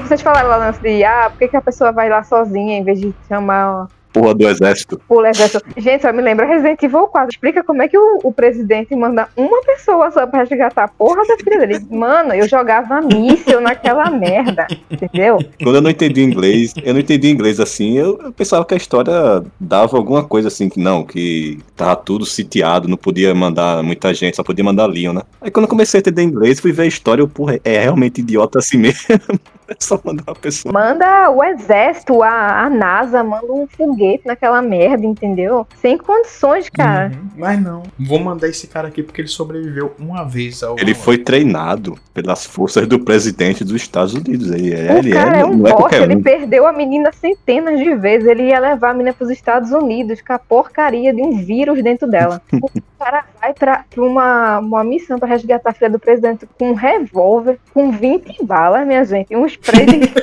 Vocês 0.02 0.22
falaram 0.22 0.50
lá 0.50 0.60
no 0.60 0.66
lance 0.66 0.80
de, 0.82 1.04
ah, 1.04 1.30
por 1.32 1.40
que, 1.40 1.48
que 1.48 1.58
a 1.58 1.62
pessoa 1.62 1.92
vai 1.92 2.10
lá 2.10 2.24
sozinha 2.24 2.78
em 2.78 2.84
vez 2.84 3.00
de 3.02 3.12
chamar 3.28 3.88
Porra 4.12 4.34
do 4.34 4.48
exército. 4.48 5.00
o 5.08 5.26
exército? 5.26 5.64
Gente, 5.78 6.02
só 6.02 6.12
me 6.12 6.22
lembra 6.22 6.46
Resident 6.46 6.82
Evil 6.82 7.08
4. 7.08 7.30
Explica 7.30 7.64
como 7.64 7.82
é 7.82 7.88
que 7.88 7.98
o, 7.98 8.20
o 8.24 8.32
presidente 8.32 8.96
manda 8.96 9.28
uma 9.38 9.62
pessoa 9.62 10.10
só 10.12 10.26
pra 10.26 10.40
resgatar 10.40 10.86
a 10.86 10.88
porra 10.88 11.26
da 11.28 11.38
filha 11.38 11.60
dele. 11.60 11.86
Mano, 11.90 12.34
eu 12.34 12.48
jogava 12.48 13.02
míssil 13.02 13.62
naquela 13.62 14.10
merda, 14.10 14.68
entendeu? 14.90 15.38
Quando 15.62 15.76
eu 15.76 15.82
não 15.82 15.90
entendi 15.90 16.24
inglês, 16.24 16.74
eu 16.84 16.94
não 16.94 17.00
entendi 17.00 17.30
inglês 17.30 17.60
assim, 17.60 17.98
eu, 17.98 18.20
eu 18.24 18.32
pensava 18.32 18.66
que 18.66 18.74
a 18.74 18.78
história 18.78 19.44
dava 19.60 19.96
alguma 19.96 20.24
coisa 20.24 20.48
assim, 20.48 20.70
que 20.70 20.80
não, 20.80 21.04
que 21.04 21.60
tava 21.76 21.96
tudo 21.96 22.26
sitiado, 22.26 22.88
não 22.88 22.98
podia 22.98 23.34
mandar 23.36 23.84
muita 23.84 24.14
gente, 24.14 24.36
só 24.36 24.44
podia 24.44 24.64
mandar 24.64 24.88
Leon, 24.88 25.14
né? 25.14 25.22
Aí 25.42 25.52
quando 25.52 25.66
eu 25.66 25.70
comecei 25.70 26.00
a 26.00 26.02
entender 26.02 26.24
inglês, 26.24 26.60
fui 26.60 26.72
ver 26.72 26.84
a 26.84 26.88
história, 26.88 27.22
eu, 27.22 27.28
porra, 27.28 27.60
é 27.64 27.80
realmente 27.80 28.22
idiota 28.22 28.60
assim 28.60 28.78
mesmo. 28.78 29.06
É 29.70 29.76
só 29.80 30.02
mandar 30.04 30.24
uma 30.26 30.34
pessoa. 30.34 30.74
Manda 30.74 31.30
o 31.30 31.44
exército, 31.44 32.24
a, 32.24 32.64
a 32.64 32.70
NASA, 32.72 33.24
manda 33.24 33.54
um 33.54 33.68
foguete 33.68 33.99
naquela 34.26 34.62
merda, 34.62 35.06
entendeu? 35.06 35.68
Sem 35.82 35.98
condições, 35.98 36.70
cara. 36.70 37.12
Uhum. 37.14 37.30
Mas 37.38 37.62
não. 37.62 37.84
Vou 38.00 38.20
mandar 38.20 38.48
esse 38.48 38.68
cara 38.68 38.88
aqui 38.88 39.04
porque 39.04 39.22
ele 39.22 39.28
sobreviveu 39.28 39.94
uma 40.00 40.24
vez 40.24 40.64
ao. 40.64 40.78
Ele 40.80 40.94
foi 40.94 41.18
treinado 41.18 41.98
pelas 42.14 42.46
forças 42.46 42.88
do 42.88 43.00
presidente 43.00 43.64
dos 43.64 43.76
Estados 43.76 44.14
Unidos. 44.14 44.52
Ele 44.52 44.74
é, 44.74 44.94
O 44.94 44.98
ele 44.98 45.12
cara 45.12 45.38
é, 45.38 45.42
é, 45.42 45.46
um 45.46 45.58
não 45.58 45.68
é 45.68 45.72
bosta, 45.72 45.78
qualquer 45.78 46.02
ele 46.04 46.16
um. 46.16 46.22
perdeu 46.22 46.68
a 46.68 46.74
menina 46.74 47.12
centenas 47.12 47.80
de 47.80 47.96
vezes. 47.96 48.28
Ele 48.28 48.44
ia 48.44 48.60
levar 48.60 48.92
a 48.92 48.94
menina 48.94 49.14
pros 49.14 49.30
Estados 49.30 49.72
Unidos 49.72 50.22
com 50.22 50.34
a 50.34 50.40
porcaria 50.40 51.14
de 51.14 51.22
um 51.22 51.38
vírus 51.38 51.82
dentro 51.84 52.08
dela. 52.08 52.42
o 52.54 52.70
cara 53.00 53.26
vai 53.40 53.54
pra, 53.54 53.86
pra 53.90 54.04
uma, 54.04 54.60
uma 54.60 54.84
missão 54.84 55.18
pra 55.18 55.28
resgatar 55.28 55.70
a 55.70 55.74
filha 55.74 55.90
do 55.90 56.00
presidente 56.00 56.48
com 56.58 56.72
um 56.72 56.74
revólver, 56.74 57.60
com 57.74 57.92
20 57.92 58.44
balas, 58.44 58.86
minha 58.86 59.04
gente, 59.04 59.32
e 59.32 59.38
um 59.38 59.46
spray 59.46 59.86
de. 59.86 60.14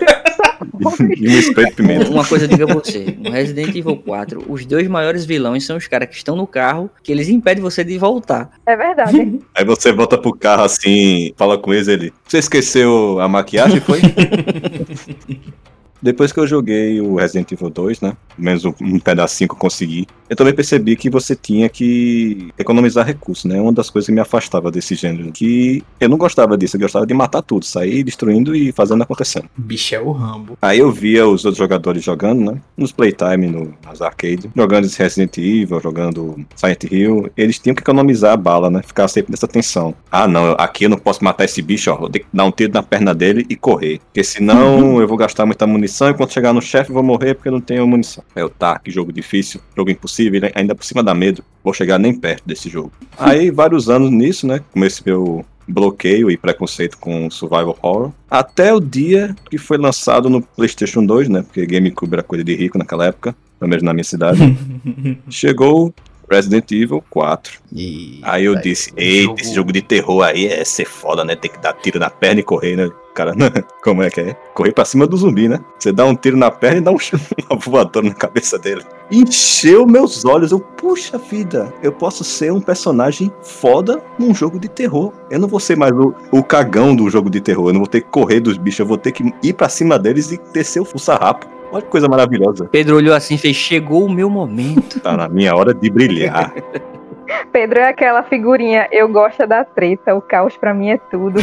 E 1.16 1.28
um 1.28 1.38
spray 1.38 1.66
de 1.66 1.72
pimenta. 1.72 2.10
Uma 2.10 2.24
coisa 2.24 2.44
eu 2.44 2.48
digo 2.48 2.70
a 2.70 2.74
você, 2.74 3.16
no 3.18 3.30
Resident 3.30 3.74
Evil 3.74 3.96
4, 3.96 4.44
os 4.48 4.66
dois 4.66 4.86
maiores 4.88 5.24
vilões 5.24 5.64
são 5.64 5.76
os 5.76 5.86
caras 5.86 6.08
que 6.08 6.16
estão 6.16 6.36
no 6.36 6.46
carro, 6.46 6.90
que 7.02 7.12
eles 7.12 7.28
impedem 7.28 7.62
você 7.62 7.82
de 7.84 7.98
voltar. 7.98 8.50
É 8.66 8.76
verdade. 8.76 9.40
Aí 9.54 9.64
você 9.64 9.92
volta 9.92 10.18
pro 10.18 10.32
carro 10.36 10.64
assim, 10.64 11.32
fala 11.36 11.58
com 11.58 11.72
eles, 11.72 11.88
ele. 11.88 12.12
Você 12.26 12.38
esqueceu 12.38 13.20
a 13.20 13.28
maquiagem, 13.28 13.80
foi? 13.80 14.00
Depois 16.00 16.32
que 16.32 16.40
eu 16.40 16.46
joguei 16.46 17.00
o 17.00 17.16
Resident 17.16 17.52
Evil 17.52 17.70
2, 17.70 18.00
né? 18.00 18.16
Menos 18.36 18.64
um, 18.64 18.72
um 18.80 18.98
pedacinho 18.98 19.48
que 19.48 19.54
eu 19.54 19.58
consegui, 19.58 20.06
eu 20.28 20.36
também 20.36 20.54
percebi 20.54 20.96
que 20.96 21.08
você 21.08 21.36
tinha 21.36 21.68
que 21.68 22.48
economizar 22.58 23.06
recursos, 23.06 23.44
né? 23.44 23.60
Uma 23.60 23.72
das 23.72 23.88
coisas 23.90 24.06
que 24.06 24.12
me 24.12 24.20
afastava 24.20 24.70
desse 24.70 24.94
gênero. 24.94 25.30
Que 25.32 25.82
eu 26.00 26.08
não 26.08 26.18
gostava 26.18 26.56
disso, 26.56 26.76
eu 26.76 26.80
gostava 26.80 27.06
de 27.06 27.14
matar 27.14 27.42
tudo, 27.42 27.64
sair 27.64 28.02
destruindo 28.02 28.54
e 28.54 28.72
fazendo 28.72 29.02
acontecendo. 29.02 29.48
Bicho 29.56 29.94
é 29.94 30.00
o 30.00 30.10
Rambo. 30.10 30.58
Aí 30.60 30.78
eu 30.80 30.90
via 30.90 31.26
os 31.26 31.44
outros 31.44 31.58
jogadores 31.58 32.02
jogando, 32.02 32.52
né? 32.52 32.60
Nos 32.76 32.92
playtime, 32.92 33.46
no, 33.46 33.74
nas 33.84 34.02
arcades, 34.02 34.48
jogando 34.54 34.84
esse 34.84 34.98
Resident 34.98 35.38
Evil, 35.38 35.80
jogando 35.80 36.44
Silent 36.56 36.84
Hill. 36.90 37.30
Eles 37.36 37.58
tinham 37.58 37.74
que 37.74 37.82
economizar 37.82 38.32
a 38.32 38.36
bala, 38.36 38.68
né? 38.68 38.82
Ficar 38.82 39.06
sempre 39.08 39.30
nessa 39.30 39.46
tensão. 39.46 39.94
Ah, 40.10 40.26
não, 40.26 40.56
aqui 40.58 40.84
eu 40.84 40.90
não 40.90 40.98
posso 40.98 41.22
matar 41.22 41.44
esse 41.44 41.62
bicho, 41.62 41.90
ó. 41.90 41.96
Vou 41.96 42.10
ter 42.10 42.20
que 42.20 42.26
dar 42.32 42.44
um 42.44 42.50
tiro 42.50 42.72
na 42.72 42.82
perna 42.82 43.14
dele 43.14 43.46
e 43.48 43.54
correr. 43.54 44.00
Porque 44.06 44.24
senão 44.24 45.00
eu 45.00 45.06
vou 45.06 45.16
gastar 45.16 45.46
muita 45.46 45.66
munição 45.66 45.85
e 45.86 46.14
quando 46.14 46.32
chegar 46.32 46.52
no 46.52 46.62
chefe 46.62 46.90
eu 46.90 46.94
vou 46.94 47.02
morrer 47.02 47.34
porque 47.34 47.48
eu 47.48 47.52
não 47.52 47.60
tenho 47.60 47.86
munição. 47.86 48.22
Aí 48.34 48.42
eu, 48.42 48.48
tá, 48.48 48.78
que 48.78 48.90
jogo 48.90 49.12
difícil, 49.12 49.60
jogo 49.76 49.90
impossível, 49.90 50.40
né? 50.40 50.50
ainda 50.54 50.74
por 50.74 50.84
cima 50.84 51.02
dá 51.02 51.14
medo. 51.14 51.44
Vou 51.62 51.72
chegar 51.72 51.98
nem 51.98 52.14
perto 52.14 52.42
desse 52.46 52.68
jogo. 52.68 52.92
Aí, 53.18 53.50
vários 53.50 53.88
anos 53.88 54.10
nisso, 54.10 54.46
né? 54.46 54.60
Comecei 54.72 55.02
meu 55.04 55.44
bloqueio 55.68 56.30
e 56.30 56.36
preconceito 56.36 56.96
com 56.98 57.28
survival 57.30 57.76
horror. 57.82 58.12
Até 58.30 58.72
o 58.72 58.80
dia 58.80 59.34
que 59.50 59.58
foi 59.58 59.76
lançado 59.76 60.30
no 60.30 60.40
PlayStation 60.40 61.04
2, 61.04 61.28
né? 61.28 61.42
Porque 61.42 61.66
GameCube 61.66 62.14
era 62.14 62.22
coisa 62.22 62.44
de 62.44 62.54
rico 62.54 62.78
naquela 62.78 63.06
época, 63.06 63.34
pelo 63.58 63.68
menos 63.68 63.82
na 63.82 63.92
minha 63.92 64.04
cidade. 64.04 64.38
Chegou 65.28 65.92
Resident 66.30 66.70
Evil 66.70 67.02
4. 67.10 67.60
E 67.72 68.20
Aí 68.22 68.44
eu 68.44 68.54
disse, 68.56 68.90
o 68.90 69.00
eita, 69.00 69.42
esse 69.42 69.54
jogo 69.54 69.72
de 69.72 69.82
terror 69.82 70.22
aí 70.22 70.46
é 70.46 70.64
ser 70.64 70.86
foda, 70.86 71.24
né? 71.24 71.34
Tem 71.36 71.50
que 71.50 71.58
dar 71.58 71.72
tiro 71.72 71.98
na 71.98 72.10
perna 72.10 72.40
e 72.40 72.44
correr, 72.44 72.76
né? 72.76 72.90
Cara, 73.16 73.32
como 73.82 74.02
é 74.02 74.10
que 74.10 74.20
é? 74.20 74.34
Correr 74.52 74.72
pra 74.72 74.84
cima 74.84 75.06
do 75.06 75.16
zumbi, 75.16 75.48
né? 75.48 75.58
Você 75.78 75.90
dá 75.90 76.04
um 76.04 76.14
tiro 76.14 76.36
na 76.36 76.50
perna 76.50 76.78
e 76.78 76.80
dá 76.82 76.90
um 76.90 76.98
uma 77.48 77.58
voadora 77.58 78.06
na 78.06 78.14
cabeça 78.14 78.58
dele. 78.58 78.82
Encheu 79.10 79.86
meus 79.86 80.26
olhos. 80.26 80.52
Eu, 80.52 80.60
puxa 80.60 81.16
vida, 81.16 81.72
eu 81.82 81.90
posso 81.90 82.22
ser 82.22 82.52
um 82.52 82.60
personagem 82.60 83.32
foda 83.40 84.02
num 84.18 84.34
jogo 84.34 84.58
de 84.58 84.68
terror. 84.68 85.14
Eu 85.30 85.38
não 85.38 85.48
vou 85.48 85.58
ser 85.58 85.76
mais 85.76 85.92
o, 85.92 86.14
o 86.30 86.44
cagão 86.44 86.94
do 86.94 87.08
jogo 87.08 87.30
de 87.30 87.40
terror. 87.40 87.70
Eu 87.70 87.72
não 87.72 87.80
vou 87.80 87.88
ter 87.88 88.02
que 88.02 88.08
correr 88.08 88.40
dos 88.40 88.58
bichos. 88.58 88.80
Eu 88.80 88.86
vou 88.86 88.98
ter 88.98 89.12
que 89.12 89.24
ir 89.42 89.54
pra 89.54 89.70
cima 89.70 89.98
deles 89.98 90.30
e 90.30 90.38
descer 90.52 90.82
o 90.82 90.98
sarrapo. 90.98 91.46
Olha 91.72 91.82
que 91.82 91.88
coisa 91.88 92.08
maravilhosa. 92.08 92.68
Pedro 92.70 92.96
olhou 92.96 93.14
assim 93.14 93.36
e 93.36 93.38
fez: 93.38 93.56
Chegou 93.56 94.04
o 94.04 94.12
meu 94.12 94.28
momento. 94.28 95.00
Tá 95.00 95.16
na 95.16 95.26
minha 95.26 95.56
hora 95.56 95.72
de 95.72 95.88
brilhar. 95.88 96.52
Pedro 97.50 97.80
é 97.80 97.88
aquela 97.88 98.22
figurinha, 98.22 98.86
eu 98.92 99.08
gosto 99.08 99.46
da 99.46 99.64
treta, 99.64 100.14
o 100.14 100.22
caos 100.22 100.56
pra 100.56 100.72
mim 100.72 100.90
é 100.90 100.98
tudo. 101.10 101.40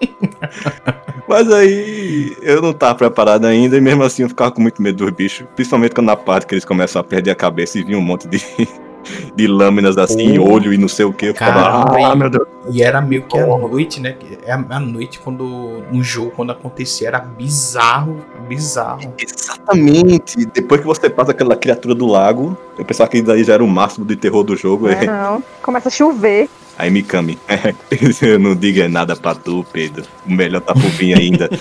Mas 1.28 1.50
aí 1.50 2.36
eu 2.42 2.60
não 2.60 2.72
tava 2.72 2.96
preparado 2.96 3.44
ainda 3.44 3.76
e 3.76 3.80
mesmo 3.80 4.02
assim 4.02 4.22
eu 4.22 4.28
ficava 4.28 4.50
com 4.50 4.60
muito 4.60 4.82
medo 4.82 5.04
dos 5.04 5.14
bichos. 5.14 5.46
Principalmente 5.54 5.94
quando 5.94 6.08
na 6.08 6.16
parte 6.16 6.46
que 6.46 6.54
eles 6.54 6.64
começam 6.64 7.00
a 7.00 7.04
perder 7.04 7.30
a 7.30 7.34
cabeça 7.36 7.78
e 7.78 7.84
vinha 7.84 7.98
um 7.98 8.02
monte 8.02 8.26
de, 8.26 8.42
de 9.36 9.46
lâminas 9.46 9.96
assim, 9.96 10.38
Oh. 10.38 10.52
olho 10.52 10.72
e 10.72 10.78
não 10.78 10.88
sei 10.88 11.04
o 11.04 11.12
que. 11.12 11.26
Eu 11.26 11.34
ficava, 11.34 11.84
Caramba, 11.84 12.12
ah, 12.12 12.16
meu 12.16 12.30
Deus. 12.30 12.48
E 12.72 12.82
era 12.82 13.00
meio 13.00 13.22
que 13.22 13.38
à 13.38 13.46
noite, 13.46 14.00
né? 14.00 14.16
É 14.44 14.52
a 14.52 14.64
a 14.70 14.80
noite 14.80 15.20
quando 15.20 15.82
no 15.90 16.02
jogo, 16.02 16.32
quando 16.32 16.50
acontecia, 16.50 17.08
era 17.08 17.20
bizarro, 17.20 18.24
bizarro. 18.48 19.14
Exatamente. 19.18 20.44
Depois 20.46 20.80
que 20.80 20.86
você 20.86 21.08
passa 21.08 21.30
aquela 21.30 21.56
criatura 21.56 21.94
do 21.94 22.06
lago, 22.06 22.56
eu 22.76 22.84
pensava 22.84 23.08
que 23.08 23.22
daí 23.22 23.44
já 23.44 23.54
era 23.54 23.64
o 23.64 23.68
máximo 23.68 24.04
de 24.04 24.16
terror 24.16 24.42
do 24.42 24.56
jogo. 24.56 24.88
Não, 24.88 24.94
é 24.94 25.06
não. 25.06 25.42
Começa 25.62 25.88
a 25.88 25.92
chover. 25.92 26.48
Aí 26.80 26.90
Mikami, 26.90 27.38
eu 28.22 28.38
não 28.38 28.56
diga 28.56 28.88
nada 28.88 29.14
pra 29.14 29.34
tu, 29.34 29.66
Pedro. 29.70 30.02
O 30.26 30.32
melhor 30.32 30.62
tá 30.62 30.72
por 30.72 30.80
vir 30.80 31.14
ainda. 31.14 31.50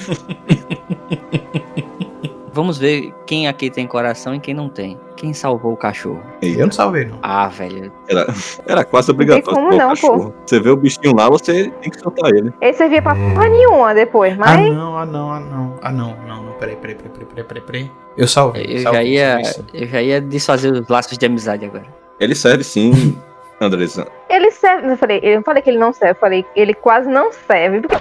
Vamos 2.54 2.78
ver 2.78 3.14
quem 3.26 3.46
aqui 3.46 3.70
tem 3.70 3.86
coração 3.86 4.34
e 4.34 4.40
quem 4.40 4.54
não 4.54 4.70
tem. 4.70 4.98
Quem 5.18 5.34
salvou 5.34 5.74
o 5.74 5.78
cachorro? 5.78 6.24
Eu 6.42 6.66
não 6.66 6.72
salvei, 6.72 7.04
não. 7.04 7.20
Ah, 7.22 7.50
velho. 7.50 7.92
Era 8.66 8.86
quase 8.86 9.12
obrigatório. 9.12 9.44
como 9.44 9.72
salvar 9.72 9.88
o 9.88 9.90
não, 9.90 9.96
pô. 9.96 10.08
cachorro. 10.10 10.34
Você 10.46 10.58
vê 10.58 10.70
o 10.70 10.78
bichinho 10.78 11.14
lá, 11.14 11.30
você 11.30 11.70
tem 11.82 11.92
que 11.92 12.00
soltar 12.00 12.32
ele. 12.34 12.54
Ele 12.62 12.74
servia 12.74 13.02
pra 13.02 13.14
porra 13.14 13.50
nenhuma 13.50 13.94
depois, 13.94 14.34
Ah 14.36 14.38
mas 14.40 14.74
não, 14.74 14.98
ah 14.98 15.06
não, 15.06 15.32
ah 15.34 15.40
não, 15.42 15.76
ah 15.82 15.92
não, 15.92 16.16
não, 16.26 16.44
não, 16.44 16.54
peraí, 16.54 16.78
peraí, 16.78 16.96
peraí, 16.96 17.26
peraí, 17.26 17.44
peraí, 17.44 17.62
peraí. 17.62 17.92
Eu 18.18 18.26
salvei. 18.26 18.66
Eu 18.70 18.80
salvei, 18.84 19.18
já, 19.18 19.38
ia, 19.38 19.42
eu 19.74 19.86
já 19.86 20.02
ia 20.02 20.22
desfazer 20.22 20.72
os 20.72 20.88
laços 20.88 21.18
de 21.18 21.26
amizade 21.26 21.66
agora. 21.66 21.88
Ele 22.22 22.36
serve 22.36 22.64
sim, 22.64 23.18
Andresa. 23.62 24.08
ele 24.30 24.52
serve. 24.52 24.92
Eu 24.92 24.98
falei, 24.98 25.20
eu 25.24 25.36
não 25.36 25.44
falei 25.44 25.62
que 25.62 25.70
ele 25.70 25.78
não 25.78 25.92
serve, 25.94 26.12
eu 26.12 26.20
falei 26.20 26.46
ele 26.56 26.74
quase 26.74 27.10
não 27.10 27.32
serve. 27.32 27.82
Porque... 27.82 27.98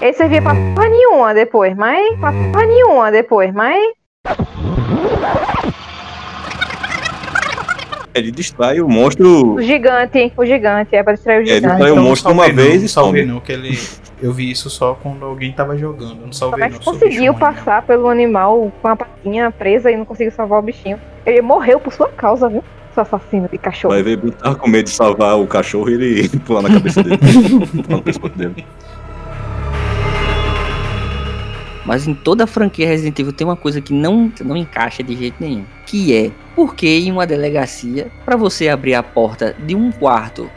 Ele 0.00 0.12
servia 0.14 0.40
pra 0.40 0.54
porra 0.54 0.88
nenhuma 0.88 1.34
depois, 1.34 1.76
mas. 1.76 2.18
Pra 2.18 2.32
porra 2.32 2.66
nenhuma 2.66 3.12
depois, 3.12 3.52
mas. 3.52 3.78
Ele 8.14 8.30
distrai 8.30 8.80
o 8.80 8.88
monstro. 8.88 9.54
O 9.54 9.62
gigante, 9.62 10.32
o 10.36 10.44
gigante, 10.44 10.96
é 10.96 11.02
pra 11.02 11.12
distrair 11.12 11.38
o 11.38 11.40
Ele 11.42 11.46
gigante. 11.54 11.68
distrai 11.68 11.90
o 11.90 11.92
então 11.92 11.96
não 12.02 12.08
monstro 12.10 12.32
uma 12.32 12.48
vez 12.52 12.78
não, 12.78 12.84
e 12.84 12.88
salvei 12.88 13.22
some. 13.22 13.32
não, 13.34 13.40
que 13.40 13.52
ele. 13.52 13.78
Eu 14.22 14.32
vi 14.32 14.50
isso 14.50 14.68
só 14.68 14.94
quando 14.94 15.24
alguém 15.24 15.52
tava 15.52 15.76
jogando. 15.78 16.26
Não 16.26 16.32
salvei 16.32 16.66
é 16.66 16.68
não. 16.70 16.78
conseguiu 16.78 17.32
passar 17.34 17.82
pelo 17.82 18.08
animal 18.08 18.70
com 18.82 18.88
a 18.88 18.96
patinha 18.96 19.50
presa 19.50 19.90
e 19.90 19.96
não 19.96 20.04
conseguiu 20.04 20.32
salvar 20.32 20.58
o 20.58 20.62
bichinho? 20.62 20.98
Ele 21.24 21.40
morreu 21.40 21.78
por 21.80 21.92
sua 21.92 22.08
causa, 22.08 22.48
viu? 22.48 22.62
Seu 22.92 23.02
assassino 23.02 23.48
de 23.50 23.56
cachorro. 23.56 23.94
Vai 23.94 24.02
ver, 24.02 24.18
tava 24.32 24.56
com 24.56 24.68
medo 24.68 24.84
de 24.84 24.90
salvar 24.90 25.38
o 25.38 25.46
cachorro 25.46 25.88
e 25.88 25.94
ele 25.94 26.28
pular 26.44 26.62
na 26.62 26.68
cabeça 26.70 27.02
dele. 27.02 27.16
pular 27.16 27.96
no 27.96 28.02
pescoço 28.02 28.36
dele. 28.36 28.66
Mas 31.84 32.06
em 32.06 32.14
toda 32.14 32.44
a 32.44 32.46
franquia 32.46 32.86
Resident 32.86 33.18
Evil 33.18 33.32
tem 33.32 33.46
uma 33.46 33.56
coisa 33.56 33.80
que 33.80 33.92
não, 33.92 34.30
não 34.44 34.56
encaixa 34.56 35.02
de 35.02 35.16
jeito 35.16 35.36
nenhum. 35.40 35.64
Que 35.86 36.14
é, 36.14 36.30
por 36.54 36.74
que 36.74 36.86
em 36.86 37.10
uma 37.10 37.26
delegacia, 37.26 38.10
pra 38.24 38.36
você 38.36 38.68
abrir 38.68 38.94
a 38.94 39.02
porta 39.02 39.56
de 39.66 39.74
um 39.74 39.90
quarto, 39.90 40.50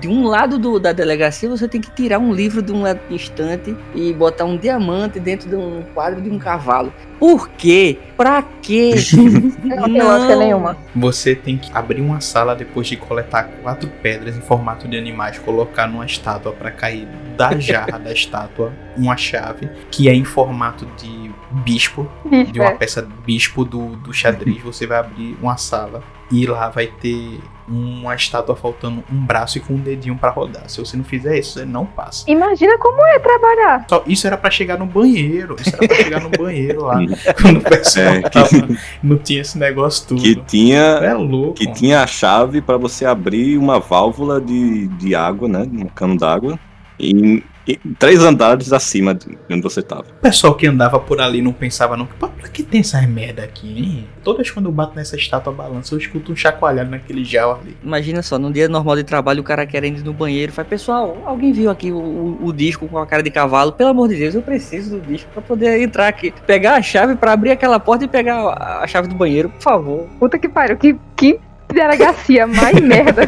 de 0.00 0.08
um 0.08 0.26
lado 0.26 0.58
do- 0.58 0.78
da 0.78 0.92
delegacia, 0.92 1.48
você 1.48 1.66
tem 1.66 1.80
que 1.80 1.90
tirar 1.90 2.18
um 2.18 2.32
livro 2.32 2.62
de 2.62 2.72
um 2.72 2.82
lado 2.82 3.00
distante 3.08 3.74
e 3.94 4.12
botar 4.12 4.44
um 4.44 4.56
diamante 4.56 5.18
dentro 5.18 5.48
de 5.48 5.56
um 5.56 5.82
quadro 5.94 6.20
de 6.20 6.28
um 6.30 6.38
cavalo. 6.38 6.92
Por 7.18 7.48
quê? 7.50 7.98
Pra 8.16 8.42
quê? 8.60 8.94
Não 9.62 9.84
tem 9.84 10.02
lógica 10.02 10.36
nenhuma. 10.36 10.76
Você 10.94 11.34
tem 11.34 11.56
que 11.56 11.70
abrir 11.72 12.00
uma 12.00 12.20
sala 12.20 12.54
depois 12.54 12.86
de 12.86 12.96
coletar 12.96 13.44
quatro 13.62 13.88
pedras 14.02 14.36
em 14.36 14.40
formato 14.40 14.88
de 14.88 14.96
animais, 14.98 15.38
colocar 15.38 15.86
numa 15.86 16.04
estátua 16.04 16.52
pra 16.52 16.70
cair 16.70 17.06
da 17.36 17.58
jarra 17.58 17.98
da 17.98 18.12
estátua 18.12 18.72
uma 18.96 19.16
chave 19.16 19.70
que 19.90 20.08
é 20.08 20.14
em 20.14 20.24
formato 20.24 20.86
de 21.00 21.30
bispo, 21.64 22.08
de 22.50 22.58
uma 22.60 22.70
é. 22.70 22.74
peça 22.74 23.06
bispo 23.24 23.64
do, 23.64 23.96
do 23.96 24.12
xadrez. 24.12 24.60
Você 24.62 24.86
vai 24.86 24.98
abrir 24.98 25.36
uma 25.40 25.56
sala 25.56 26.02
e 26.32 26.46
lá 26.46 26.68
vai 26.70 26.86
ter 26.86 27.38
uma 27.68 28.14
estátua 28.14 28.56
faltando 28.56 29.04
um 29.10 29.24
braço 29.24 29.56
e 29.58 29.60
com 29.60 29.74
um 29.74 29.78
dedinho 29.78 30.16
pra 30.18 30.30
rodar. 30.30 30.64
Se 30.68 30.80
você 30.80 30.96
não 30.96 31.04
fizer 31.04 31.38
isso, 31.38 31.52
você 31.58 31.64
não 31.64 31.86
passa. 31.86 32.28
Imagina 32.28 32.76
como 32.78 33.00
é 33.06 33.18
trabalhar. 33.20 33.86
Só, 33.88 34.02
isso 34.06 34.26
era 34.26 34.36
pra 34.36 34.50
chegar 34.50 34.78
no 34.78 34.84
banheiro. 34.86 35.54
Isso 35.60 35.74
era 35.76 35.86
pra 35.86 35.96
chegar 35.96 36.20
no 36.20 36.28
banheiro 36.30 36.84
lá. 36.84 36.98
Quando 37.40 37.58
o 37.58 37.62
pessoal 37.62 38.06
É, 38.06 38.22
que- 38.22 38.30
tava- 38.30 38.68
não 39.02 39.16
tinha 39.18 39.40
esse 39.42 39.56
negócio 39.58 40.08
tudo. 40.08 40.22
Que 40.22 40.34
tinha. 40.36 40.80
É 40.80 41.14
louco. 41.14 41.54
Que 41.54 41.72
tinha 41.72 42.02
a 42.02 42.06
chave 42.06 42.60
pra 42.60 42.76
você 42.76 43.04
abrir 43.04 43.56
uma 43.58 43.78
válvula 43.78 44.40
de, 44.40 44.88
de 44.88 45.14
água, 45.14 45.46
né? 45.48 45.60
Um 45.72 45.86
cano 45.86 46.16
d'água. 46.18 46.58
Em, 46.98 47.42
em 47.66 47.94
três 47.98 48.22
andares 48.22 48.72
acima 48.72 49.14
de 49.14 49.38
onde 49.50 49.62
você 49.62 49.82
tava. 49.82 50.02
O 50.02 50.20
pessoal 50.20 50.54
que 50.54 50.66
andava 50.66 50.98
por 50.98 51.20
ali 51.20 51.40
não 51.40 51.52
pensava 51.52 51.96
não, 51.96 52.06
"Pô, 52.06 52.28
pra 52.28 52.48
que 52.48 52.62
tem 52.62 52.80
essas 52.80 53.06
merda 53.08 53.42
aqui, 53.44 53.68
hein? 53.78 54.06
Todas 54.24 54.50
quando 54.50 54.66
eu 54.66 54.72
bato 54.72 54.94
nessa 54.96 55.16
estátua 55.16 55.52
balança, 55.52 55.94
eu 55.94 55.98
escuto 55.98 56.32
um 56.32 56.36
chacoalhado 56.36 56.90
naquele 56.90 57.24
gel 57.24 57.52
ali. 57.60 57.76
Imagina 57.82 58.22
só, 58.22 58.38
num 58.38 58.50
dia 58.50 58.68
normal 58.68 58.96
de 58.96 59.04
trabalho, 59.04 59.40
o 59.40 59.44
cara 59.44 59.64
querendo 59.66 59.98
ir 59.98 60.04
no 60.04 60.12
banheiro, 60.12 60.52
faz, 60.52 60.66
pessoal, 60.66 61.16
alguém 61.24 61.52
viu 61.52 61.70
aqui 61.70 61.90
o, 61.92 61.96
o- 61.98 62.38
o 62.46 62.52
disco 62.52 62.86
com 62.88 62.98
a 62.98 63.06
cara 63.06 63.22
de 63.22 63.30
cavalo? 63.30 63.72
Pelo 63.72 63.90
amor 63.90 64.08
de 64.08 64.16
Deus, 64.16 64.34
eu 64.34 64.42
preciso 64.42 64.98
do 64.98 65.06
disco 65.06 65.28
pra 65.32 65.42
poder 65.42 65.80
entrar 65.80 66.08
aqui. 66.08 66.32
Pegar 66.46 66.74
a 66.76 66.82
chave 66.82 67.16
pra 67.16 67.32
abrir 67.32 67.50
aquela 67.52 67.78
porta 67.80 68.04
e 68.04 68.08
pegar 68.08 68.36
a, 68.40 68.82
a 68.82 68.86
chave 68.86 69.08
do 69.08 69.14
banheiro, 69.14 69.48
por 69.48 69.62
favor. 69.62 70.06
Puta 70.18 70.38
que 70.38 70.48
pariu, 70.48 70.76
que, 70.76 70.96
que 71.16 71.38
delegacia 71.72 72.46
mais 72.46 72.78
merda. 72.80 73.22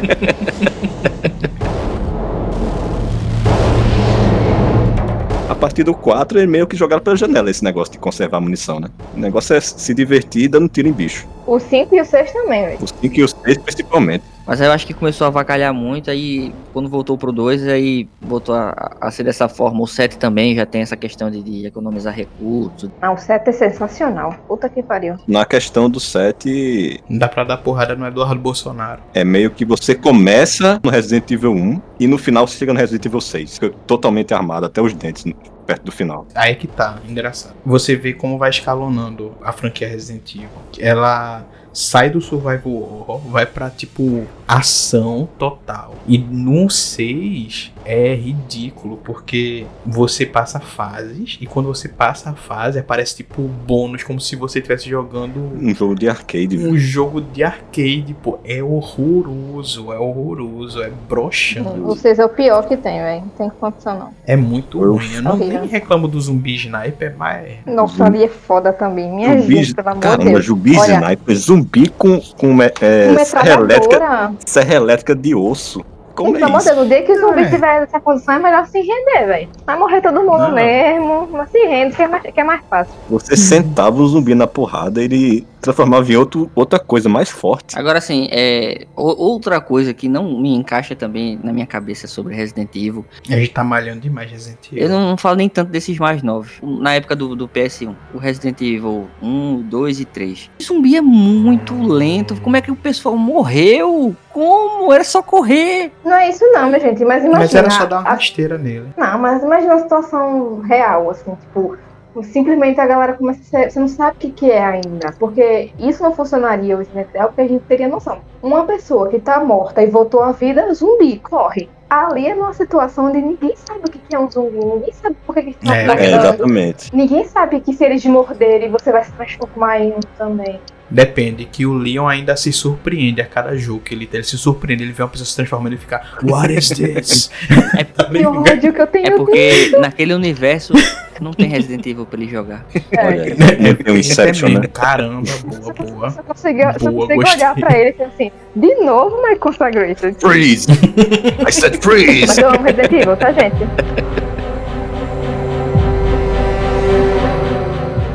A 5.55 5.57
partir 5.57 5.83
do 5.83 5.93
4, 5.93 6.37
ele 6.37 6.47
meio 6.47 6.67
que 6.67 6.75
jogaram 6.75 7.01
pela 7.01 7.15
janela 7.15 7.49
esse 7.49 7.63
negócio 7.63 7.93
de 7.93 7.97
conservar 7.97 8.41
munição, 8.41 8.77
né? 8.77 8.89
O 9.15 9.19
negócio 9.19 9.55
é 9.55 9.61
se 9.61 9.93
divertir 9.93 10.49
dando 10.49 10.67
tiro 10.67 10.89
em 10.89 10.91
bicho. 10.91 11.25
O 11.47 11.57
5 11.57 11.95
e 11.95 12.01
o 12.01 12.05
6 12.05 12.33
também, 12.33 12.65
velho. 12.65 12.77
Os 12.81 12.93
5 13.01 13.15
e 13.15 13.23
os 13.23 13.35
6 13.45 13.57
principalmente. 13.59 14.23
Mas 14.45 14.61
aí 14.61 14.67
eu 14.67 14.71
acho 14.73 14.85
que 14.85 14.93
começou 14.93 15.25
a 15.25 15.27
avacalhar 15.27 15.73
muito, 15.73 16.09
aí 16.11 16.53
quando 16.71 16.87
voltou 16.87 17.17
pro 17.17 17.31
2, 17.31 17.67
aí 17.67 18.07
voltou 18.21 18.53
a, 18.55 18.95
a 19.01 19.09
ser 19.11 19.23
dessa 19.23 19.49
forma. 19.49 19.81
O 19.81 19.87
7 19.87 20.17
também 20.17 20.55
já 20.55 20.65
tem 20.65 20.81
essa 20.81 20.95
questão 20.95 21.31
de, 21.31 21.41
de 21.41 21.65
economizar 21.65 22.13
recursos. 22.13 22.89
Não, 23.01 23.13
o 23.13 23.17
7 23.17 23.49
é 23.49 23.51
sensacional. 23.51 24.35
Puta 24.47 24.69
que 24.69 24.83
pariu. 24.83 25.15
Na 25.27 25.45
questão 25.45 25.89
do 25.89 25.99
7, 25.99 27.01
Não 27.09 27.17
dá 27.17 27.27
pra 27.27 27.43
dar 27.43 27.57
porrada 27.57 27.95
no 27.95 28.05
Eduardo 28.05 28.39
Bolsonaro. 28.39 29.01
é 29.13 29.23
meio 29.23 29.49
que 29.51 29.65
você 29.65 29.95
começa 29.95 30.79
no 30.83 30.89
Resident 30.89 31.29
Evil 31.31 31.51
1 31.53 31.81
e 31.99 32.07
no 32.07 32.17
final 32.17 32.47
você 32.47 32.57
chega 32.57 32.73
no 32.73 32.79
Resident 32.79 33.05
Evil 33.05 33.21
6. 33.21 33.53
Fica 33.55 33.69
totalmente 33.87 34.33
armado 34.33 34.65
até 34.65 34.81
os 34.81 34.93
dentes 34.93 35.25
perto 35.65 35.83
do 35.85 35.91
final. 35.91 36.27
Aí 36.35 36.55
que 36.55 36.67
tá, 36.67 36.99
engraçado. 37.09 37.55
Você 37.65 37.95
vê 37.95 38.13
como 38.13 38.37
vai 38.37 38.51
escalonando 38.51 39.33
a 39.43 39.51
franquia 39.51 39.87
Resident 39.87 40.35
Evil. 40.35 40.49
Ela 40.79 41.43
sai 41.75 42.09
do 42.09 42.21
survival 42.21 42.71
horror, 42.73 43.19
vai 43.29 43.45
pra 43.45 43.69
tipo 43.69 44.23
ação 44.47 45.27
total. 45.37 45.93
E 46.07 46.17
no 46.17 46.69
6 46.69 47.71
é 47.83 48.15
ridículo, 48.15 48.97
porque 49.03 49.65
você 49.85 50.25
passa 50.25 50.59
fases 50.59 51.37
e 51.41 51.45
quando 51.45 51.67
você 51.67 51.89
passa 51.89 52.29
a 52.29 52.33
fase 52.33 52.79
aparece 52.79 53.17
tipo 53.17 53.41
bônus 53.41 54.03
como 54.03 54.19
se 54.21 54.35
você 54.35 54.59
estivesse 54.59 54.89
jogando 54.89 55.37
Um 55.61 55.73
jogo 55.75 55.95
de 55.95 56.07
arcade. 56.07 56.57
um 56.57 56.77
jogo 56.77 57.19
de 57.21 57.43
arcade, 57.43 58.15
pô. 58.23 58.39
É 58.45 58.63
horroroso, 58.63 59.91
é 59.91 59.99
horroroso, 59.99 60.81
é 60.81 60.89
broxante. 61.09 61.79
Vocês 61.79 62.19
é 62.19 62.25
o 62.25 62.29
pior 62.29 62.67
que 62.67 62.77
tem, 62.77 62.99
velho. 62.99 63.21
Não 63.21 63.29
tem 63.29 63.49
condição, 63.49 63.99
não. 63.99 64.09
É 64.25 64.35
muito 64.35 64.81
Eu- 64.81 64.95
ruim. 64.95 65.13
Eu 65.15 65.21
não 65.21 65.31
Horrível. 65.33 65.59
nem 65.61 65.69
reclamo 65.69 66.07
do 66.07 66.19
zumbi 66.21 66.55
sniper, 66.55 67.15
mas 67.17 67.57
Nossa, 67.65 67.97
Zumbi- 67.97 68.17
ali 68.17 68.23
é 68.23 68.27
foda 68.29 68.71
também. 68.71 69.11
Minha 69.13 69.41
Zumbi, 69.41 69.55
gente, 69.57 69.75
pelo 69.75 69.89
amor 69.89 69.99
de 70.01 70.07
caramba, 70.07 70.31
Deus. 70.31 70.45
zumbi 70.45 70.77
Olha, 70.77 70.93
sniper, 70.95 71.35
zumbi 71.35 71.64
com, 71.97 72.19
com 72.37 72.61
é, 72.61 72.71
é, 72.81 73.25
serra, 73.25 73.53
elétrica, 73.53 74.33
serra 74.45 74.73
elétrica 74.75 75.15
de 75.15 75.35
osso. 75.35 75.83
Como 76.15 76.31
Pelo 76.31 76.45
é 76.45 76.57
isso? 76.57 76.65
Deus, 76.65 76.77
no 76.77 76.85
dia 76.87 77.03
que 77.03 77.11
o 77.11 77.19
zumbi 77.19 77.41
É. 77.41 77.49
tiver 77.49 77.81
nessa 77.81 77.99
posição, 77.99 78.35
é 78.35 78.39
melhor 78.39 78.65
se 78.67 78.79
render, 78.79 79.27
velho. 79.27 79.49
Vai 79.65 79.77
morrer 79.77 80.01
todo 80.01 80.21
mundo 80.21 80.47
Não. 80.47 80.53
mesmo. 80.53 81.27
Mas 81.31 81.49
se 81.51 81.59
rende, 81.65 81.93
que 81.93 82.01
é 82.03 82.07
mais, 82.07 82.23
que 82.23 82.39
é 82.39 82.43
mais 82.43 82.61
fácil. 82.69 82.93
Você 83.09 83.35
sentava 83.35 84.01
o 84.01 84.07
zumbi 84.07 84.33
na 84.33 84.47
porrada, 84.47 85.03
ele 85.03 85.45
transformava 85.65 86.11
em 86.11 86.15
outro, 86.15 86.49
outra 86.55 86.79
coisa 86.79 87.09
mais 87.09 87.29
forte. 87.29 87.77
Agora, 87.77 87.97
assim, 87.97 88.27
é, 88.31 88.85
outra 88.95 89.59
coisa 89.59 89.93
que 89.93 90.07
não 90.07 90.39
me 90.39 90.53
encaixa 90.55 90.95
também 90.95 91.39
na 91.43 91.51
minha 91.51 91.65
cabeça 91.67 92.07
sobre 92.07 92.33
Resident 92.35 92.73
Evil, 92.75 93.05
a 93.29 93.33
gente 93.35 93.49
tá 93.51 93.63
malhando 93.63 93.99
demais 94.01 94.31
Resident 94.31 94.59
Evil. 94.71 94.83
eu 94.83 94.89
não, 94.89 95.09
não 95.09 95.17
falo 95.17 95.35
nem 95.35 95.49
tanto 95.49 95.69
desses 95.71 95.97
mais 95.97 96.23
novos. 96.23 96.53
Na 96.61 96.93
época 96.93 97.15
do, 97.15 97.35
do 97.35 97.47
PS1, 97.47 97.93
o 98.13 98.17
Resident 98.17 98.61
Evil 98.61 99.07
1, 99.21 99.61
2 99.63 99.99
e 99.99 100.05
3. 100.05 100.49
O 100.59 100.63
zumbi 100.63 100.95
é 100.95 101.01
muito 101.01 101.73
lento. 101.85 102.39
Como 102.41 102.55
é 102.55 102.61
que 102.61 102.71
o 102.71 102.75
pessoal 102.75 103.17
morreu? 103.17 104.15
Como? 104.31 104.91
Era 104.93 105.03
só 105.03 105.21
correr. 105.21 105.91
Não 106.03 106.13
é 106.13 106.29
isso 106.29 106.43
não, 106.51 106.67
minha 106.67 106.79
gente. 106.79 107.03
Mas 107.05 107.23
imagina. 107.23 107.39
Mas 107.39 107.55
era 107.55 107.69
só 107.69 107.85
dar 107.85 107.99
uma 108.01 108.09
a- 108.09 108.13
rasteira 108.13 108.57
nele. 108.57 108.87
Não, 108.97 109.17
mas 109.17 109.41
imagina 109.43 109.73
uma 109.75 109.81
situação 109.81 110.59
real, 110.61 111.09
assim, 111.09 111.33
tipo, 111.35 111.77
simplesmente 112.23 112.79
a 112.79 112.87
galera 112.87 113.13
começa 113.13 113.41
a 113.41 113.43
ser, 113.43 113.71
você 113.71 113.79
não 113.79 113.87
sabe 113.87 114.17
o 114.17 114.19
que, 114.19 114.31
que 114.31 114.51
é 114.51 114.63
ainda, 114.63 115.13
porque 115.19 115.71
isso 115.79 116.03
não 116.03 116.13
funcionaria 116.13 116.77
o 116.77 116.81
Evil, 116.81 117.05
porque 117.27 117.41
a 117.41 117.47
gente 117.47 117.63
teria 117.65 117.87
noção. 117.87 118.19
Uma 118.41 118.63
pessoa 118.65 119.09
que 119.09 119.19
tá 119.19 119.43
morta 119.43 119.81
e 119.81 119.87
voltou 119.87 120.21
à 120.21 120.31
vida, 120.31 120.73
zumbi, 120.73 121.19
corre. 121.19 121.69
Ali 121.89 122.27
é 122.27 122.35
numa 122.35 122.53
situação 122.53 123.05
onde 123.05 123.21
ninguém 123.21 123.53
sabe 123.55 123.81
o 123.87 123.91
que, 123.91 123.99
que 123.99 124.15
é 124.15 124.19
um 124.19 124.29
zumbi, 124.29 124.57
ninguém 124.57 124.93
sabe 124.93 125.15
por 125.25 125.35
que 125.35 125.43
que 125.43 125.49
estão 125.51 125.73
É, 125.73 125.85
É, 125.85 126.15
exatamente. 126.15 126.95
Ninguém 126.95 127.23
sabe 127.25 127.59
que 127.59 127.73
se 127.73 127.83
eles 127.83 128.01
te 128.01 128.09
morderem, 128.09 128.69
você 128.69 128.91
vai 128.91 129.03
se 129.03 129.11
transformar 129.11 129.79
em 129.79 129.91
um 129.91 129.99
também. 130.17 130.59
Depende, 130.89 131.45
que 131.45 131.65
o 131.65 131.73
Leon 131.73 132.07
ainda 132.07 132.35
se 132.37 132.53
surpreende 132.53 133.19
a 133.19 133.25
cada 133.25 133.57
jogo 133.57 133.79
que 133.79 133.93
ele 133.93 134.05
tem. 134.05 134.19
Ele 134.19 134.27
se 134.27 134.37
surpreende, 134.37 134.83
ele 134.83 134.91
vê 134.91 135.01
uma 135.01 135.09
pessoa 135.09 135.25
se 135.25 135.35
transformando 135.35 135.73
e 135.73 135.77
fica, 135.77 136.01
What 136.23 136.53
is 136.53 136.69
this? 136.69 137.31
Tá 137.95 138.05
Que 138.05 138.25
ódio 138.25 138.73
que 138.73 138.81
eu 138.81 138.87
tenho 138.87 139.07
É 139.07 139.11
porque 139.11 139.71
naquele 139.79 140.13
universo 140.13 140.73
não 141.21 141.31
tem 141.31 141.47
Resident 141.47 141.85
Evil 141.85 142.05
pra 142.05 142.19
ele 142.19 142.29
jogar. 142.29 142.65
Olha 142.97 143.23
aí, 143.23 143.31
É, 143.69 143.73
tem 143.73 143.93
um 143.93 143.97
Inception, 143.97 144.49
né? 144.49 144.67
Caramba, 144.73 145.29
boa, 145.45 145.61
Só 145.63 145.73
boa. 145.83 146.09
Só 146.09 146.23
consigo, 146.23 146.59
só 146.79 146.91
Boa, 146.91 147.07
consigo 147.07 147.21
gostei. 147.21 147.35
olhar 147.37 147.55
pra 147.55 147.77
ele 147.77 147.89
e 147.89 147.91
dizer 147.93 148.03
assim, 148.05 148.31
de 148.55 148.75
novo, 148.83 149.21
my 149.27 149.35
Consecrated. 149.37 150.15
Freeze! 150.19 150.67
I 150.71 151.51
said 151.51 151.73
Mas 151.75 151.83
freeze! 151.83 152.41
eu 152.41 152.49
amo 152.49 152.63
Resident 152.63 152.91
Evil, 152.91 153.17
tá, 153.17 153.31
gente? 153.31 153.55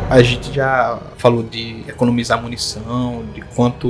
A 0.09 0.23
gente 0.23 0.53
já 0.53 0.99
falou 1.17 1.43
de 1.43 1.85
economizar 1.87 2.43
munição, 2.43 3.23
de 3.33 3.41
quanto 3.55 3.89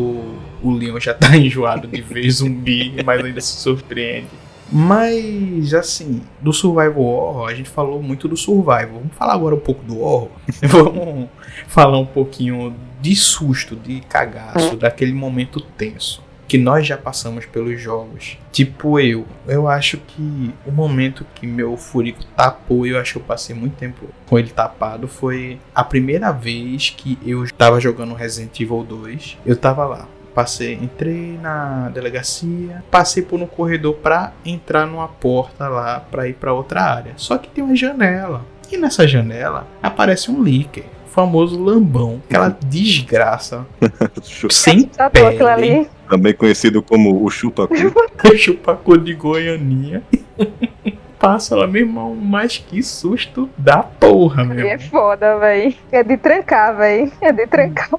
o 0.62 0.70
Leon 0.70 1.00
já 1.00 1.14
tá 1.14 1.34
enjoado 1.36 1.88
de 1.88 2.02
ver 2.02 2.30
zumbi, 2.30 2.94
mas 3.04 3.24
ainda 3.24 3.40
se 3.40 3.56
surpreende. 3.56 4.26
Mas, 4.72 5.74
assim, 5.74 6.22
do 6.40 6.52
Survival 6.52 7.02
Horror, 7.02 7.48
a 7.48 7.54
gente 7.54 7.68
falou 7.68 8.02
muito 8.02 8.28
do 8.28 8.36
Survival. 8.36 8.94
Vamos 8.94 9.14
falar 9.14 9.34
agora 9.34 9.54
um 9.54 9.60
pouco 9.60 9.82
do 9.84 10.00
Horror. 10.00 10.30
Vamos 10.62 11.28
falar 11.66 11.98
um 11.98 12.06
pouquinho 12.06 12.74
de 13.00 13.16
susto, 13.16 13.74
de 13.74 14.00
cagaço, 14.00 14.76
daquele 14.76 15.12
momento 15.12 15.60
tenso 15.60 16.22
que 16.50 16.58
nós 16.58 16.84
já 16.84 16.98
passamos 16.98 17.46
pelos 17.46 17.80
jogos. 17.80 18.36
Tipo 18.50 18.98
eu, 18.98 19.24
eu 19.46 19.68
acho 19.68 19.98
que 19.98 20.52
o 20.66 20.72
momento 20.72 21.24
que 21.32 21.46
meu 21.46 21.76
furico 21.76 22.24
tapou, 22.36 22.84
eu 22.84 22.98
acho 22.98 23.12
que 23.12 23.18
eu 23.20 23.22
passei 23.22 23.54
muito 23.54 23.76
tempo 23.76 24.08
com 24.26 24.36
ele 24.36 24.48
tapado, 24.48 25.06
foi 25.06 25.60
a 25.72 25.84
primeira 25.84 26.32
vez 26.32 26.90
que 26.90 27.16
eu 27.24 27.48
tava 27.52 27.78
jogando 27.78 28.14
Resident 28.14 28.58
Evil 28.58 28.82
2. 28.82 29.38
Eu 29.46 29.54
tava 29.54 29.84
lá. 29.84 30.08
Passei, 30.40 30.72
entrei 30.72 31.38
na 31.42 31.90
delegacia, 31.90 32.82
passei 32.90 33.22
por 33.22 33.38
um 33.38 33.46
corredor 33.46 33.96
pra 33.96 34.32
entrar 34.42 34.86
numa 34.86 35.06
porta 35.06 35.68
lá 35.68 36.00
pra 36.00 36.26
ir 36.28 36.32
pra 36.32 36.54
outra 36.54 36.80
área. 36.80 37.12
Só 37.16 37.36
que 37.36 37.50
tem 37.50 37.62
uma 37.62 37.76
janela. 37.76 38.42
E 38.72 38.78
nessa 38.78 39.06
janela 39.06 39.66
aparece 39.82 40.30
um 40.30 40.42
líquido, 40.42 40.86
o 41.06 41.10
famoso 41.10 41.62
lambão, 41.62 42.22
aquela 42.26 42.56
desgraça 42.64 43.66
sem 44.50 44.90
pele. 45.12 45.86
Também 46.08 46.32
conhecido 46.32 46.82
como 46.82 47.22
o 47.22 47.28
chupacu. 47.28 47.74
Chupacu 48.38 48.96
de 48.96 49.12
Goianinha. 49.12 50.02
Passa 51.20 51.54
lá, 51.54 51.66
meu 51.66 51.82
irmão, 51.82 52.14
mas 52.16 52.56
que 52.56 52.82
susto 52.82 53.50
da 53.58 53.82
porra, 53.82 54.42
meu 54.42 54.66
é 54.66 54.78
foda, 54.78 55.36
véi. 55.38 55.76
É 55.92 56.02
de 56.02 56.16
trancar, 56.16 56.74
véi. 56.74 57.12
É 57.20 57.30
de 57.30 57.46
trancar. 57.46 57.90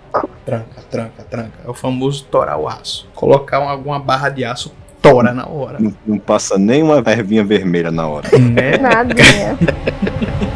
Tranca, 0.44 0.82
tranca, 0.90 1.24
tranca. 1.30 1.52
É 1.64 1.70
o 1.70 1.74
famoso 1.76 2.26
torar 2.26 2.58
o 2.58 2.68
aço. 2.68 3.08
Colocar 3.14 3.60
uma- 3.60 3.70
alguma 3.70 4.00
barra 4.00 4.30
de 4.30 4.44
aço, 4.44 4.74
tora 5.04 5.34
na 5.34 5.48
hora. 5.48 5.78
Não, 5.80 5.94
não 6.04 6.18
passa 6.18 6.58
nem 6.58 6.82
uma 6.82 6.98
ervinha 7.12 7.44
vermelha 7.44 7.92
na 7.92 8.08
hora. 8.08 8.28
Né? 8.40 8.78
Nadinha. 8.82 9.56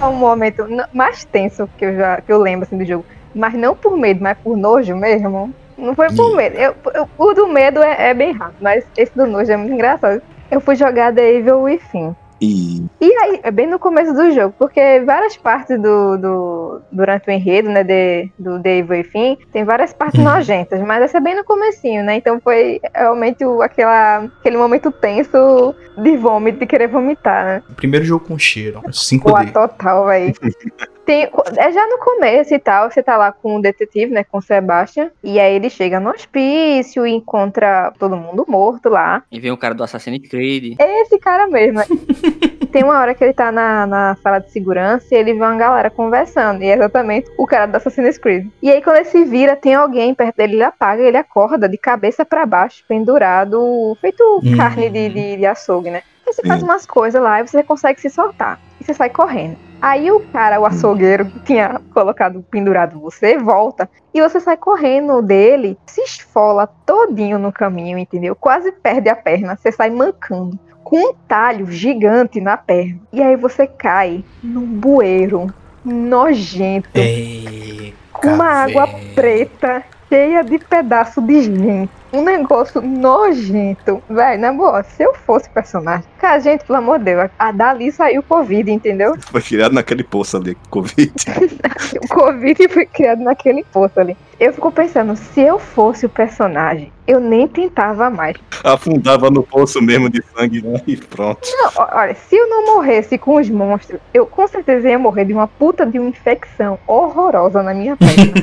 É 0.00 0.04
um 0.04 0.14
momento 0.14 0.64
mais 0.94 1.24
tenso 1.24 1.68
que 1.76 1.84
eu 1.84 1.96
já 1.96 2.20
que 2.20 2.32
eu 2.32 2.38
lembro 2.40 2.64
assim 2.66 2.78
do 2.78 2.84
jogo. 2.84 3.04
Mas 3.34 3.52
não 3.54 3.74
por 3.74 3.96
medo, 3.96 4.22
mas 4.22 4.38
por 4.38 4.56
nojo 4.56 4.94
mesmo. 4.96 5.52
Não 5.78 5.94
foi 5.94 6.08
por 6.12 6.34
medo. 6.36 6.56
Eu, 6.56 6.74
eu- 6.94 7.08
o 7.16 7.32
do 7.34 7.46
medo 7.46 7.80
é, 7.82 8.10
é 8.10 8.14
bem 8.14 8.32
rápido, 8.32 8.56
mas 8.60 8.84
esse 8.96 9.16
do 9.16 9.26
nojo 9.26 9.50
é 9.50 9.56
muito 9.56 9.72
engraçado. 9.72 10.20
Eu 10.50 10.60
fui 10.60 10.74
jogar 10.74 11.14
The 11.14 11.34
Evil 11.34 11.60
Within. 11.62 12.14
E 12.40 12.84
E 13.00 13.12
aí, 13.16 13.40
é 13.42 13.50
bem 13.50 13.66
no 13.66 13.78
começo 13.80 14.12
do 14.14 14.30
jogo, 14.32 14.54
porque 14.58 15.00
várias 15.04 15.36
partes 15.36 15.76
do, 15.80 16.16
do 16.16 16.80
durante 16.92 17.28
o 17.28 17.32
enredo, 17.32 17.68
né, 17.68 17.82
de, 17.82 18.30
do 18.38 18.62
The 18.62 18.78
Evil 18.78 18.96
Within, 18.98 19.36
tem 19.52 19.64
várias 19.64 19.92
partes 19.92 20.18
Uhum. 20.20 20.24
nojentas, 20.32 20.80
mas 20.82 21.02
essa 21.02 21.18
é 21.18 21.20
bem 21.20 21.34
no 21.34 21.42
comecinho, 21.44 22.04
né? 22.04 22.16
Então 22.16 22.40
foi 22.40 22.80
realmente 22.94 23.44
o, 23.44 23.60
aquela, 23.60 24.18
aquele 24.40 24.56
momento 24.56 24.90
tenso 24.92 25.74
de 25.96 26.16
vômito, 26.16 26.60
de 26.60 26.66
querer 26.66 26.86
vomitar, 26.86 27.44
né? 27.44 27.62
Primeiro 27.74 28.04
jogo 28.04 28.24
com 28.26 28.38
cheiro. 28.38 28.80
Pô, 28.82 28.88
5D. 28.90 29.52
total, 29.52 30.06
velho. 30.06 30.32
Tem, 31.08 31.26
é 31.56 31.72
já 31.72 31.86
no 31.86 31.96
começo 32.00 32.52
e 32.52 32.58
tal, 32.58 32.90
você 32.90 33.02
tá 33.02 33.16
lá 33.16 33.32
com 33.32 33.56
o 33.56 33.62
detetive, 33.62 34.12
né, 34.12 34.24
com 34.24 34.36
o 34.36 34.42
Sebastian, 34.42 35.10
e 35.24 35.40
aí 35.40 35.54
ele 35.54 35.70
chega 35.70 35.98
no 35.98 36.10
hospício 36.10 37.06
e 37.06 37.12
encontra 37.12 37.94
todo 37.98 38.14
mundo 38.14 38.44
morto 38.46 38.90
lá. 38.90 39.22
E 39.32 39.40
vem 39.40 39.50
o 39.50 39.56
cara 39.56 39.74
do 39.74 39.82
Assassin's 39.82 40.28
Creed. 40.28 40.76
É 40.78 41.00
esse 41.00 41.18
cara 41.18 41.46
mesmo. 41.46 41.80
Tem 42.70 42.84
uma 42.84 42.98
hora 43.00 43.14
que 43.14 43.24
ele 43.24 43.32
tá 43.32 43.50
na, 43.50 43.86
na 43.86 44.16
sala 44.16 44.38
de 44.38 44.50
segurança 44.52 45.06
e 45.14 45.16
ele 45.16 45.32
vê 45.32 45.38
uma 45.40 45.56
galera 45.56 45.88
conversando. 45.88 46.62
E 46.62 46.66
é 46.66 46.74
exatamente 46.74 47.30
o 47.38 47.46
cara 47.46 47.64
do 47.64 47.76
Assassin's 47.76 48.18
Creed. 48.18 48.46
E 48.62 48.70
aí, 48.70 48.82
quando 48.82 48.96
ele 48.96 49.06
se 49.06 49.24
vira, 49.24 49.56
tem 49.56 49.74
alguém 49.74 50.14
perto 50.14 50.36
dele, 50.36 50.56
ele 50.56 50.62
apaga 50.62 51.00
e 51.00 51.06
ele 51.06 51.16
acorda 51.16 51.66
de 51.66 51.78
cabeça 51.78 52.22
pra 52.22 52.44
baixo, 52.44 52.84
pendurado, 52.86 53.96
feito 54.02 54.22
Hum. 54.44 54.58
carne 54.58 54.90
de, 54.90 55.08
de, 55.08 55.36
de 55.38 55.46
açougue, 55.46 55.88
né? 55.90 56.02
Aí 56.26 56.34
você 56.34 56.46
faz 56.46 56.60
Sim. 56.60 56.66
umas 56.66 56.84
coisas 56.84 57.22
lá 57.22 57.40
e 57.40 57.48
você 57.48 57.62
consegue 57.62 57.98
se 57.98 58.10
soltar. 58.10 58.60
E 58.78 58.84
você 58.84 58.92
sai 58.92 59.08
correndo. 59.08 59.67
Aí 59.80 60.10
o 60.10 60.20
cara, 60.32 60.60
o 60.60 60.66
açougueiro 60.66 61.26
que 61.26 61.40
tinha 61.40 61.80
colocado 61.92 62.44
pendurado 62.50 63.00
você, 63.00 63.38
volta. 63.38 63.88
E 64.12 64.20
você 64.20 64.40
sai 64.40 64.56
correndo 64.56 65.22
dele, 65.22 65.78
se 65.86 66.00
esfola 66.02 66.66
todinho 66.84 67.38
no 67.38 67.52
caminho, 67.52 67.98
entendeu? 67.98 68.34
Quase 68.34 68.72
perde 68.72 69.08
a 69.08 69.16
perna. 69.16 69.56
Você 69.56 69.70
sai 69.70 69.90
mancando 69.90 70.58
com 70.82 70.96
um 70.96 71.14
talho 71.28 71.70
gigante 71.70 72.40
na 72.40 72.56
perna. 72.56 72.98
E 73.12 73.22
aí 73.22 73.36
você 73.36 73.66
cai 73.66 74.24
num 74.42 74.66
bueiro 74.66 75.46
nojento, 75.84 76.88
É, 76.94 77.92
com 78.12 78.28
uma 78.28 78.46
água 78.46 78.88
preta 79.14 79.84
cheia 80.08 80.42
de 80.42 80.58
pedaço 80.58 81.20
de 81.20 81.42
gente. 81.42 81.90
Um 82.12 82.22
negócio 82.22 82.80
nojento. 82.80 84.02
Velho, 84.08 84.40
na 84.40 84.52
boa, 84.52 84.82
se 84.82 85.02
eu 85.02 85.14
fosse 85.14 85.48
personagem. 85.50 86.04
Cara, 86.18 86.38
gente, 86.40 86.64
pelo 86.64 86.78
amor 86.78 86.98
de 86.98 87.06
Deus, 87.06 87.30
a 87.38 87.52
dali 87.52 87.92
saiu 87.92 88.22
Covid, 88.22 88.70
entendeu? 88.70 89.14
Foi 89.30 89.42
criado 89.42 89.72
naquele 89.72 90.02
poço 90.02 90.36
ali, 90.36 90.56
Covid. 90.70 91.12
o 92.02 92.08
Covid 92.08 92.68
foi 92.68 92.86
criado 92.86 93.22
naquele 93.22 93.64
poço 93.64 94.00
ali. 94.00 94.16
Eu 94.40 94.52
fico 94.52 94.70
pensando, 94.70 95.16
se 95.16 95.40
eu 95.40 95.58
fosse 95.58 96.06
o 96.06 96.08
personagem, 96.08 96.92
eu 97.08 97.18
nem 97.18 97.48
tentava 97.48 98.08
mais. 98.08 98.36
Afundava 98.62 99.30
no 99.30 99.42
poço 99.42 99.82
mesmo 99.82 100.08
de 100.08 100.22
sangue 100.32 100.62
né? 100.62 100.80
e 100.86 100.96
pronto. 100.96 101.40
Não, 101.44 101.72
olha, 101.76 102.14
se 102.14 102.36
eu 102.36 102.48
não 102.48 102.74
morresse 102.74 103.18
com 103.18 103.36
os 103.36 103.50
monstros, 103.50 104.00
eu 104.14 104.26
com 104.26 104.46
certeza 104.46 104.88
ia 104.88 104.98
morrer 104.98 105.24
de 105.24 105.32
uma 105.32 105.48
puta 105.48 105.84
de 105.84 105.98
uma 105.98 106.08
infecção 106.08 106.78
horrorosa 106.86 107.62
na 107.64 107.74
minha 107.74 107.96
perna. 107.96 108.34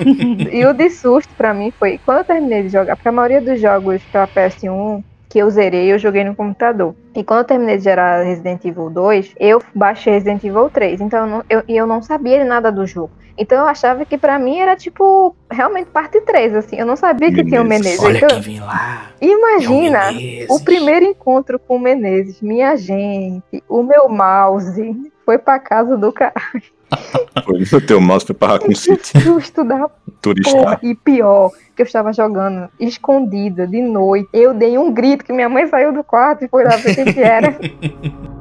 e 0.50 0.64
o 0.66 0.72
de 0.72 0.90
susto 0.90 1.32
pra 1.36 1.54
mim 1.54 1.70
foi 1.78 2.00
quando 2.04 2.18
eu 2.18 2.24
terminei 2.24 2.64
de 2.64 2.70
jogar, 2.70 2.96
a 3.08 3.12
maioria 3.12 3.40
dos 3.40 3.60
jogos 3.60 4.02
pra 4.10 4.26
PS1 4.26 5.02
que 5.28 5.38
eu 5.38 5.50
zerei, 5.50 5.92
eu 5.92 5.98
joguei 5.98 6.24
no 6.24 6.34
computador. 6.34 6.94
E 7.16 7.24
quando 7.24 7.38
eu 7.40 7.44
terminei 7.44 7.78
de 7.78 7.84
gerar 7.84 8.22
Resident 8.22 8.62
Evil 8.64 8.90
2, 8.90 9.34
eu 9.40 9.62
baixei 9.74 10.12
Resident 10.12 10.44
Evil 10.44 10.68
3. 10.68 11.00
Então 11.00 11.20
eu 11.20 11.26
não, 11.26 11.44
eu, 11.48 11.62
eu 11.66 11.86
não 11.86 12.02
sabia 12.02 12.44
nada 12.44 12.70
do 12.70 12.86
jogo. 12.86 13.10
Então 13.38 13.58
eu 13.58 13.68
achava 13.68 14.04
que 14.04 14.16
pra 14.16 14.38
mim 14.38 14.58
era 14.58 14.76
tipo, 14.76 15.34
realmente 15.50 15.88
parte 15.90 16.20
3, 16.20 16.54
assim. 16.54 16.76
Eu 16.76 16.86
não 16.86 16.96
sabia 16.96 17.32
que 17.32 17.44
tinha 17.44 17.62
o 17.62 17.64
Menezes. 17.64 18.00
Olha 18.02 18.18
então, 18.18 18.28
quem 18.28 18.40
vem 18.40 18.60
lá. 18.60 19.10
Imagina 19.20 20.12
É 20.12 20.46
o 20.48 20.56
o 20.56 20.60
primeiro 20.64 21.04
encontro 21.04 21.58
com 21.58 21.76
o 21.76 21.80
Menezes. 21.80 22.40
Minha 22.40 22.76
gente, 22.76 23.62
o 23.68 23.82
meu 23.82 24.08
mouse 24.08 25.12
foi 25.24 25.38
pra 25.38 25.58
casa 25.58 25.96
do 25.96 26.12
cara. 26.12 26.32
Foi 27.68 27.78
o 27.78 27.86
teu 27.86 28.00
mouse 28.00 28.24
foi 28.24 28.34
pra 28.34 28.48
Raccoon 28.48 28.74
City, 28.74 29.18
Susto 29.20 29.64
da 29.64 29.90
turista. 30.22 30.56
porra. 30.56 30.78
E 30.82 30.94
pior, 30.94 31.50
que 31.74 31.82
eu 31.82 31.86
estava 31.86 32.12
jogando 32.12 32.68
escondida 32.80 33.66
de 33.66 33.82
noite. 33.82 34.28
Eu 34.32 34.54
dei 34.54 34.78
um 34.78 34.92
grito 34.92 35.24
que 35.24 35.32
minha 35.32 35.48
mãe 35.48 35.66
saiu 35.66 35.92
do 35.92 36.02
quarto 36.02 36.44
e 36.44 36.48
foi 36.48 36.64
lá 36.64 36.76
ver 36.76 37.05
que 37.12 37.20
era. 37.20 37.58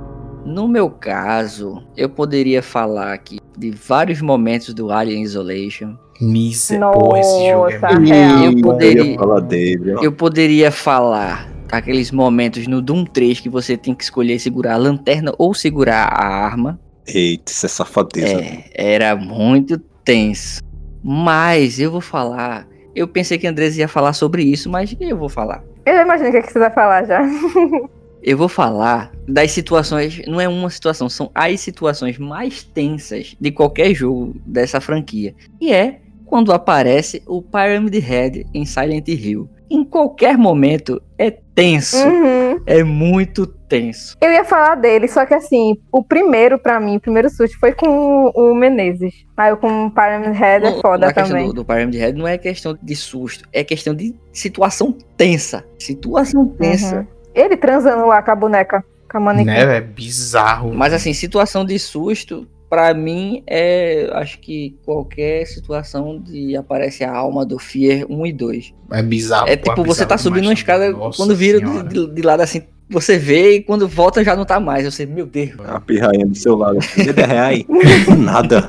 No 0.46 0.68
meu 0.68 0.92
caso, 0.92 1.82
eu 1.98 2.08
poderia 2.08 2.62
falar 2.62 3.14
aqui 3.14 3.40
de 3.58 3.72
vários 3.72 4.22
momentos 4.22 4.76
do 4.76 4.92
Alien 4.92 5.24
Isolation. 5.24 5.96
Miser. 6.22 6.80
Porra, 6.80 7.20
esse 7.20 7.50
jogo 7.50 7.70
é 7.70 7.80
muito. 7.98 8.14
Eu 8.14 8.52
Eu 8.52 8.62
poderia- 8.62 9.04
ia 9.06 9.18
falar 9.18 9.40
dele, 9.42 9.94
ó. 9.96 10.04
Eu 10.04 10.12
poderia 10.12 10.72
falar 10.72 11.50
aqueles 11.72 12.12
momentos 12.12 12.68
no 12.68 12.80
Doom 12.80 13.06
3 13.06 13.40
que 13.40 13.50
você 13.50 13.76
tem 13.76 13.96
que 13.96 14.04
escolher 14.04 14.38
segurar 14.38 14.76
a 14.76 14.78
lanterna 14.78 15.34
ou 15.40 15.52
segurar 15.56 16.04
a 16.14 16.24
arma. 16.46 16.80
Eita, 17.08 17.52
isso 17.52 17.66
é 17.66 17.70
safadeza. 17.70 18.38
É, 18.40 18.70
era 18.76 19.16
muito 19.16 19.80
tenso. 20.04 20.62
Mas 21.04 21.80
eu 21.80 21.92
vou 21.92 22.02
falar. 22.02 22.68
Eu 22.96 23.08
pensei 23.08 23.40
que 23.40 23.48
a 23.48 23.50
Andresa 23.50 23.80
ia 23.80 23.88
falar 23.88 24.14
sobre 24.14 24.44
isso, 24.44 24.70
mas 24.70 24.96
eu 25.00 25.18
vou 25.18 25.28
falar. 25.28 25.64
Eu 25.88 25.96
já 25.96 26.02
imagino 26.04 26.30
o 26.30 26.32
que, 26.32 26.38
é 26.38 26.42
que 26.44 26.52
você 26.54 26.60
vai 26.60 26.72
falar 26.72 27.04
já. 27.04 27.20
Eu 28.28 28.40
vou 28.40 28.50
falar 28.50 29.12
das 29.28 29.52
situações, 29.52 30.20
não 30.26 30.42
é 30.42 30.48
uma 30.50 30.68
situação, 30.72 31.08
são 31.08 31.30
as 31.36 31.60
situações 31.60 32.18
mais 32.18 32.64
tensas 32.64 33.36
de 33.40 33.52
qualquer 33.52 33.94
jogo 33.94 34.34
dessa 34.44 34.82
franquia. 34.82 35.36
E 35.62 35.72
é 35.72 36.00
quando 36.26 36.52
aparece 36.52 37.22
o 37.28 37.40
Pyramid 37.40 38.00
Head 38.00 38.48
em 38.52 38.66
Silent 38.66 39.08
Hill. 39.10 39.48
Em 39.70 39.84
qualquer 39.84 40.40
momento 40.40 41.00
é 41.20 41.30
tenso, 41.54 41.98
Uhum. 41.98 42.62
é 42.66 42.84
muito 42.84 43.46
tenso. 43.46 44.16
Eu 44.20 44.32
ia 44.32 44.44
falar 44.44 44.74
dele, 44.76 45.08
só 45.08 45.24
que 45.24 45.34
assim, 45.36 45.76
o 45.92 46.04
primeiro 46.04 46.58
pra 46.58 46.80
mim, 46.80 46.98
o 46.98 47.00
primeiro 47.00 47.30
susto 47.30 47.60
foi 47.60 47.74
com 47.74 48.32
o, 48.36 48.56
Menezes. 48.56 49.14
Aí 49.38 49.52
eu 49.52 49.58
com 49.58 49.86
o 49.86 49.92
Pyramid 49.92 50.32
Head 50.38 50.66
é 50.66 50.72
Não, 50.72 50.82
foda 50.82 51.08
na 51.08 51.14
questão 51.14 51.30
também. 51.32 51.48
do, 51.48 51.54
do 51.54 51.66
Pyramid 51.66 51.96
Head 51.98 52.18
não 52.18 52.28
é 52.28 52.40
questão 52.40 52.76
de 52.82 52.96
susto, 52.96 53.48
é 53.54 53.64
questão 53.64 53.94
de 53.94 54.16
situação 54.32 54.96
tensa. 55.16 55.64
Situação 55.80 56.48
tensa. 56.48 57.02
Uhum. 57.02 57.15
Ele 57.36 57.58
transando 57.58 58.06
lá 58.08 58.22
com 58.24 58.32
a 58.32 58.36
boneca, 58.36 58.84
com 59.12 59.18
a 59.18 59.22
manequim. 59.22 59.46
Né, 59.50 59.78
é 59.78 59.82
bizarro. 59.82 60.74
Mas 60.74 60.94
assim, 60.94 61.14
situação 61.14 61.66
de 61.66 61.78
susto, 61.78 62.48
pra 62.70 62.94
mim, 62.94 63.44
é. 63.46 64.10
Acho 64.14 64.40
que 64.40 64.76
qualquer 64.86 65.46
situação 65.46 66.18
de 66.20 66.56
aparece 66.56 67.04
a 67.04 67.14
alma 67.14 67.46
do 67.46 67.60
Fear 67.60 68.06
1 68.10 68.26
e 68.26 68.34
2. 68.34 68.74
É 68.92 69.02
bizarro. 69.04 69.48
É 69.50 69.56
pô, 69.58 69.70
tipo, 69.72 69.82
é 69.82 69.86
você 69.86 70.06
tá 70.06 70.16
bizarro 70.16 70.20
subindo 70.36 70.46
uma 70.48 70.54
escada. 70.54 70.92
Nossa 70.92 71.18
quando 71.18 71.36
vira 71.36 71.60
de- 71.60 72.08
de 72.08 72.22
lado 72.22 72.42
assim, 72.42 72.64
você 72.90 73.18
vê 73.18 73.56
e 73.56 73.64
quando 73.64 73.88
volta 73.88 74.24
já 74.24 74.36
não 74.36 74.46
tá 74.46 74.60
mais. 74.60 74.86
Eu 74.86 74.92
sei, 74.92 75.06
meu 75.06 75.26
Deus. 75.26 75.52
A 75.66 75.80
pirrainha 75.80 76.26
do 76.26 76.36
seu 76.36 76.56
lado. 76.56 76.78
assim, 76.78 77.02
reais? 77.12 77.64
Nada. 78.18 78.68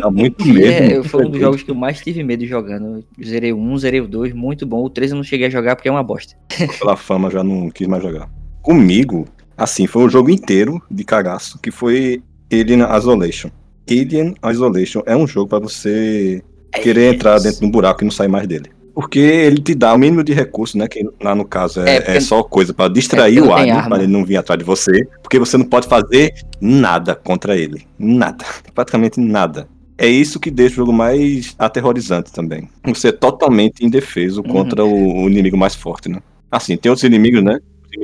Tá 0.00 0.10
muito 0.10 0.46
medo. 0.46 0.98
é, 0.98 1.02
foi 1.02 1.26
um 1.26 1.30
dos 1.30 1.40
jogos 1.40 1.62
que 1.62 1.70
eu 1.70 1.74
mais 1.74 2.00
tive 2.00 2.22
medo 2.22 2.46
jogando. 2.46 3.04
Zerei 3.22 3.52
o 3.52 3.58
1, 3.58 3.78
zerei 3.78 4.00
o 4.00 4.08
2, 4.08 4.32
muito 4.32 4.66
bom. 4.66 4.82
O 4.84 4.90
3 4.90 5.10
eu 5.10 5.16
não 5.16 5.24
cheguei 5.24 5.46
a 5.46 5.50
jogar 5.50 5.76
porque 5.76 5.88
é 5.88 5.92
uma 5.92 6.02
bosta. 6.02 6.34
Pela 6.78 6.96
fama 6.96 7.30
já 7.30 7.44
não 7.44 7.70
quis 7.70 7.86
mais 7.86 8.02
jogar. 8.02 8.30
Comigo, 8.62 9.26
assim, 9.56 9.86
foi 9.86 10.04
um 10.04 10.08
jogo 10.08 10.30
inteiro 10.30 10.80
de 10.90 11.04
cagaço, 11.04 11.58
que 11.58 11.70
foi 11.70 12.22
Alien 12.52 12.86
Isolation. 12.96 13.50
Alien 13.88 14.34
Isolation 14.50 15.02
é 15.06 15.16
um 15.16 15.26
jogo 15.26 15.48
pra 15.48 15.58
você 15.58 16.42
querer 16.82 17.14
entrar 17.14 17.38
dentro 17.40 17.60
de 17.60 17.66
um 17.66 17.70
buraco 17.70 18.02
e 18.02 18.04
não 18.04 18.10
sair 18.10 18.28
mais 18.28 18.46
dele. 18.46 18.70
Porque 18.94 19.18
ele 19.18 19.60
te 19.62 19.74
dá 19.74 19.94
o 19.94 19.98
mínimo 19.98 20.22
de 20.24 20.32
recurso, 20.32 20.76
né? 20.78 20.86
Que 20.88 21.08
lá 21.22 21.34
no 21.34 21.44
caso 21.44 21.80
É, 21.80 21.96
é, 21.98 22.16
é 22.16 22.20
só 22.20 22.42
coisa 22.42 22.72
pra 22.74 22.88
distrair 22.88 23.38
é 23.38 23.42
o 23.42 23.52
alien, 23.54 23.72
arma. 23.76 23.90
para 23.96 24.02
ele 24.02 24.12
não 24.12 24.24
vir 24.24 24.36
atrás 24.36 24.58
de 24.58 24.64
você. 24.64 25.06
Porque 25.22 25.38
você 25.38 25.56
não 25.56 25.64
pode 25.64 25.86
fazer 25.88 26.32
nada 26.60 27.14
contra 27.14 27.56
ele. 27.56 27.86
Nada. 27.98 28.44
Praticamente 28.74 29.20
nada. 29.20 29.68
É 29.96 30.08
isso 30.08 30.40
que 30.40 30.50
deixa 30.50 30.74
o 30.74 30.76
jogo 30.76 30.92
mais 30.92 31.54
aterrorizante 31.58 32.32
também. 32.32 32.68
Você 32.86 33.08
é 33.08 33.12
totalmente 33.12 33.84
indefeso 33.84 34.40
Uhum. 34.42 34.48
contra 34.50 34.84
o, 34.84 35.24
o 35.24 35.28
inimigo 35.28 35.56
mais 35.58 35.74
forte, 35.74 36.08
né? 36.08 36.20
Assim, 36.50 36.76
tem 36.76 36.88
outros 36.90 37.04
inimigos, 37.04 37.42
né? 37.44 37.58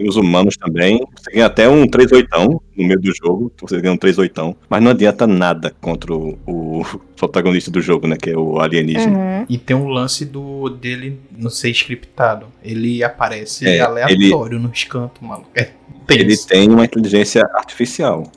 Os 0.06 0.16
humanos 0.16 0.56
também. 0.56 1.00
Você 1.16 1.30
ganha 1.30 1.46
até 1.46 1.68
um 1.68 1.86
3-8 1.86 2.26
no 2.76 2.84
meio 2.84 3.00
do 3.00 3.14
jogo. 3.14 3.52
Você 3.60 3.80
ganha 3.80 3.94
um 3.94 3.98
3-8. 3.98 4.56
Mas 4.68 4.82
não 4.82 4.90
adianta 4.90 5.26
nada 5.26 5.74
contra 5.80 6.14
o, 6.14 6.38
o 6.46 6.82
protagonista 7.16 7.70
do 7.70 7.80
jogo, 7.80 8.06
né? 8.06 8.16
Que 8.16 8.30
é 8.30 8.36
o 8.36 8.60
alienígena. 8.60 9.16
Uhum. 9.16 9.46
E 9.48 9.58
tem 9.58 9.76
um 9.76 9.88
lance 9.88 10.24
do 10.24 10.68
dele 10.68 11.20
não 11.36 11.50
ser 11.50 11.70
scriptado. 11.70 12.46
Ele 12.62 13.02
aparece 13.02 13.66
É, 13.66 13.80
aleatório 13.80 14.58
nos 14.58 14.84
cantos, 14.84 15.20
maluco. 15.20 15.50
É 15.54 15.70
Ele 16.10 16.36
tem 16.36 16.68
uma 16.68 16.84
inteligência 16.84 17.42
artificial. 17.54 18.30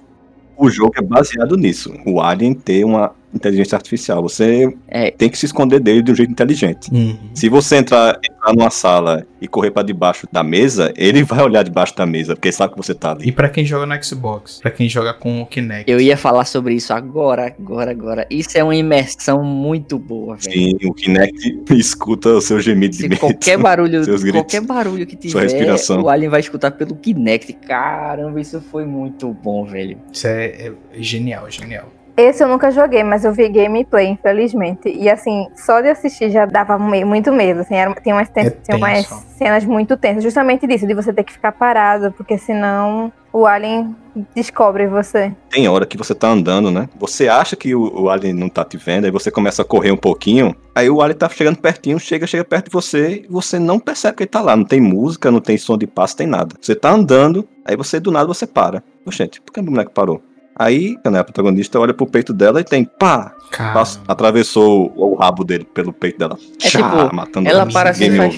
O 0.57 0.69
jogo 0.69 0.93
é 0.97 1.01
baseado 1.01 1.55
nisso. 1.55 1.93
O 2.05 2.21
alien 2.21 2.53
ter 2.53 2.83
uma 2.83 3.13
inteligência 3.34 3.75
artificial. 3.75 4.21
Você 4.21 4.73
É. 4.88 5.11
tem 5.11 5.30
que 5.30 5.38
se 5.38 5.45
esconder 5.45 5.80
dele 5.80 6.01
de 6.01 6.11
um 6.11 6.15
jeito 6.15 6.32
inteligente. 6.32 6.89
Uhum. 6.91 7.17
Se 7.34 7.47
você 7.49 7.77
entrar, 7.77 8.19
entrar 8.23 8.53
numa 8.53 8.69
sala 8.69 9.25
e 9.41 9.47
correr 9.47 9.71
pra 9.71 9.84
debaixo 9.84 10.27
da 10.32 10.43
mesa, 10.43 10.91
ele 10.97 11.23
vai 11.23 11.41
olhar 11.43 11.63
debaixo 11.63 11.95
da 11.95 12.05
mesa, 12.05 12.36
porque 12.36 12.47
ele 12.49 12.55
sabe 12.55 12.73
que 12.73 12.77
você 12.77 12.93
tá 12.93 13.11
ali. 13.11 13.27
E 13.27 13.32
pra 13.32 13.49
quem 13.49 13.63
joga 13.65 13.86
no 13.86 14.03
Xbox, 14.03 14.59
pra 14.61 14.71
quem 14.71 14.89
joga 14.89 15.13
com 15.13 15.41
o 15.41 15.45
Kinect. 15.45 15.89
Eu 15.89 15.99
ia 15.99 16.17
falar 16.17 16.45
sobre 16.45 16.73
isso 16.73 16.91
agora, 16.93 17.45
agora, 17.47 17.91
agora. 17.91 18.27
Isso 18.30 18.57
é 18.57 18.63
uma 18.63 18.75
imersão 18.75 19.43
muito 19.43 19.97
boa, 19.99 20.36
velho. 20.36 20.51
Sim, 20.51 20.77
o 20.88 20.93
Kinect 20.93 21.59
escuta 21.71 22.30
o 22.30 22.41
seu 22.41 22.59
gemido 22.59 22.91
de 22.95 23.03
Se 23.03 23.07
medo. 23.09 23.19
qualquer 23.19 23.57
barulho, 23.57 24.03
Seus 24.05 24.21
gritos. 24.23 24.41
qualquer 24.41 24.61
barulho 24.61 25.05
que 25.05 25.13
Sua 25.30 25.41
tiver, 25.41 25.53
respiração. 25.57 26.01
o 26.01 26.09
Alien 26.09 26.30
vai 26.30 26.39
escutar 26.39 26.71
pelo 26.71 26.95
Kinect. 26.95 27.53
Caramba, 27.53 28.41
isso 28.41 28.59
foi 28.71 28.86
muito 28.86 29.34
bom, 29.34 29.65
velho. 29.65 29.97
Isso 30.11 30.27
é, 30.27 30.45
é 30.67 30.71
genial, 30.99 31.49
genial. 31.49 31.89
Esse 32.20 32.43
eu 32.43 32.49
nunca 32.49 32.70
joguei, 32.70 33.01
mas 33.01 33.24
eu 33.24 33.32
vi 33.32 33.47
gameplay, 33.47 34.07
infelizmente. 34.07 34.89
E 34.89 35.09
assim, 35.09 35.47
só 35.55 35.80
de 35.80 35.88
assistir 35.88 36.30
já 36.30 36.45
dava 36.45 36.78
muito 36.78 37.32
medo. 37.32 37.61
Assim, 37.61 37.76
era, 37.76 37.95
tem 37.95 38.11
umas, 38.11 38.30
É 38.36 38.49
tem 38.49 38.76
umas 38.76 39.05
cenas 39.38 39.63
muito 39.63 39.95
tensas, 39.95 40.22
justamente 40.22 40.67
disso, 40.67 40.86
de 40.86 40.93
você 40.93 41.13
ter 41.13 41.24
que 41.24 41.32
ficar 41.32 41.53
parado, 41.53 42.11
porque 42.11 42.38
senão 42.38 43.09
o 43.32 43.45
alien 43.45 43.95
descobre 44.36 44.86
você. 44.86 45.34
Tem 45.49 45.70
hora 45.70 45.86
que 45.86 45.95
você 45.95 46.13
tá 46.13 46.28
andando, 46.28 46.70
né? 46.70 46.89
Você 46.99 47.30
acha 47.30 47.55
que 47.55 47.74
o, 47.74 48.01
o 48.01 48.09
alien 48.09 48.34
não 48.34 48.49
tá 48.49 48.65
te 48.65 48.76
vendo, 48.76 49.05
aí 49.05 49.11
você 49.11 49.32
começa 49.32 49.61
a 49.61 49.65
correr 49.65 49.91
um 49.91 49.97
pouquinho, 49.97 50.53
aí 50.76 50.89
o 50.89 51.01
alien 51.01 51.17
tá 51.17 51.30
chegando 51.30 51.57
pertinho, 51.57 51.97
chega, 52.01 52.28
chega 52.28 52.43
perto 52.43 52.65
de 52.65 52.72
você, 52.72 53.24
e 53.24 53.32
você 53.32 53.57
não 53.57 53.80
percebe 53.80 54.17
que 54.17 54.24
ele 54.24 54.30
tá 54.30 54.41
lá. 54.41 54.57
Não 54.57 54.65
tem 54.65 54.82
música, 54.82 55.32
não 55.32 55.39
tem 55.39 55.57
som 55.57 55.78
de 55.78 55.88
passo, 55.88 56.17
tem 56.17 56.28
nada. 56.28 56.53
Você 56.59 56.76
tá 56.76 56.91
andando, 56.91 57.47
aí 57.63 57.78
você 57.78 57.97
do 57.97 58.11
nada 58.11 58.28
você 58.28 58.45
para. 58.45 58.84
Oxente, 59.05 59.39
por 59.39 59.53
que 59.53 59.61
a 59.61 59.63
moleque 59.63 59.93
parou? 59.93 60.22
Aí, 60.60 60.97
né, 61.10 61.20
a 61.20 61.24
protagonista 61.24 61.80
olha 61.80 61.93
pro 61.93 62.05
peito 62.05 62.34
dela 62.34 62.60
e 62.60 62.64
tem 62.66 62.84
pá! 62.84 63.34
Passa- 63.57 64.01
atravessou 64.07 64.91
o, 64.95 65.14
o 65.14 65.16
rabo 65.16 65.43
dele 65.45 65.64
pelo 65.64 65.93
peito 65.93 66.20
dela. 66.20 66.38
É 66.62 66.68
Tchá, 66.68 66.80
tipo, 67.07 67.16
matando 67.16 67.47
ela 67.49 67.66
para 67.66 67.91
assim, 67.91 68.16
faz-. 68.16 68.36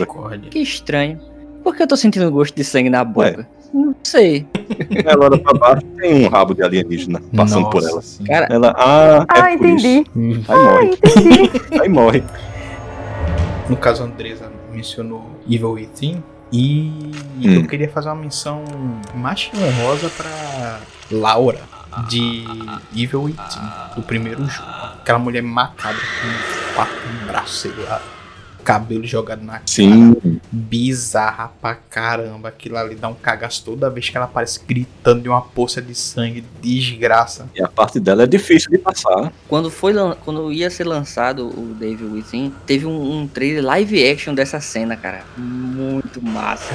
Que 0.51 0.59
estranho. 0.59 1.19
Por 1.63 1.75
que 1.75 1.81
eu 1.83 1.87
tô 1.87 1.97
sentindo 1.97 2.29
gosto 2.31 2.55
de 2.55 2.63
sangue 2.63 2.89
na 2.91 3.03
boca? 3.03 3.47
Não 3.73 3.95
sei. 4.03 4.45
Ela 5.05 5.25
olha 5.25 5.37
pra 5.39 5.53
baixo, 5.53 5.81
tem 5.97 6.25
um 6.25 6.29
rabo 6.29 6.53
de 6.53 6.61
alienígena 6.63 7.21
passando 7.35 7.69
por 7.69 7.81
Nossa 7.81 7.89
ela. 7.93 8.01
senhora. 8.01 8.47
Cara, 8.47 8.53
Ela, 8.53 8.75
ah, 8.77 9.25
é 9.35 9.39
Ah, 9.39 9.57
por 9.57 9.65
entendi. 9.67 9.87
isso. 9.87 10.05
Hum. 10.15 10.43
Aí 10.47 10.59
morre, 10.59 10.85
Entendi. 10.87 11.51
aí 11.81 11.89
morre. 11.89 12.23
No 13.69 13.77
caso, 13.77 14.03
a 14.03 14.05
Andresa 14.05 14.51
mencionou 14.71 15.23
Evil 15.49 15.71
Within. 15.71 16.23
E 16.53 16.91
Hum. 17.41 17.53
eu 17.61 17.65
queria 17.67 17.89
fazer 17.89 18.09
uma 18.09 18.15
menção 18.15 18.61
mais 19.15 19.49
honrosa 19.55 20.09
pra 20.17 20.79
Laura, 21.09 21.59
de 22.07 22.43
Evil 22.95 23.23
Within, 23.23 23.95
do 23.95 24.01
primeiro 24.01 24.45
jogo. 24.45 24.67
Aquela 25.01 25.19
mulher 25.19 25.43
macabra 25.43 25.99
com 26.01 26.73
quatro 26.75 27.27
braços, 27.27 27.59
sei 27.61 27.71
lá. 27.83 28.01
cabelo 28.63 29.05
jogado 29.05 29.43
na 29.43 29.53
cara. 29.53 29.63
Sim. 29.65 30.39
Bizarra 30.51 31.51
pra 31.61 31.75
caramba. 31.75 32.49
Aquilo 32.49 32.77
ali 32.77 32.95
dá 32.95 33.07
um 33.07 33.13
cagaço 33.13 33.63
toda 33.65 33.89
vez 33.89 34.09
que 34.09 34.15
ela 34.15 34.25
aparece 34.25 34.59
gritando 34.65 35.21
de 35.21 35.29
uma 35.29 35.41
poça 35.41 35.81
de 35.81 35.95
sangue. 35.95 36.43
Desgraça. 36.61 37.49
E 37.55 37.63
a 37.63 37.67
parte 37.67 37.99
dela 37.99 38.23
é 38.23 38.27
difícil 38.27 38.69
de 38.71 38.77
passar. 38.77 39.33
Quando, 39.47 39.69
foi, 39.71 39.93
quando 40.23 40.51
ia 40.51 40.69
ser 40.69 40.85
lançado 40.85 41.47
o 41.47 41.73
Devil 41.73 42.13
Within, 42.13 42.53
teve 42.65 42.85
um, 42.85 43.21
um 43.21 43.27
trailer 43.27 43.63
live 43.63 44.09
action 44.09 44.33
dessa 44.33 44.59
cena, 44.59 44.95
cara. 44.95 45.23
Muito 45.35 46.21
massa. 46.21 46.73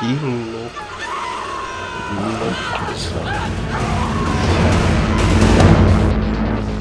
Que 0.00 0.06
louco. 0.06 0.93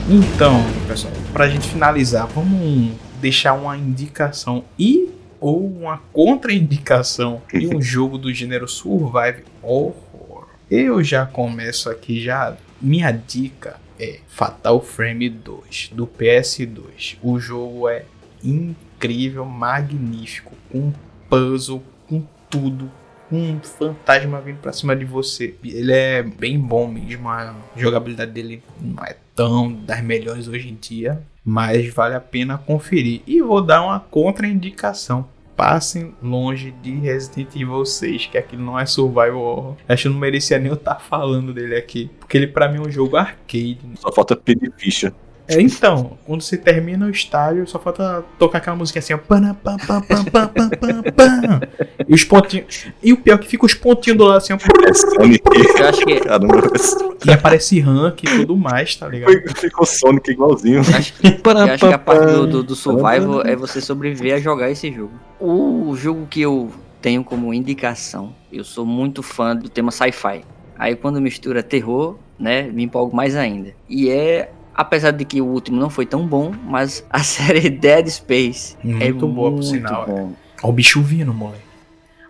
Então, 0.10 0.62
pessoal, 0.88 1.14
pra 1.32 1.48
gente 1.50 1.68
finalizar, 1.68 2.28
vamos 2.28 2.92
deixar 3.22 3.54
uma 3.54 3.78
indicação 3.78 4.64
e 4.78 5.10
ou 5.40 5.66
uma 5.66 5.98
contraindicação 6.12 7.42
de 7.52 7.68
um 7.68 7.82
jogo 7.82 8.18
do 8.18 8.34
gênero 8.34 8.68
Survive 8.68 9.44
Horror. 9.62 10.48
Eu 10.70 11.04
já 11.04 11.26
começo 11.26 11.90
aqui 11.90 12.22
já. 12.22 12.56
Minha 12.82 13.12
dica 13.12 13.78
é 14.00 14.20
Fatal 14.28 14.82
Frame 14.82 15.30
2 15.30 15.92
do 15.94 16.06
PS2. 16.06 17.18
O 17.24 17.40
jogo 17.40 17.88
é 17.88 18.06
incrível, 18.44 19.46
magnífico, 19.46 20.54
com 20.72 20.92
puzzle, 21.30 21.82
com 22.08 22.24
tudo, 22.50 22.92
um 23.34 23.60
fantasma 23.62 24.40
vindo 24.40 24.58
pra 24.58 24.72
cima 24.72 24.96
de 24.96 25.06
você. 25.06 25.56
Ele 25.64 25.92
é 25.92 26.22
bem 26.22 26.60
bom 26.60 26.88
mesmo, 26.88 27.30
a 27.30 27.56
jogabilidade 27.76 28.32
dele 28.32 28.62
não 28.80 29.04
é 29.04 29.16
tão 29.36 29.74
das 29.74 30.02
melhores 30.04 30.48
hoje 30.48 30.70
em 30.70 30.76
dia, 30.76 31.22
mas 31.44 31.92
vale 31.94 32.16
a 32.16 32.20
pena 32.20 32.58
conferir. 32.58 33.22
E 33.26 33.42
vou 33.42 33.62
dar 33.62 33.84
uma 33.84 34.00
contraindicação. 34.00 35.28
Passem 35.56 36.16
longe 36.22 36.72
de 36.82 36.92
Resident 36.92 37.56
Evil 37.56 37.86
6, 37.86 38.26
que 38.26 38.40
aquilo 38.40 38.64
não 38.64 38.80
é 38.80 38.88
survival 38.88 39.38
horror. 39.40 39.76
Acho 39.88 40.04
que 40.04 40.10
não 40.10 40.20
merecia 40.20 40.58
nem 40.58 40.70
eu 40.70 40.74
estar 40.74 40.96
falando 40.96 41.54
dele 41.54 41.76
aqui, 41.76 42.10
porque 42.20 42.36
ele 42.36 42.48
pra 42.48 42.68
mim 42.68 42.80
é 42.80 42.82
um 42.82 42.92
jogo 42.92 43.18
arcade. 43.18 43.80
Só 44.00 44.12
falta 44.12 44.36
pedir 44.36 44.74
ficha. 44.76 45.14
É, 45.48 45.62
então, 45.62 46.18
quando 46.26 46.42
você 46.42 46.58
termina 46.58 47.06
o 47.06 47.10
estágio, 47.10 47.68
só 47.68 47.78
falta 47.78 48.24
tocar 48.40 48.60
aquela 48.60 48.78
música 48.78 49.00
assim, 49.00 49.14
ó. 49.14 49.18
Pam, 49.18 49.54
pam, 49.56 49.78
pam, 49.78 50.02
pam, 50.02 50.24
pam, 50.24 50.48
pam, 50.48 51.04
pam. 51.12 51.62
E 52.08 52.14
os 52.14 52.24
pontinhos. 52.24 52.88
E 53.02 53.12
o 53.12 53.18
pior 53.18 53.36
é 53.36 53.38
que 53.38 53.48
fica 53.48 53.66
os 53.66 53.74
pontinhos 53.74 54.18
do 54.18 54.24
lado 54.24 54.38
assim, 54.38 54.54
ó. 54.54 54.58
É 54.88 54.94
Sonic. 54.94 55.44
Eu 55.80 55.88
acho 55.90 56.06
que, 56.06 57.30
E 57.30 57.32
aparece 57.32 57.80
rank 57.82 58.24
e 58.24 58.38
tudo 58.38 58.56
mais, 58.56 58.96
tá 58.96 59.08
ligado? 59.10 59.34
ficou 59.58 59.86
Sonic 59.86 60.32
igualzinho. 60.32 60.80
acho, 60.80 61.14
eu 61.22 61.74
acho 61.74 61.88
que 61.88 61.94
a 61.94 62.00
parte 62.00 62.26
do, 62.26 62.48
do, 62.48 62.64
do 62.64 62.76
survival 62.76 63.42
é 63.46 63.56
você 63.56 63.82
sobreviver 63.82 64.36
a 64.36 64.40
jogar 64.40 64.72
esse 64.72 64.92
jogo. 64.94 65.12
O 65.40 65.94
jogo 65.98 66.26
que 66.26 66.42
eu 66.42 66.72
tenho 67.02 67.22
como 67.22 67.54
indicação, 67.54 68.34
eu 68.50 68.64
sou 68.64 68.86
muito 68.86 69.22
fã 69.22 69.54
do 69.54 69.68
tema 69.68 69.92
sci-fi. 69.92 70.42
Aí 70.80 70.96
quando 70.96 71.20
mistura 71.20 71.62
terror, 71.62 72.18
né, 72.40 72.64
me 72.64 72.84
empolgo 72.84 73.14
mais 73.14 73.36
ainda. 73.36 73.74
E 73.90 74.10
é, 74.10 74.52
apesar 74.76 75.12
de 75.12 75.26
que 75.26 75.42
o 75.42 75.46
último 75.46 75.80
não 75.80 75.90
foi 75.90 76.06
tão 76.06 76.26
bom, 76.28 76.52
mas 76.66 77.06
a 77.10 77.20
série 77.24 77.70
Dead 77.70 78.08
Space 78.08 78.76
é 78.84 78.88
Muito 78.88 79.28
boa, 79.28 79.50
por 79.52 79.56
muito 79.58 79.68
sinal. 79.70 80.06
bom. 80.06 80.32
Ó 80.64 80.70
o 80.70 80.72
bicho 80.74 81.02
vindo, 81.02 81.34
moleque. 81.34 81.62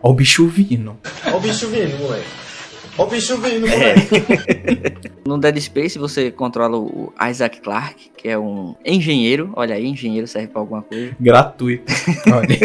Ó 0.01 0.09
o 0.11 0.13
bicho 0.13 0.47
vindo. 0.47 0.97
Ó 1.31 1.37
o 1.37 1.39
bicho 1.39 1.67
vindo, 1.69 1.97
moleque. 1.99 2.25
Ó 2.97 3.03
o 3.03 3.07
bicho 3.07 3.37
vindo, 3.37 3.67
É. 3.67 3.77
moleque. 3.77 5.13
No 5.25 5.37
Dead 5.37 5.57
Space 5.61 5.97
você 5.97 6.29
controla 6.31 6.77
o 6.77 7.13
Isaac 7.29 7.61
Clarke, 7.61 8.11
que 8.17 8.27
é 8.27 8.37
um 8.37 8.75
engenheiro, 8.85 9.51
olha 9.55 9.73
aí, 9.73 9.87
engenheiro 9.87 10.27
serve 10.27 10.49
pra 10.49 10.59
alguma 10.59 10.81
coisa, 10.81 11.15
Gratuito. 11.17 11.93
Olha. 12.27 12.57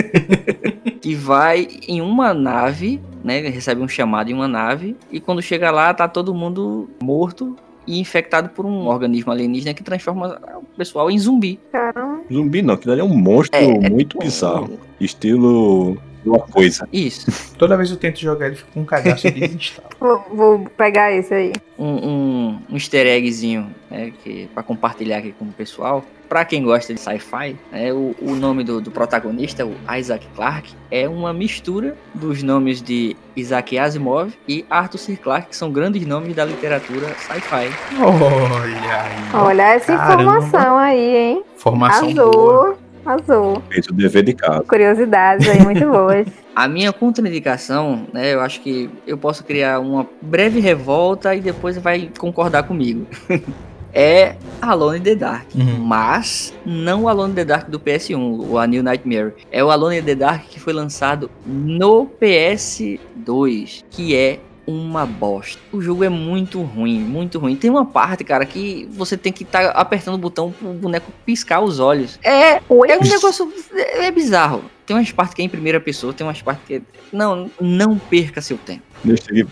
que 1.01 1.15
vai 1.15 1.69
em 1.87 2.01
uma 2.01 2.35
nave, 2.35 3.01
né, 3.23 3.39
recebe 3.49 3.81
um 3.81 3.87
chamado 3.87 4.29
em 4.31 4.35
uma 4.35 4.49
nave, 4.49 4.97
e 5.13 5.21
quando 5.21 5.41
chega 5.41 5.71
lá 5.71 5.95
tá 5.95 6.09
todo 6.09 6.35
mundo 6.35 6.91
morto 7.01 7.55
e 7.89 7.99
infectado 7.99 8.51
por 8.51 8.67
um 8.67 8.87
organismo 8.87 9.33
alienígena 9.33 9.73
que 9.73 9.83
transforma 9.83 10.39
o 10.57 10.77
pessoal 10.77 11.11
em 11.11 11.19
zumbi. 11.19 11.59
Caramba. 11.73 12.23
Zumbi 12.31 12.61
não, 12.61 12.75
aquilo 12.75 12.93
ali 12.93 13.01
é 13.01 13.05
um 13.05 13.17
monstro 13.17 13.59
É, 13.59 13.89
muito 13.89 14.19
bizarro. 14.19 14.79
Estilo 15.01 15.97
uma 16.25 16.41
coisa. 16.41 16.87
Isso. 16.93 17.55
Toda 17.57 17.77
vez 17.77 17.91
eu 17.91 17.97
tento 17.97 18.21
jogar, 18.21 18.49
ele 18.49 18.57
fica 18.57 18.71
com 18.73 18.81
um 18.81 18.85
cagaço 18.85 19.27
e 19.27 19.31
desinstalo. 19.33 19.89
Vou, 19.99 20.25
vou 20.31 20.59
pegar 20.77 21.13
esse 21.13 21.33
aí. 21.33 21.53
um, 21.79 21.87
um, 21.87 22.59
um 22.71 22.75
easter 22.75 23.07
eggzinho 23.07 23.75
né, 23.91 24.13
que, 24.23 24.49
para 24.53 24.63
compartilhar 24.63 25.19
aqui 25.19 25.33
com 25.33 25.47
o 25.47 25.53
pessoal. 25.53 26.05
Pra 26.29 26.45
quem 26.45 26.63
gosta 26.63 26.93
de 26.93 27.01
sci-fi, 27.01 27.57
né, 27.73 27.93
o, 27.93 28.15
o 28.21 28.35
nome 28.35 28.63
do, 28.63 28.81
do 28.81 28.91
protagonista, 28.91 29.65
o 29.65 29.75
Isaac 29.97 30.27
Clarke, 30.37 30.75
é 30.91 31.09
uma 31.09 31.33
mistura 31.33 31.97
dos 32.15 32.43
nomes 32.43 32.83
de 32.83 33.17
Isaac 33.35 33.79
Asimov 33.79 34.33
e 34.47 34.65
Arthur 34.69 34.99
C. 34.99 35.17
Clarke, 35.17 35.49
que 35.51 35.57
são 35.57 35.73
grandes 35.73 36.07
nomes 36.07 36.35
da 36.35 36.45
literatura 36.45 37.09
sci-fi. 37.19 37.71
Olha 38.01 39.03
aí. 39.03 39.13
Olha 39.33 39.63
essa 39.75 39.97
Caramba. 39.97 40.23
informação 40.23 40.77
aí, 40.77 41.17
hein? 41.17 41.43
Formação 41.57 42.13
boa. 42.13 42.69
Azul. 42.69 42.79
Azul. 43.07 43.63
Feito 43.71 43.91
o 43.91 43.95
dever 43.95 44.23
de 44.23 44.35
casa. 44.35 44.63
Curiosidades 44.65 45.49
aí 45.49 45.63
muito 45.63 45.81
boas. 45.89 46.27
A 46.55 46.69
minha 46.69 46.93
contraindicação, 46.93 48.07
né, 48.13 48.35
eu 48.35 48.41
acho 48.41 48.61
que 48.61 48.91
eu 49.07 49.17
posso 49.17 49.45
criar 49.45 49.81
uma 49.81 50.07
breve 50.21 50.61
revolta 50.61 51.35
e 51.35 51.41
depois 51.41 51.79
vai 51.79 52.11
concordar 52.19 52.65
comigo. 52.65 53.07
é 53.99 54.37
Alone 54.63 54.99
in 54.99 55.03
the 55.03 55.15
Dark. 55.17 55.47
Uhum. 55.57 55.81
Mas 55.81 56.55
não 56.65 57.03
o 57.03 57.09
Alone 57.09 57.33
in 57.33 57.35
the 57.35 57.45
Dark 57.45 57.69
do 57.69 57.81
PS1, 57.81 58.49
o 58.49 58.57
A 58.57 58.65
New 58.67 58.81
Nightmare. 58.81 59.35
É 59.51 59.63
o 59.65 59.71
Alone 59.73 59.99
in 59.99 60.03
the 60.05 60.15
Dark 60.15 60.45
que 60.49 60.61
foi 60.61 60.73
lançado 60.73 61.29
no 61.45 62.07
PS2, 62.07 63.85
que 63.91 64.15
é 64.15 64.39
uma 64.65 65.05
bosta. 65.05 65.59
O 65.73 65.81
jogo 65.81 66.05
é 66.05 66.09
muito 66.09 66.63
ruim, 66.63 67.01
muito 67.01 67.39
ruim. 67.41 67.57
Tem 67.57 67.71
uma 67.71 67.87
parte, 67.87 68.23
cara, 68.23 68.45
que 68.45 68.89
você 68.93 69.17
tem 69.17 69.33
que 69.33 69.43
estar 69.43 69.71
apertando 69.71 70.15
o 70.15 70.19
botão 70.19 70.53
pro 70.53 70.69
boneco 70.75 71.11
piscar 71.27 71.61
os 71.61 71.81
olhos. 71.81 72.21
É, 72.23 72.57
é 72.57 72.63
um 72.69 72.83
negócio. 73.03 73.53
É, 73.75 74.07
é 74.07 74.11
bizarro. 74.13 74.63
Tem 74.87 74.95
umas 74.95 75.11
partes 75.11 75.35
que 75.35 75.43
é 75.43 75.45
em 75.45 75.49
primeira 75.49 75.81
pessoa, 75.81 76.13
tem 76.13 76.25
umas 76.27 76.41
partes 76.41 76.65
que. 76.67 76.75
é- 76.75 76.83
Não, 77.13 77.51
não 77.61 77.99
perca 77.99 78.41
seu 78.41 78.59
tempo. 78.59 78.83
Deixa 79.03 79.25
eu. 79.33 79.49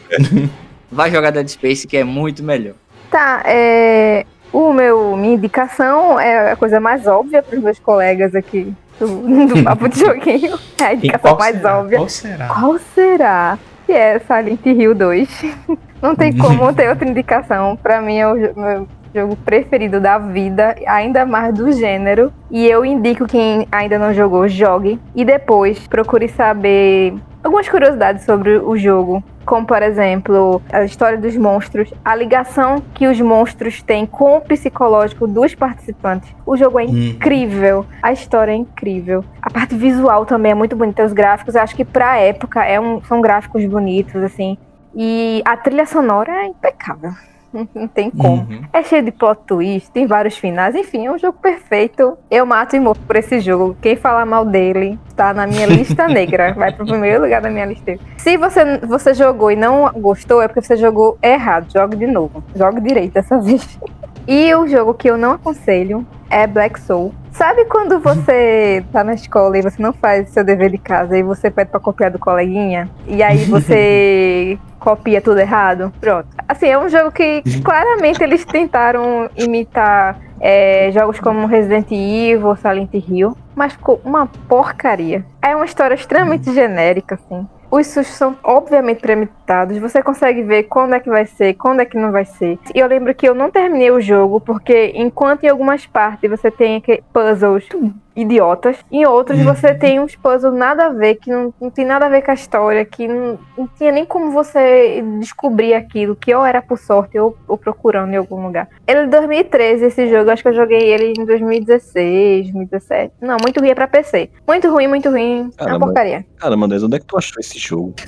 Vai 0.93 1.11
jogar 1.11 1.31
Dead 1.31 1.49
Space, 1.49 1.87
que 1.87 1.97
é 1.97 2.05
muito 2.05 2.45
melhor. 2.45 2.75
Tá, 3.11 3.43
é. 3.47 4.25
O 4.57 4.73
meu, 4.73 5.15
minha 5.19 5.35
indicação 5.35 6.19
é 6.19 6.53
a 6.53 6.57
coisa 6.57 6.81
mais 6.81 7.07
óbvia 7.07 7.43
para 7.43 7.59
os 7.59 7.63
meus 7.63 7.79
colegas 7.79 8.35
aqui 8.35 8.73
do, 8.99 9.07
do 9.49 9.61
papo 9.63 9.87
de 9.87 10.01
joguinho. 10.01 10.59
É 10.81 10.85
a 10.85 10.95
indicação 10.95 11.21
qual 11.21 11.39
mais 11.39 11.57
será? 11.57 11.79
óbvia. 11.79 11.99
Qual 11.99 12.09
será? 12.09 12.49
Qual 12.49 12.79
será? 12.79 13.59
Que 13.85 13.93
é 13.93 14.19
Silent 14.19 14.65
Hill 14.65 14.95
2. 14.95 15.45
Não 16.01 16.17
tem 16.17 16.35
como 16.35 16.73
ter 16.73 16.89
outra 16.89 17.07
indicação. 17.07 17.77
Pra 17.77 18.01
mim 18.01 18.17
é 18.17 18.27
o 18.27 18.35
meu 18.35 18.89
jogo 19.15 19.37
preferido 19.45 20.01
da 20.01 20.17
vida, 20.17 20.75
ainda 20.87 21.27
mais 21.27 21.53
do 21.53 21.71
gênero. 21.71 22.33
E 22.51 22.67
eu 22.67 22.83
indico 22.83 23.27
quem 23.27 23.69
ainda 23.71 23.99
não 23.99 24.15
jogou, 24.15 24.49
jogue. 24.49 24.99
E 25.15 25.23
depois 25.23 25.87
procure 25.87 26.29
saber 26.29 27.13
algumas 27.45 27.69
curiosidades 27.69 28.25
sobre 28.25 28.57
o 28.57 28.75
jogo. 28.75 29.23
Como, 29.47 29.65
por 29.65 29.81
exemplo, 29.81 30.61
a 30.73 30.83
história 30.85 31.17
dos 31.17 31.37
monstros, 31.37 31.95
a 32.05 32.17
ligação 32.17 32.83
que 32.93 33.07
os 33.07 33.21
monstros 33.21 33.81
têm 33.81 34.05
com 34.05 34.37
o 34.39 34.41
psicológico 34.41 35.27
dos 35.29 35.55
participantes. 35.55 36.35
O 36.45 36.57
jogo 36.57 36.81
é 36.81 36.85
Hum. 36.85 37.11
incrível, 37.11 37.87
a 38.03 38.13
história 38.13 38.51
é 38.51 38.57
incrível. 38.57 39.25
A 39.41 39.49
parte 39.49 39.77
visual 39.77 40.27
também 40.27 40.51
é 40.51 40.55
muito 40.55 40.75
bonita, 40.75 41.05
os 41.05 41.13
gráficos, 41.13 41.55
eu 41.55 41.63
acho 41.63 41.77
que 41.77 41.85
pra 41.85 42.19
época 42.19 42.65
é 42.65 42.81
um- 42.81 43.01
são 43.05 43.21
gráficos 43.21 43.65
bonitos, 43.67 44.21
assim. 44.21 44.59
E 44.93 45.43
a 45.45 45.57
trilha 45.57 45.87
sonora 45.87 46.33
é 46.33 46.47
impecável. 46.47 47.13
Não 47.53 47.89
tem 47.89 48.11
como. 48.11 48.43
Uhum. 48.43 48.63
É 48.73 48.83
cheio 48.83 49.03
de 49.03 49.11
plot 49.11 49.41
twist, 49.47 49.91
tem 49.91 50.07
vários 50.07 50.37
finais, 50.37 50.75
enfim, 50.75 51.07
é 51.07 51.13
um 51.13 51.19
jogo 51.19 51.39
perfeito. 51.41 52.19
Eu 52.31 52.45
mato 52.45 52.77
e 52.77 52.81
morro 52.81 52.99
por 53.07 53.17
esse 53.17 53.41
jogo. 53.41 53.77
Quem 53.81 53.97
falar 53.97 54.27
mal 54.27 54.45
dele 54.45 54.99
está 55.09 55.33
na 55.33 55.47
minha 55.47 55.67
lista 55.67 56.07
negra. 56.09 56.53
Vai 56.53 56.73
pro 56.73 56.87
primeiro 56.87 57.23
lugar 57.23 57.41
da 57.41 57.49
minha 57.49 57.65
lista. 57.65 57.99
Se 58.19 58.37
você, 58.37 58.79
você 58.79 59.15
jogou 59.15 59.51
e 59.51 59.57
não 59.57 59.91
gostou, 59.93 60.43
é 60.43 60.49
porque 60.49 60.61
você 60.61 60.77
jogou 60.77 61.19
errado. 61.23 61.73
Jogue 61.73 61.97
de 61.97 62.07
novo. 62.07 62.43
Jogue 62.55 62.81
direito 62.81 63.15
dessa 63.15 63.39
vez. 63.41 63.79
E 64.27 64.53
o 64.55 64.67
jogo 64.67 64.93
que 64.93 65.09
eu 65.09 65.17
não 65.17 65.33
aconselho 65.33 66.07
é 66.29 66.47
Black 66.47 66.81
Soul. 66.81 67.15
Sabe 67.37 67.67
quando 67.67 68.01
você 68.01 68.83
tá 68.91 69.05
na 69.05 69.13
escola 69.13 69.59
e 69.59 69.63
você 69.63 69.81
não 69.81 69.93
faz 69.93 70.31
seu 70.31 70.43
dever 70.43 70.71
de 70.71 70.79
casa 70.79 71.19
e 71.19 71.23
você 71.23 71.51
pede 71.51 71.71
pra 71.71 71.79
copiar 71.79 72.11
do 72.11 72.19
coleguinha? 72.19 72.89
E 73.07 73.23
aí 73.23 73.45
você 73.45 74.59
copia 74.81 75.21
tudo 75.21 75.39
errado? 75.39 75.93
Pronto. 76.01 76.29
Assim, 76.49 76.69
é 76.69 76.79
um 76.79 76.89
jogo 76.89 77.13
que 77.13 77.43
claramente 77.63 78.23
eles 78.23 78.43
tentaram 78.47 79.29
imitar 79.37 80.19
é, 80.41 80.91
jogos 80.93 81.21
como 81.21 81.47
Resident 81.47 81.89
Evil, 81.91 82.57
Silent 82.57 82.95
Hill, 82.95 83.37
mas 83.55 83.75
ficou 83.75 84.01
uma 84.03 84.27
porcaria. 84.49 85.23
É 85.43 85.55
uma 85.55 85.67
história 85.67 85.95
extremamente 85.95 86.51
genérica, 86.55 87.17
assim. 87.17 87.47
Os 87.71 87.87
sustos 87.89 88.17
são 88.17 88.37
obviamente 88.43 89.01
premeditados. 89.01 89.77
Você 89.79 90.03
consegue 90.03 90.43
ver 90.43 90.65
quando 90.65 90.95
é 90.95 91.01
que 91.01 91.11
vai 91.11 91.27
ser, 91.27 91.55
quando 91.55 91.81
é 91.81 91.85
que 91.85 91.97
não 91.97 92.13
vai 92.13 92.25
ser. 92.25 92.59
E 92.75 92.79
eu 92.79 92.87
lembro 92.87 93.15
que 93.15 93.29
eu 93.29 93.35
não 93.35 93.51
terminei 93.51 93.91
o 93.91 94.01
jogo 94.01 94.41
porque 94.41 94.93
enquanto 94.95 95.45
em 95.45 95.49
algumas 95.49 95.87
partes 95.87 96.31
você 96.31 96.51
tem 96.51 96.83
puzzles 97.13 97.69
idiotas. 98.17 98.79
Em 98.91 99.07
outros 99.07 99.39
você 99.41 99.75
tem 99.75 100.01
uns 100.01 100.17
puzzles 100.17 100.55
nada 100.55 100.87
a 100.87 100.89
ver, 100.89 101.17
que 101.17 101.31
não, 101.31 101.53
não 101.61 101.71
tem 101.71 101.85
nada 101.85 102.07
a 102.07 102.09
ver 102.09 102.23
com 102.23 102.31
a 102.31 102.35
história, 102.35 102.85
que 102.85 103.07
não, 103.07 103.39
não 103.57 103.69
tinha 103.69 103.93
nem 103.93 104.07
como 104.07 104.33
você 104.33 105.05
descobrir 105.21 105.75
aquilo, 105.75 106.17
que 106.17 106.35
ou 106.35 106.45
era 106.45 106.63
por 106.63 106.79
sorte 106.79 107.19
ou, 107.19 107.37
ou 107.47 107.59
procurando 107.59 108.13
em 108.13 108.17
algum 108.17 108.45
lugar. 108.45 108.69
Ele 108.87 109.01
é 109.01 109.05
de 109.05 109.11
2013, 109.11 109.85
esse 109.85 110.09
jogo, 110.09 110.31
acho 110.31 110.43
que 110.43 110.49
eu 110.49 110.55
joguei 110.55 110.83
ele 110.83 111.13
em 111.19 111.25
2016, 111.25 112.53
2017. 112.53 113.13
Não, 113.21 113.37
muito 113.41 113.61
ruim 113.61 113.69
é 113.71 113.75
pra 113.75 113.87
PC. 113.87 114.31
Muito 114.49 114.71
ruim, 114.71 114.87
muito 114.87 115.11
ruim. 115.11 115.39
É 115.39 115.43
uma 115.43 115.53
Caramba. 115.53 115.87
porcaria. 115.87 116.27
Cara, 116.37 116.57
Mandez, 116.57 116.83
onde 116.83 116.97
é 116.97 116.99
que 116.99 117.07
tu 117.07 117.19
achou 117.19 117.39
esse 117.39 117.59
jogo? 117.59 117.95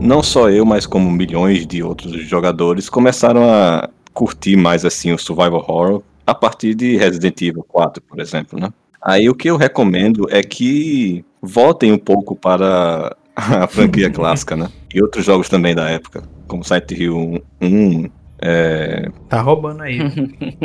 Não 0.00 0.20
só 0.20 0.50
eu, 0.50 0.64
mas 0.64 0.84
como 0.84 1.08
milhões 1.12 1.64
de 1.64 1.80
outros 1.80 2.12
jogadores 2.22 2.88
começaram 2.88 3.48
a 3.48 3.88
curtir 4.12 4.56
mais 4.56 4.84
assim 4.84 5.12
o 5.12 5.18
survival 5.18 5.64
horror 5.68 6.02
a 6.26 6.34
partir 6.34 6.74
de 6.74 6.96
Resident 6.96 7.40
Evil 7.42 7.64
4, 7.64 8.02
por 8.02 8.20
exemplo, 8.20 8.58
né? 8.58 8.72
Aí 9.00 9.28
o 9.28 9.34
que 9.34 9.50
eu 9.50 9.56
recomendo 9.56 10.26
é 10.30 10.42
que 10.42 11.24
voltem 11.40 11.92
um 11.92 11.98
pouco 11.98 12.36
para 12.36 13.16
a 13.34 13.66
franquia 13.68 14.10
clássica, 14.10 14.56
né? 14.56 14.68
E 14.94 15.02
outros 15.02 15.24
jogos 15.24 15.48
também 15.48 15.74
da 15.74 15.88
época, 15.88 16.22
como 16.46 16.62
Silent 16.62 16.90
Hill 16.92 17.42
1, 17.60 18.10
é, 18.44 19.08
Tá 19.28 19.40
roubando 19.40 19.84
aí. 19.84 19.98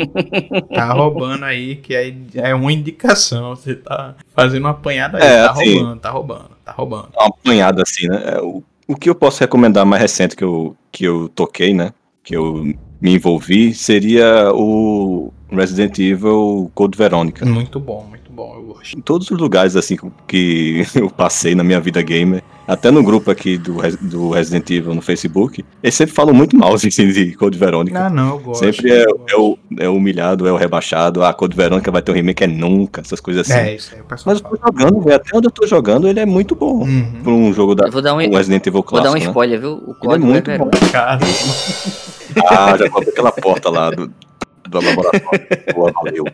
tá 0.74 0.92
roubando 0.92 1.44
aí, 1.44 1.76
que 1.76 1.94
é, 1.94 2.12
é 2.34 2.52
uma 2.52 2.72
indicação. 2.72 3.54
Você 3.54 3.76
tá 3.76 4.16
fazendo 4.34 4.64
uma 4.64 4.70
apanhada 4.70 5.18
aí. 5.18 5.24
É, 5.24 5.44
tá 5.44 5.52
assim. 5.52 5.74
roubando, 5.76 6.00
tá 6.00 6.10
roubando, 6.10 6.50
tá 6.64 6.72
roubando. 6.72 7.08
uma 7.16 7.26
apanhada 7.26 7.82
assim, 7.82 8.08
né? 8.08 8.20
É, 8.26 8.40
O, 8.40 8.64
o 8.88 8.96
que 8.96 9.08
eu 9.08 9.14
posso 9.14 9.38
recomendar 9.40 9.86
mais 9.86 10.02
recente 10.02 10.34
que 10.34 10.42
eu, 10.42 10.76
que 10.90 11.04
eu 11.04 11.28
toquei, 11.28 11.72
né? 11.72 11.92
Que 12.24 12.36
eu 12.36 12.64
me 13.00 13.14
envolvi, 13.14 13.72
seria 13.72 14.50
o 14.52 15.32
Resident 15.50 15.98
Evil 15.98 16.70
Code 16.74 16.96
Veronica. 16.96 17.44
Muito 17.46 17.80
bom, 17.80 18.04
muito 18.08 18.30
bom, 18.32 18.54
eu 18.56 18.62
gosto. 18.74 18.96
Em 18.96 19.00
todos 19.00 19.30
os 19.30 19.38
lugares 19.38 19.74
assim 19.76 19.96
que 20.26 20.82
eu 20.94 21.10
passei 21.10 21.54
na 21.54 21.64
minha 21.64 21.80
vida 21.80 22.00
gamer, 22.02 22.42
até 22.66 22.90
no 22.90 23.02
grupo 23.02 23.30
aqui 23.30 23.56
do, 23.56 23.78
do 24.02 24.30
Resident 24.30 24.68
Evil 24.70 24.94
no 24.94 25.00
Facebook, 25.00 25.64
eles 25.82 25.94
sempre 25.94 26.14
falam 26.14 26.34
muito 26.34 26.54
mal 26.56 26.74
assim, 26.76 26.88
de 26.88 27.34
Code 27.34 27.58
Veronica. 27.58 28.06
Ah, 28.06 28.10
não, 28.10 28.30
eu 28.30 28.38
gosto. 28.40 28.64
Sempre 28.64 28.92
é, 28.92 29.04
eu 29.04 29.18
é, 29.28 29.36
o, 29.36 29.58
é 29.78 29.88
o 29.88 29.94
humilhado, 29.96 30.46
é 30.46 30.52
o 30.52 30.56
rebaixado. 30.56 31.24
Ah, 31.24 31.32
Code 31.32 31.56
Veronica 31.56 31.90
vai 31.90 32.02
ter 32.02 32.12
um 32.12 32.14
remake, 32.14 32.44
é 32.44 32.46
nunca, 32.46 33.00
essas 33.00 33.20
coisas 33.20 33.50
assim. 33.50 33.58
É, 33.58 33.74
isso 33.76 33.94
aí 33.94 34.02
Mas 34.08 34.20
eu 34.26 34.36
fala. 34.42 34.56
tô 34.58 34.66
jogando, 34.66 35.00
velho, 35.00 35.16
até 35.16 35.36
onde 35.36 35.46
eu 35.46 35.50
tô 35.50 35.66
jogando, 35.66 36.06
ele 36.08 36.20
é 36.20 36.26
muito 36.26 36.54
bom. 36.54 36.82
Uhum. 36.84 37.20
Pra 37.22 37.32
um 37.32 37.52
jogo 37.54 37.74
da 37.74 37.86
Eu 37.86 37.92
vou 37.92 38.02
dar 38.02 38.14
um, 38.14 38.18
um 38.18 38.36
Resident 38.36 38.66
Evil 38.66 38.72
vou 38.74 38.82
clássico, 38.82 39.12
dar 39.14 39.18
um 39.18 39.20
né? 39.20 39.26
spoiler, 39.28 39.60
viu? 39.60 39.70
O 39.72 39.74
Ele 39.74 39.90
é 39.90 39.94
código 39.94 40.26
é, 40.26 40.28
muito 40.30 40.46
Verônica. 40.46 40.78
bom. 40.80 40.92
Cara, 40.92 41.18
Ah, 42.50 42.76
já 42.76 42.86
abri 42.86 43.08
aquela 43.08 43.32
porta 43.32 43.70
lá 43.70 43.90
do, 43.90 44.12
do 44.68 44.80
laboratório. 44.80 45.46
Boa, 45.74 45.92
valeu. 46.04 46.24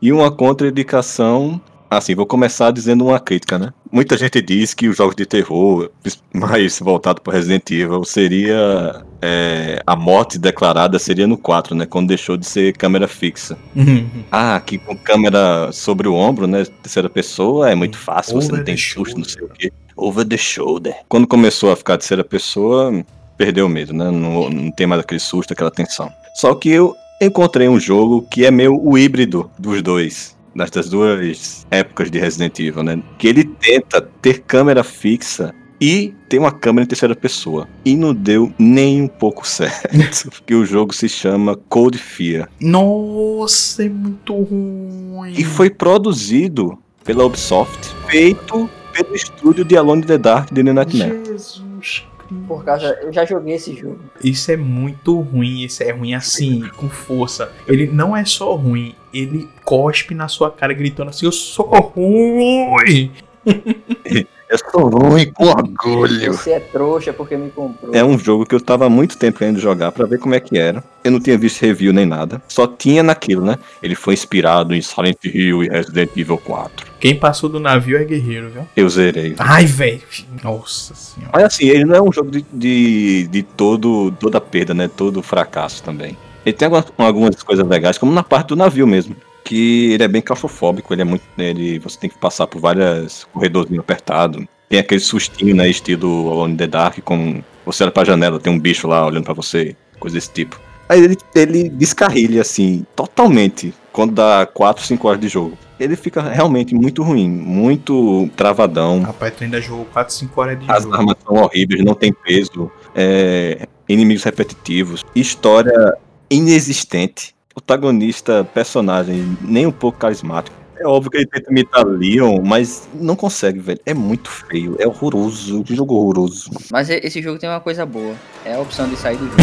E 0.00 0.12
uma 0.12 0.30
contraindicação. 0.30 1.60
Assim, 1.88 2.16
vou 2.16 2.26
começar 2.26 2.72
dizendo 2.72 3.06
uma 3.06 3.20
crítica, 3.20 3.60
né? 3.60 3.72
Muita 3.92 4.16
gente 4.18 4.42
diz 4.42 4.74
que 4.74 4.88
os 4.88 4.96
jogos 4.96 5.14
de 5.14 5.24
terror, 5.24 5.88
mais 6.34 6.80
voltado 6.80 7.20
para 7.20 7.34
Resident 7.34 7.70
Evil, 7.70 8.04
seria. 8.04 9.04
é, 9.22 9.80
a 9.86 9.94
morte 9.94 10.36
declarada 10.36 10.98
seria 10.98 11.28
no 11.28 11.38
4, 11.38 11.76
né? 11.76 11.86
Quando 11.86 12.08
deixou 12.08 12.36
de 12.36 12.44
ser 12.44 12.76
câmera 12.76 13.06
fixa. 13.06 13.56
Uhum. 13.74 14.08
Ah, 14.32 14.60
que 14.60 14.78
com 14.78 14.96
câmera 14.96 15.70
sobre 15.70 16.08
o 16.08 16.14
ombro, 16.14 16.48
né? 16.48 16.64
Terceira 16.82 17.08
pessoa, 17.08 17.70
é 17.70 17.76
muito 17.76 17.96
fácil, 17.96 18.34
você 18.34 18.48
Over 18.48 18.58
não 18.58 18.64
tem 18.64 18.74
the 18.74 18.80
susto, 18.80 19.18
não 19.18 19.24
sei 19.24 19.42
o 19.44 19.48
quê. 19.48 19.72
Over 19.96 20.26
the 20.26 20.36
shoulder. 20.36 20.94
Quando 21.08 21.26
começou 21.26 21.70
a 21.70 21.76
ficar 21.76 21.96
terceira 21.96 22.24
pessoa, 22.24 22.92
perdeu 23.38 23.68
mesmo, 23.68 23.96
né? 23.96 24.10
Não, 24.10 24.50
não 24.50 24.70
tem 24.72 24.88
mais 24.88 25.00
aquele 25.00 25.20
susto, 25.20 25.52
aquela 25.52 25.70
tensão. 25.70 26.10
Só 26.34 26.54
que 26.54 26.68
eu 26.68 26.94
encontrei 27.20 27.68
um 27.68 27.78
jogo 27.78 28.22
que 28.30 28.44
é 28.44 28.50
meio 28.50 28.78
o 28.80 28.96
híbrido 28.98 29.50
dos 29.58 29.82
dois. 29.82 30.36
Destas 30.54 30.88
duas 30.88 31.66
épocas 31.70 32.10
de 32.10 32.18
Resident 32.18 32.58
Evil, 32.58 32.82
né? 32.82 33.02
Que 33.18 33.28
ele 33.28 33.44
tenta 33.44 34.00
ter 34.00 34.40
câmera 34.40 34.82
fixa 34.82 35.54
e 35.78 36.14
tem 36.30 36.40
uma 36.40 36.50
câmera 36.50 36.84
em 36.84 36.88
terceira 36.88 37.14
pessoa. 37.14 37.68
E 37.84 37.94
não 37.94 38.14
deu 38.14 38.50
nem 38.58 39.02
um 39.02 39.08
pouco 39.08 39.46
certo. 39.48 40.30
Porque 40.30 40.54
o 40.54 40.64
jogo 40.64 40.94
se 40.94 41.08
chama 41.08 41.56
Cold 41.68 41.98
Fear. 41.98 42.48
Nossa, 42.58 43.84
é 43.84 43.88
muito 43.88 44.34
ruim. 44.34 45.34
E 45.36 45.44
foi 45.44 45.68
produzido 45.68 46.78
pela 47.04 47.24
Ubisoft, 47.24 47.94
feito 48.08 48.68
pelo 48.92 49.14
estúdio 49.14 49.64
de 49.64 49.76
Alone 49.76 50.02
in 50.02 50.06
the 50.06 50.18
Dark 50.18 50.50
de 50.52 50.64
The 50.64 50.72
Nightmare. 50.72 51.22
Jesus. 51.26 52.04
Por 52.46 52.64
causa, 52.64 52.98
eu 53.02 53.12
já 53.12 53.24
joguei 53.24 53.54
esse 53.54 53.74
jogo. 53.74 53.98
Isso 54.22 54.50
é 54.50 54.56
muito 54.56 55.20
ruim, 55.20 55.62
isso 55.62 55.82
é 55.82 55.90
ruim 55.90 56.14
assim, 56.14 56.68
com 56.76 56.88
força. 56.88 57.52
Ele 57.66 57.86
não 57.86 58.16
é 58.16 58.24
só 58.24 58.54
ruim, 58.54 58.94
ele 59.12 59.48
cospe 59.64 60.14
na 60.14 60.28
sua 60.28 60.50
cara 60.50 60.72
gritando 60.72 61.10
assim, 61.10 61.26
eu 61.26 61.32
sou 61.32 61.66
ruim. 61.66 63.12
Eu 64.48 64.58
sou 64.58 64.88
ruim 64.88 65.32
com 65.32 65.46
orgulho. 65.46 66.32
Você 66.32 66.52
é 66.52 66.60
trouxa 66.60 67.12
porque 67.12 67.36
me 67.36 67.50
comprou. 67.50 67.92
É 67.92 68.04
um 68.04 68.16
jogo 68.16 68.46
que 68.46 68.54
eu 68.54 68.60
tava 68.60 68.86
há 68.86 68.88
muito 68.88 69.18
tempo 69.18 69.38
querendo 69.38 69.58
jogar 69.58 69.90
pra 69.90 70.06
ver 70.06 70.18
como 70.18 70.34
é 70.34 70.40
que 70.40 70.56
era. 70.56 70.84
Eu 71.02 71.10
não 71.10 71.20
tinha 71.20 71.36
visto 71.36 71.62
review 71.62 71.92
nem 71.92 72.06
nada. 72.06 72.40
Só 72.46 72.66
tinha 72.66 73.02
naquilo, 73.02 73.44
né? 73.44 73.58
Ele 73.82 73.96
foi 73.96 74.14
inspirado 74.14 74.74
em 74.74 74.80
Silent 74.80 75.24
Hill 75.24 75.64
e 75.64 75.68
Resident 75.68 76.10
Evil 76.16 76.38
4. 76.38 76.86
Quem 77.00 77.16
passou 77.16 77.48
do 77.48 77.58
navio 77.58 77.98
é 77.98 78.04
guerreiro, 78.04 78.50
viu? 78.50 78.66
Eu 78.76 78.88
zerei. 78.88 79.34
Ai, 79.38 79.66
velho. 79.66 80.02
Nossa 80.42 80.94
senhora. 80.94 81.32
Mas 81.34 81.44
assim, 81.44 81.66
ele 81.66 81.84
não 81.84 81.96
é 81.96 82.02
um 82.02 82.12
jogo 82.12 82.30
de, 82.30 82.44
de, 82.52 83.26
de 83.26 83.42
todo, 83.42 84.12
toda 84.12 84.40
perda, 84.40 84.72
né? 84.72 84.88
Todo 84.88 85.22
fracasso 85.22 85.82
também. 85.82 86.16
Ele 86.44 86.52
tem 86.52 86.66
algumas, 86.66 86.86
algumas 86.96 87.42
coisas 87.42 87.66
legais, 87.66 87.98
como 87.98 88.12
na 88.12 88.22
parte 88.22 88.48
do 88.48 88.56
navio 88.56 88.86
mesmo. 88.86 89.16
Que 89.46 89.92
ele 89.92 90.02
é 90.02 90.08
bem 90.08 90.20
claustrofóbico, 90.20 90.92
ele 90.92 91.02
é 91.02 91.04
muito. 91.04 91.22
Ele, 91.38 91.78
você 91.78 91.96
tem 92.00 92.10
que 92.10 92.18
passar 92.18 92.48
por 92.48 92.60
vários 92.60 93.24
corredorzinhos 93.32 93.78
apertados. 93.80 94.44
Tem 94.68 94.80
aquele 94.80 95.00
sustinho, 95.00 95.54
né? 95.54 95.68
Estilo 95.68 96.28
Alone 96.32 96.54
in 96.54 96.56
the 96.56 96.66
Dark, 96.66 96.98
com. 97.04 97.40
Você 97.64 97.84
olha 97.84 97.92
pra 97.92 98.04
janela, 98.04 98.40
tem 98.40 98.52
um 98.52 98.58
bicho 98.58 98.88
lá 98.88 99.06
olhando 99.06 99.22
pra 99.24 99.34
você, 99.34 99.76
coisa 100.00 100.16
desse 100.16 100.32
tipo. 100.32 100.60
Aí 100.88 101.00
ele, 101.02 101.16
ele 101.34 101.68
descarrilha, 101.68 102.40
assim, 102.42 102.84
totalmente, 102.96 103.72
quando 103.92 104.14
dá 104.14 104.46
4, 104.52 104.84
5 104.84 105.06
horas 105.08 105.20
de 105.20 105.28
jogo. 105.28 105.56
Ele 105.78 105.94
fica 105.94 106.22
realmente 106.22 106.74
muito 106.74 107.02
ruim, 107.04 107.28
muito 107.28 108.28
travadão. 108.36 109.02
Rapaz, 109.02 109.32
tu 109.36 109.44
ainda 109.44 109.60
jogou 109.60 109.84
4, 109.86 110.12
5 110.14 110.40
horas 110.40 110.58
de 110.58 110.70
As 110.70 110.82
jogo. 110.82 110.94
armas 110.96 111.16
são 111.24 111.36
horríveis, 111.36 111.84
não 111.84 111.94
tem 111.94 112.12
peso. 112.12 112.70
é, 112.94 113.66
inimigos 113.88 114.24
repetitivos. 114.24 115.04
História 115.14 115.94
inexistente. 116.28 117.35
Protagonista, 117.56 118.44
personagem 118.52 119.36
nem 119.40 119.66
um 119.66 119.72
pouco 119.72 119.98
carismático. 119.98 120.54
É 120.78 120.86
óbvio 120.86 121.10
que 121.10 121.16
ele 121.16 121.26
tenta 121.26 121.50
imitar 121.50 121.86
Leon, 121.86 122.42
mas 122.44 122.86
não 122.92 123.16
consegue, 123.16 123.58
velho. 123.58 123.80
É 123.86 123.94
muito 123.94 124.28
feio, 124.28 124.76
é 124.78 124.86
horroroso. 124.86 125.64
Que 125.64 125.74
jogo 125.74 125.94
horroroso. 125.94 126.50
Mas 126.70 126.90
esse 126.90 127.22
jogo 127.22 127.38
tem 127.38 127.48
uma 127.48 127.60
coisa 127.60 127.86
boa. 127.86 128.14
É 128.44 128.54
a 128.54 128.60
opção 128.60 128.86
de 128.86 128.96
sair 128.96 129.16
do 129.16 129.24
jogo. 129.24 129.36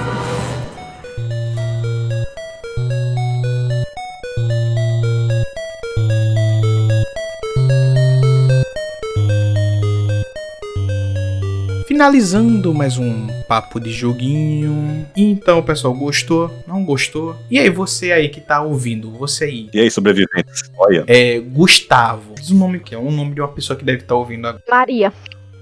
Finalizando 11.96 12.74
mais 12.74 12.98
um 12.98 13.26
papo 13.48 13.80
de 13.80 13.90
joguinho. 13.90 15.06
Então, 15.16 15.62
pessoal, 15.62 15.94
gostou? 15.94 16.52
Não 16.68 16.84
gostou? 16.84 17.34
E 17.50 17.58
aí, 17.58 17.70
você 17.70 18.12
aí 18.12 18.28
que 18.28 18.38
tá 18.38 18.60
ouvindo, 18.60 19.10
você 19.10 19.44
aí. 19.44 19.70
E 19.72 19.80
aí, 19.80 19.90
sobreviventes? 19.90 20.70
Olha, 20.76 21.06
É 21.06 21.40
Gustavo. 21.40 22.34
Diz 22.34 22.50
o 22.50 22.54
nome 22.54 22.80
que 22.80 22.94
é, 22.94 22.98
um 22.98 23.10
nome 23.10 23.34
de 23.34 23.40
uma 23.40 23.48
pessoa 23.48 23.78
que 23.78 23.82
deve 23.82 24.02
estar 24.02 24.14
ouvindo 24.14 24.46
agora. 24.46 24.62
Maria. 24.68 25.10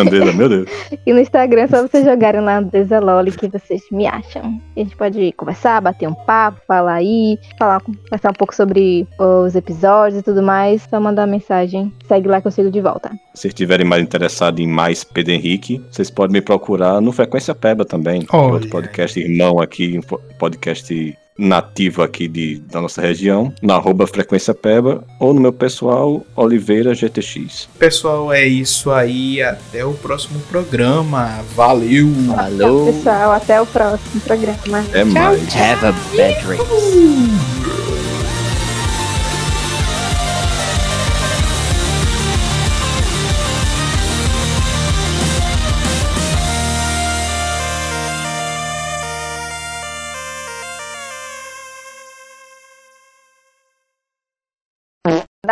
Andresa, 0.00 0.32
meu 0.32 0.48
Deus. 0.48 0.68
E 1.06 1.12
no 1.12 1.20
Instagram 1.20 1.62
é 1.62 1.66
só 1.68 1.82
vocês 1.82 2.04
jogarem 2.04 2.40
lá 2.40 2.58
Andresa 2.58 3.00
Loli 3.00 3.32
que 3.32 3.48
vocês 3.48 3.82
me 3.90 4.06
acham. 4.06 4.60
A 4.76 4.80
gente 4.80 4.96
pode 4.96 5.32
conversar, 5.32 5.80
bater 5.80 6.08
um 6.08 6.14
papo, 6.14 6.60
falar 6.66 6.94
aí, 6.94 7.38
falar, 7.58 7.80
conversar 7.80 8.30
um 8.30 8.34
pouco 8.34 8.54
sobre 8.54 9.06
os 9.18 9.54
episódios 9.54 10.20
e 10.20 10.22
tudo 10.22 10.42
mais. 10.42 10.82
Só 10.88 11.00
mandar 11.00 11.26
mensagem. 11.26 11.92
Segue 12.06 12.28
lá 12.28 12.40
que 12.40 12.46
eu 12.46 12.52
sigo 12.52 12.70
de 12.70 12.80
volta. 12.80 13.10
Se 13.34 13.42
vocês 13.42 13.50
estiverem 13.52 13.86
mais 13.86 14.02
interessados 14.02 14.60
em 14.60 14.66
mais 14.66 15.02
Pedro 15.04 15.32
Henrique, 15.32 15.82
vocês 15.90 16.10
podem 16.10 16.34
me 16.34 16.40
procurar 16.40 17.00
no 17.00 17.12
Frequência 17.12 17.54
Peba 17.54 17.84
também. 17.84 18.24
Olha 18.32 18.54
outro 18.54 18.68
podcast 18.70 19.18
irmão 19.18 19.60
aqui, 19.60 19.98
um 19.98 20.02
po- 20.02 20.20
podcast 20.38 21.16
nativo 21.38 22.02
aqui 22.02 22.28
de, 22.28 22.56
da 22.70 22.80
nossa 22.80 23.00
região, 23.00 23.52
na 23.60 23.74
arroba 23.74 24.06
Frequência 24.06 24.54
Peba, 24.54 25.04
ou 25.18 25.34
no 25.34 25.40
meu 25.40 25.52
pessoal, 25.52 26.24
Oliveira 26.36 26.94
GTX. 26.94 27.68
Pessoal, 27.78 28.32
é 28.32 28.46
isso 28.46 28.90
aí. 28.90 29.42
Até 29.42 29.84
o 29.84 29.94
próximo 29.94 30.40
programa. 30.50 31.42
Valeu! 31.54 32.08
Falou! 32.34 32.92
Pessoal, 32.92 33.32
até 33.32 33.60
o 33.60 33.66
próximo 33.66 34.20
programa. 34.20 34.84
É 34.92 35.04
mais. 35.04 35.42
Have 35.54 35.86
a 35.86 35.92
bad 36.16 36.44
dream. 36.44 37.93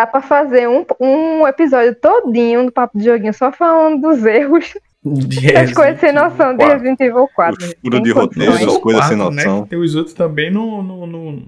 Dá 0.03 0.07
pra 0.09 0.21
fazer 0.21 0.69
um, 0.69 0.85
um 0.99 1.47
episódio 1.47 1.95
todinho 1.95 2.67
do 2.67 2.73
Papo 2.73 2.99
de 2.99 3.05
Joguinho 3.05 3.33
só 3.33 3.53
falando 3.53 4.01
dos 4.01 4.27
erros 4.27 4.75
das 5.55 5.73
coisas 5.73 6.01
sem 6.01 6.11
noção 6.13 6.57
de 6.57 6.65
Resident 6.65 6.99
Evil 6.99 7.29
4. 7.33 7.57
Os 7.57 7.65
gente. 7.69 7.79
furos 7.81 7.95
Sem 7.99 8.03
de 8.03 8.11
roteiro, 8.11 8.53
as 8.53 8.79
coisas 8.79 9.05
sem 9.05 9.17
né, 9.17 9.23
noção. 9.25 9.63
que 9.63 9.71
Tem 9.71 9.79
os 9.79 9.95
outros 9.95 10.13
também 10.13 10.51
no. 10.51 10.83
no, 10.83 11.07
no- 11.07 11.43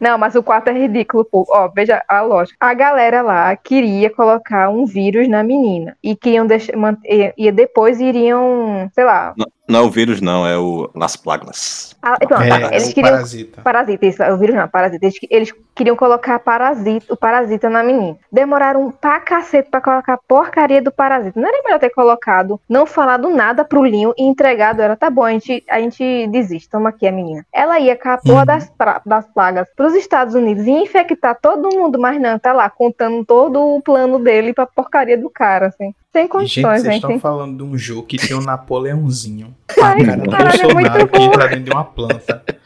Não, 0.00 0.16
mas 0.16 0.34
o 0.34 0.42
4 0.42 0.72
é 0.72 0.78
ridículo, 0.78 1.22
pô. 1.22 1.44
Ó, 1.50 1.68
veja 1.68 2.02
a 2.08 2.22
lógica. 2.22 2.56
A 2.58 2.72
galera 2.72 3.20
lá 3.20 3.54
queria 3.56 4.08
colocar 4.08 4.70
um 4.70 4.86
vírus 4.86 5.28
na 5.28 5.42
menina. 5.42 5.94
E 6.02 6.16
queriam 6.16 6.46
deixar. 6.46 6.72
E, 7.04 7.34
e 7.36 7.52
depois 7.52 8.00
iriam, 8.00 8.90
sei 8.94 9.04
lá. 9.04 9.34
Não 9.36 9.46
é 9.68 9.80
o 9.82 9.90
vírus, 9.90 10.20
não, 10.20 10.46
é 10.46 10.56
o 10.56 10.90
Las 10.94 11.16
Plagas. 11.16 11.96
ah, 12.02 12.16
pronto, 12.18 12.42
É, 12.42 12.66
eles 12.76 12.90
o 12.90 12.94
queriam. 12.94 13.12
Parasita. 13.14 13.62
Parasita, 13.62 14.06
isso, 14.06 14.22
o 14.22 14.36
vírus 14.38 14.56
não, 14.56 14.68
parasita. 14.68 15.04
Eles, 15.04 15.16
eles 15.30 15.54
queriam 15.74 15.94
colocar 15.96 16.38
parasita, 16.38 17.12
o 17.12 17.16
parasita 17.16 17.68
na 17.68 17.82
menina. 17.82 18.16
Demoraram 18.32 18.90
pra 18.90 19.20
cacete 19.20 19.68
pra 19.70 19.80
colocar 19.80 20.14
a 20.14 20.18
porcaria 20.18 20.80
do 20.80 20.90
parasita. 20.90 21.38
Não 21.40 21.48
era 21.48 21.62
melhor 21.64 21.78
ter 21.78 21.90
colocado, 21.90 22.60
não 22.68 22.86
falado 22.86 23.28
nada 23.30 23.64
pro 23.64 23.84
Linho 23.84 24.14
e 24.16 24.22
entregado 24.24 24.80
ela. 24.80 24.96
Tá 24.96 25.10
bom, 25.10 25.24
a 25.24 25.32
gente, 25.32 25.62
a 25.68 25.80
gente 25.80 26.26
desiste, 26.28 26.68
toma 26.70 26.88
aqui 26.88 27.06
a 27.06 27.12
menina. 27.12 27.44
Ela 27.52 27.78
ia 27.78 27.96
com 27.96 28.08
a 28.08 28.18
porra 28.18 28.40
Uhum. 28.40 28.46
das, 28.46 28.70
pra- 28.70 29.02
das 29.04 29.26
plagas 29.32 29.68
pros 29.76 29.94
Estados 29.94 30.34
Unidos 30.34 30.66
e 30.66 30.70
infectar 30.70 31.36
todo 31.40 31.68
mundo, 31.76 31.98
mas 31.98 32.20
não, 32.20 32.38
tá 32.38 32.52
lá 32.52 32.68
contando 32.70 33.24
todo 33.24 33.60
o 33.76 33.82
plano 33.82 34.18
dele 34.18 34.52
pra 34.54 34.66
porcaria 34.66 35.18
do 35.18 35.28
cara, 35.30 35.66
assim. 35.66 35.94
Sem 36.18 36.24
Gente, 36.24 36.32
condições, 36.32 36.82
vocês 36.82 36.94
gente. 36.94 37.04
estão 37.04 37.20
falando 37.20 37.56
de 37.56 37.62
um 37.62 37.78
jogo 37.78 38.02
que 38.02 38.16
tem 38.16 38.36
um 38.36 38.40
Napoleãozinho. 38.40 39.54
Ai, 39.80 40.02
a 40.02 40.04
cara 40.04 40.16
do 40.16 40.34
é 40.34 40.62
Bolsonaro 40.62 40.98
muito 40.98 41.08
que 41.08 41.22
entra 41.22 41.48
dentro 41.48 41.64
de 41.64 41.70
uma 41.70 41.84
planta. 41.84 42.44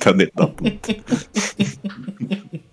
Tá 0.00 0.12
dentro 0.12 0.34
da 0.36 0.46
puta. 0.46 0.94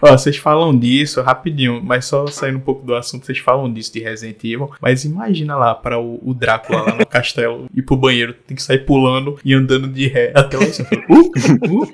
Ó, 0.00 0.12
vocês 0.12 0.36
falam 0.36 0.76
disso 0.76 1.20
rapidinho, 1.20 1.82
mas 1.82 2.06
só 2.06 2.26
saindo 2.26 2.58
um 2.58 2.60
pouco 2.60 2.86
do 2.86 2.94
assunto, 2.94 3.26
vocês 3.26 3.38
falam 3.38 3.72
disso 3.72 3.92
de 3.92 4.00
Resident 4.00 4.42
Evil, 4.42 4.70
mas 4.80 5.04
imagina 5.04 5.56
lá 5.56 5.74
para 5.74 5.98
o, 5.98 6.20
o 6.22 6.32
Drácula 6.32 6.82
lá 6.82 6.94
no 6.94 7.04
castelo 7.06 7.66
ir 7.74 7.82
pro 7.82 7.96
banheiro, 7.96 8.32
tem 8.32 8.56
que 8.56 8.62
sair 8.62 8.86
pulando 8.86 9.38
e 9.44 9.52
andando 9.52 9.88
de 9.88 10.06
ré 10.06 10.32
até 10.34 10.56
lá 10.56 10.64
assim, 10.64 10.82
uh, 10.82 11.14
uh, 11.14 11.82
uh, 11.82 11.92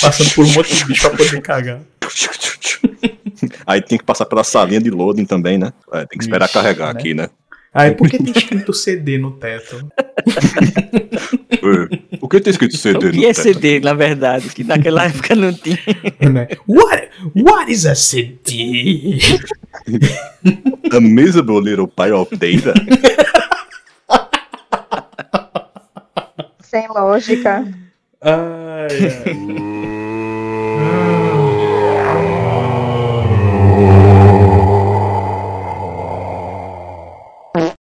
passando 0.00 0.34
por 0.34 0.44
um 0.44 0.52
monte 0.52 0.74
de 0.74 0.84
bicho 0.84 1.08
pra 1.08 1.16
poder 1.16 1.40
cagar. 1.40 1.80
Aí 3.66 3.80
tem 3.80 3.98
que 3.98 4.04
passar 4.04 4.26
pela 4.26 4.44
salinha 4.44 4.80
de 4.80 4.90
loading 4.90 5.24
também, 5.24 5.58
né? 5.58 5.72
É, 5.92 6.06
tem 6.06 6.18
que 6.18 6.24
esperar 6.24 6.44
Ixi, 6.44 6.54
carregar 6.54 6.92
né? 6.92 7.00
aqui, 7.00 7.14
né? 7.14 7.30
Aí 7.72 7.92
por 7.92 8.08
que 8.08 8.18
tem 8.18 8.32
escrito 8.36 8.74
CD 8.74 9.16
no 9.16 9.30
teto? 9.32 9.88
É. 12.32 12.36
O 12.36 12.38
que 12.38 12.40
tem 12.40 12.50
escrito 12.50 12.76
CD 12.78 12.98
O 12.98 13.02
no 13.08 13.12
que 13.12 13.26
é 13.26 13.32
teto? 13.32 13.42
CD, 13.42 13.80
na 13.80 13.92
verdade? 13.92 14.48
Que 14.48 14.64
naquela 14.64 15.04
época 15.04 15.34
não 15.34 15.52
tinha. 15.52 15.78
Né? 16.20 16.48
What, 16.66 17.08
what 17.36 17.70
is 17.70 17.84
a 17.84 17.94
CD? 17.94 19.18
A 20.92 21.00
miserable 21.00 21.60
little 21.60 21.86
pile 21.88 22.12
of 22.12 22.34
data. 22.36 22.72
Sem 26.60 26.88
lógica. 26.88 27.66
Ai, 28.22 28.88
ai. 29.26 29.81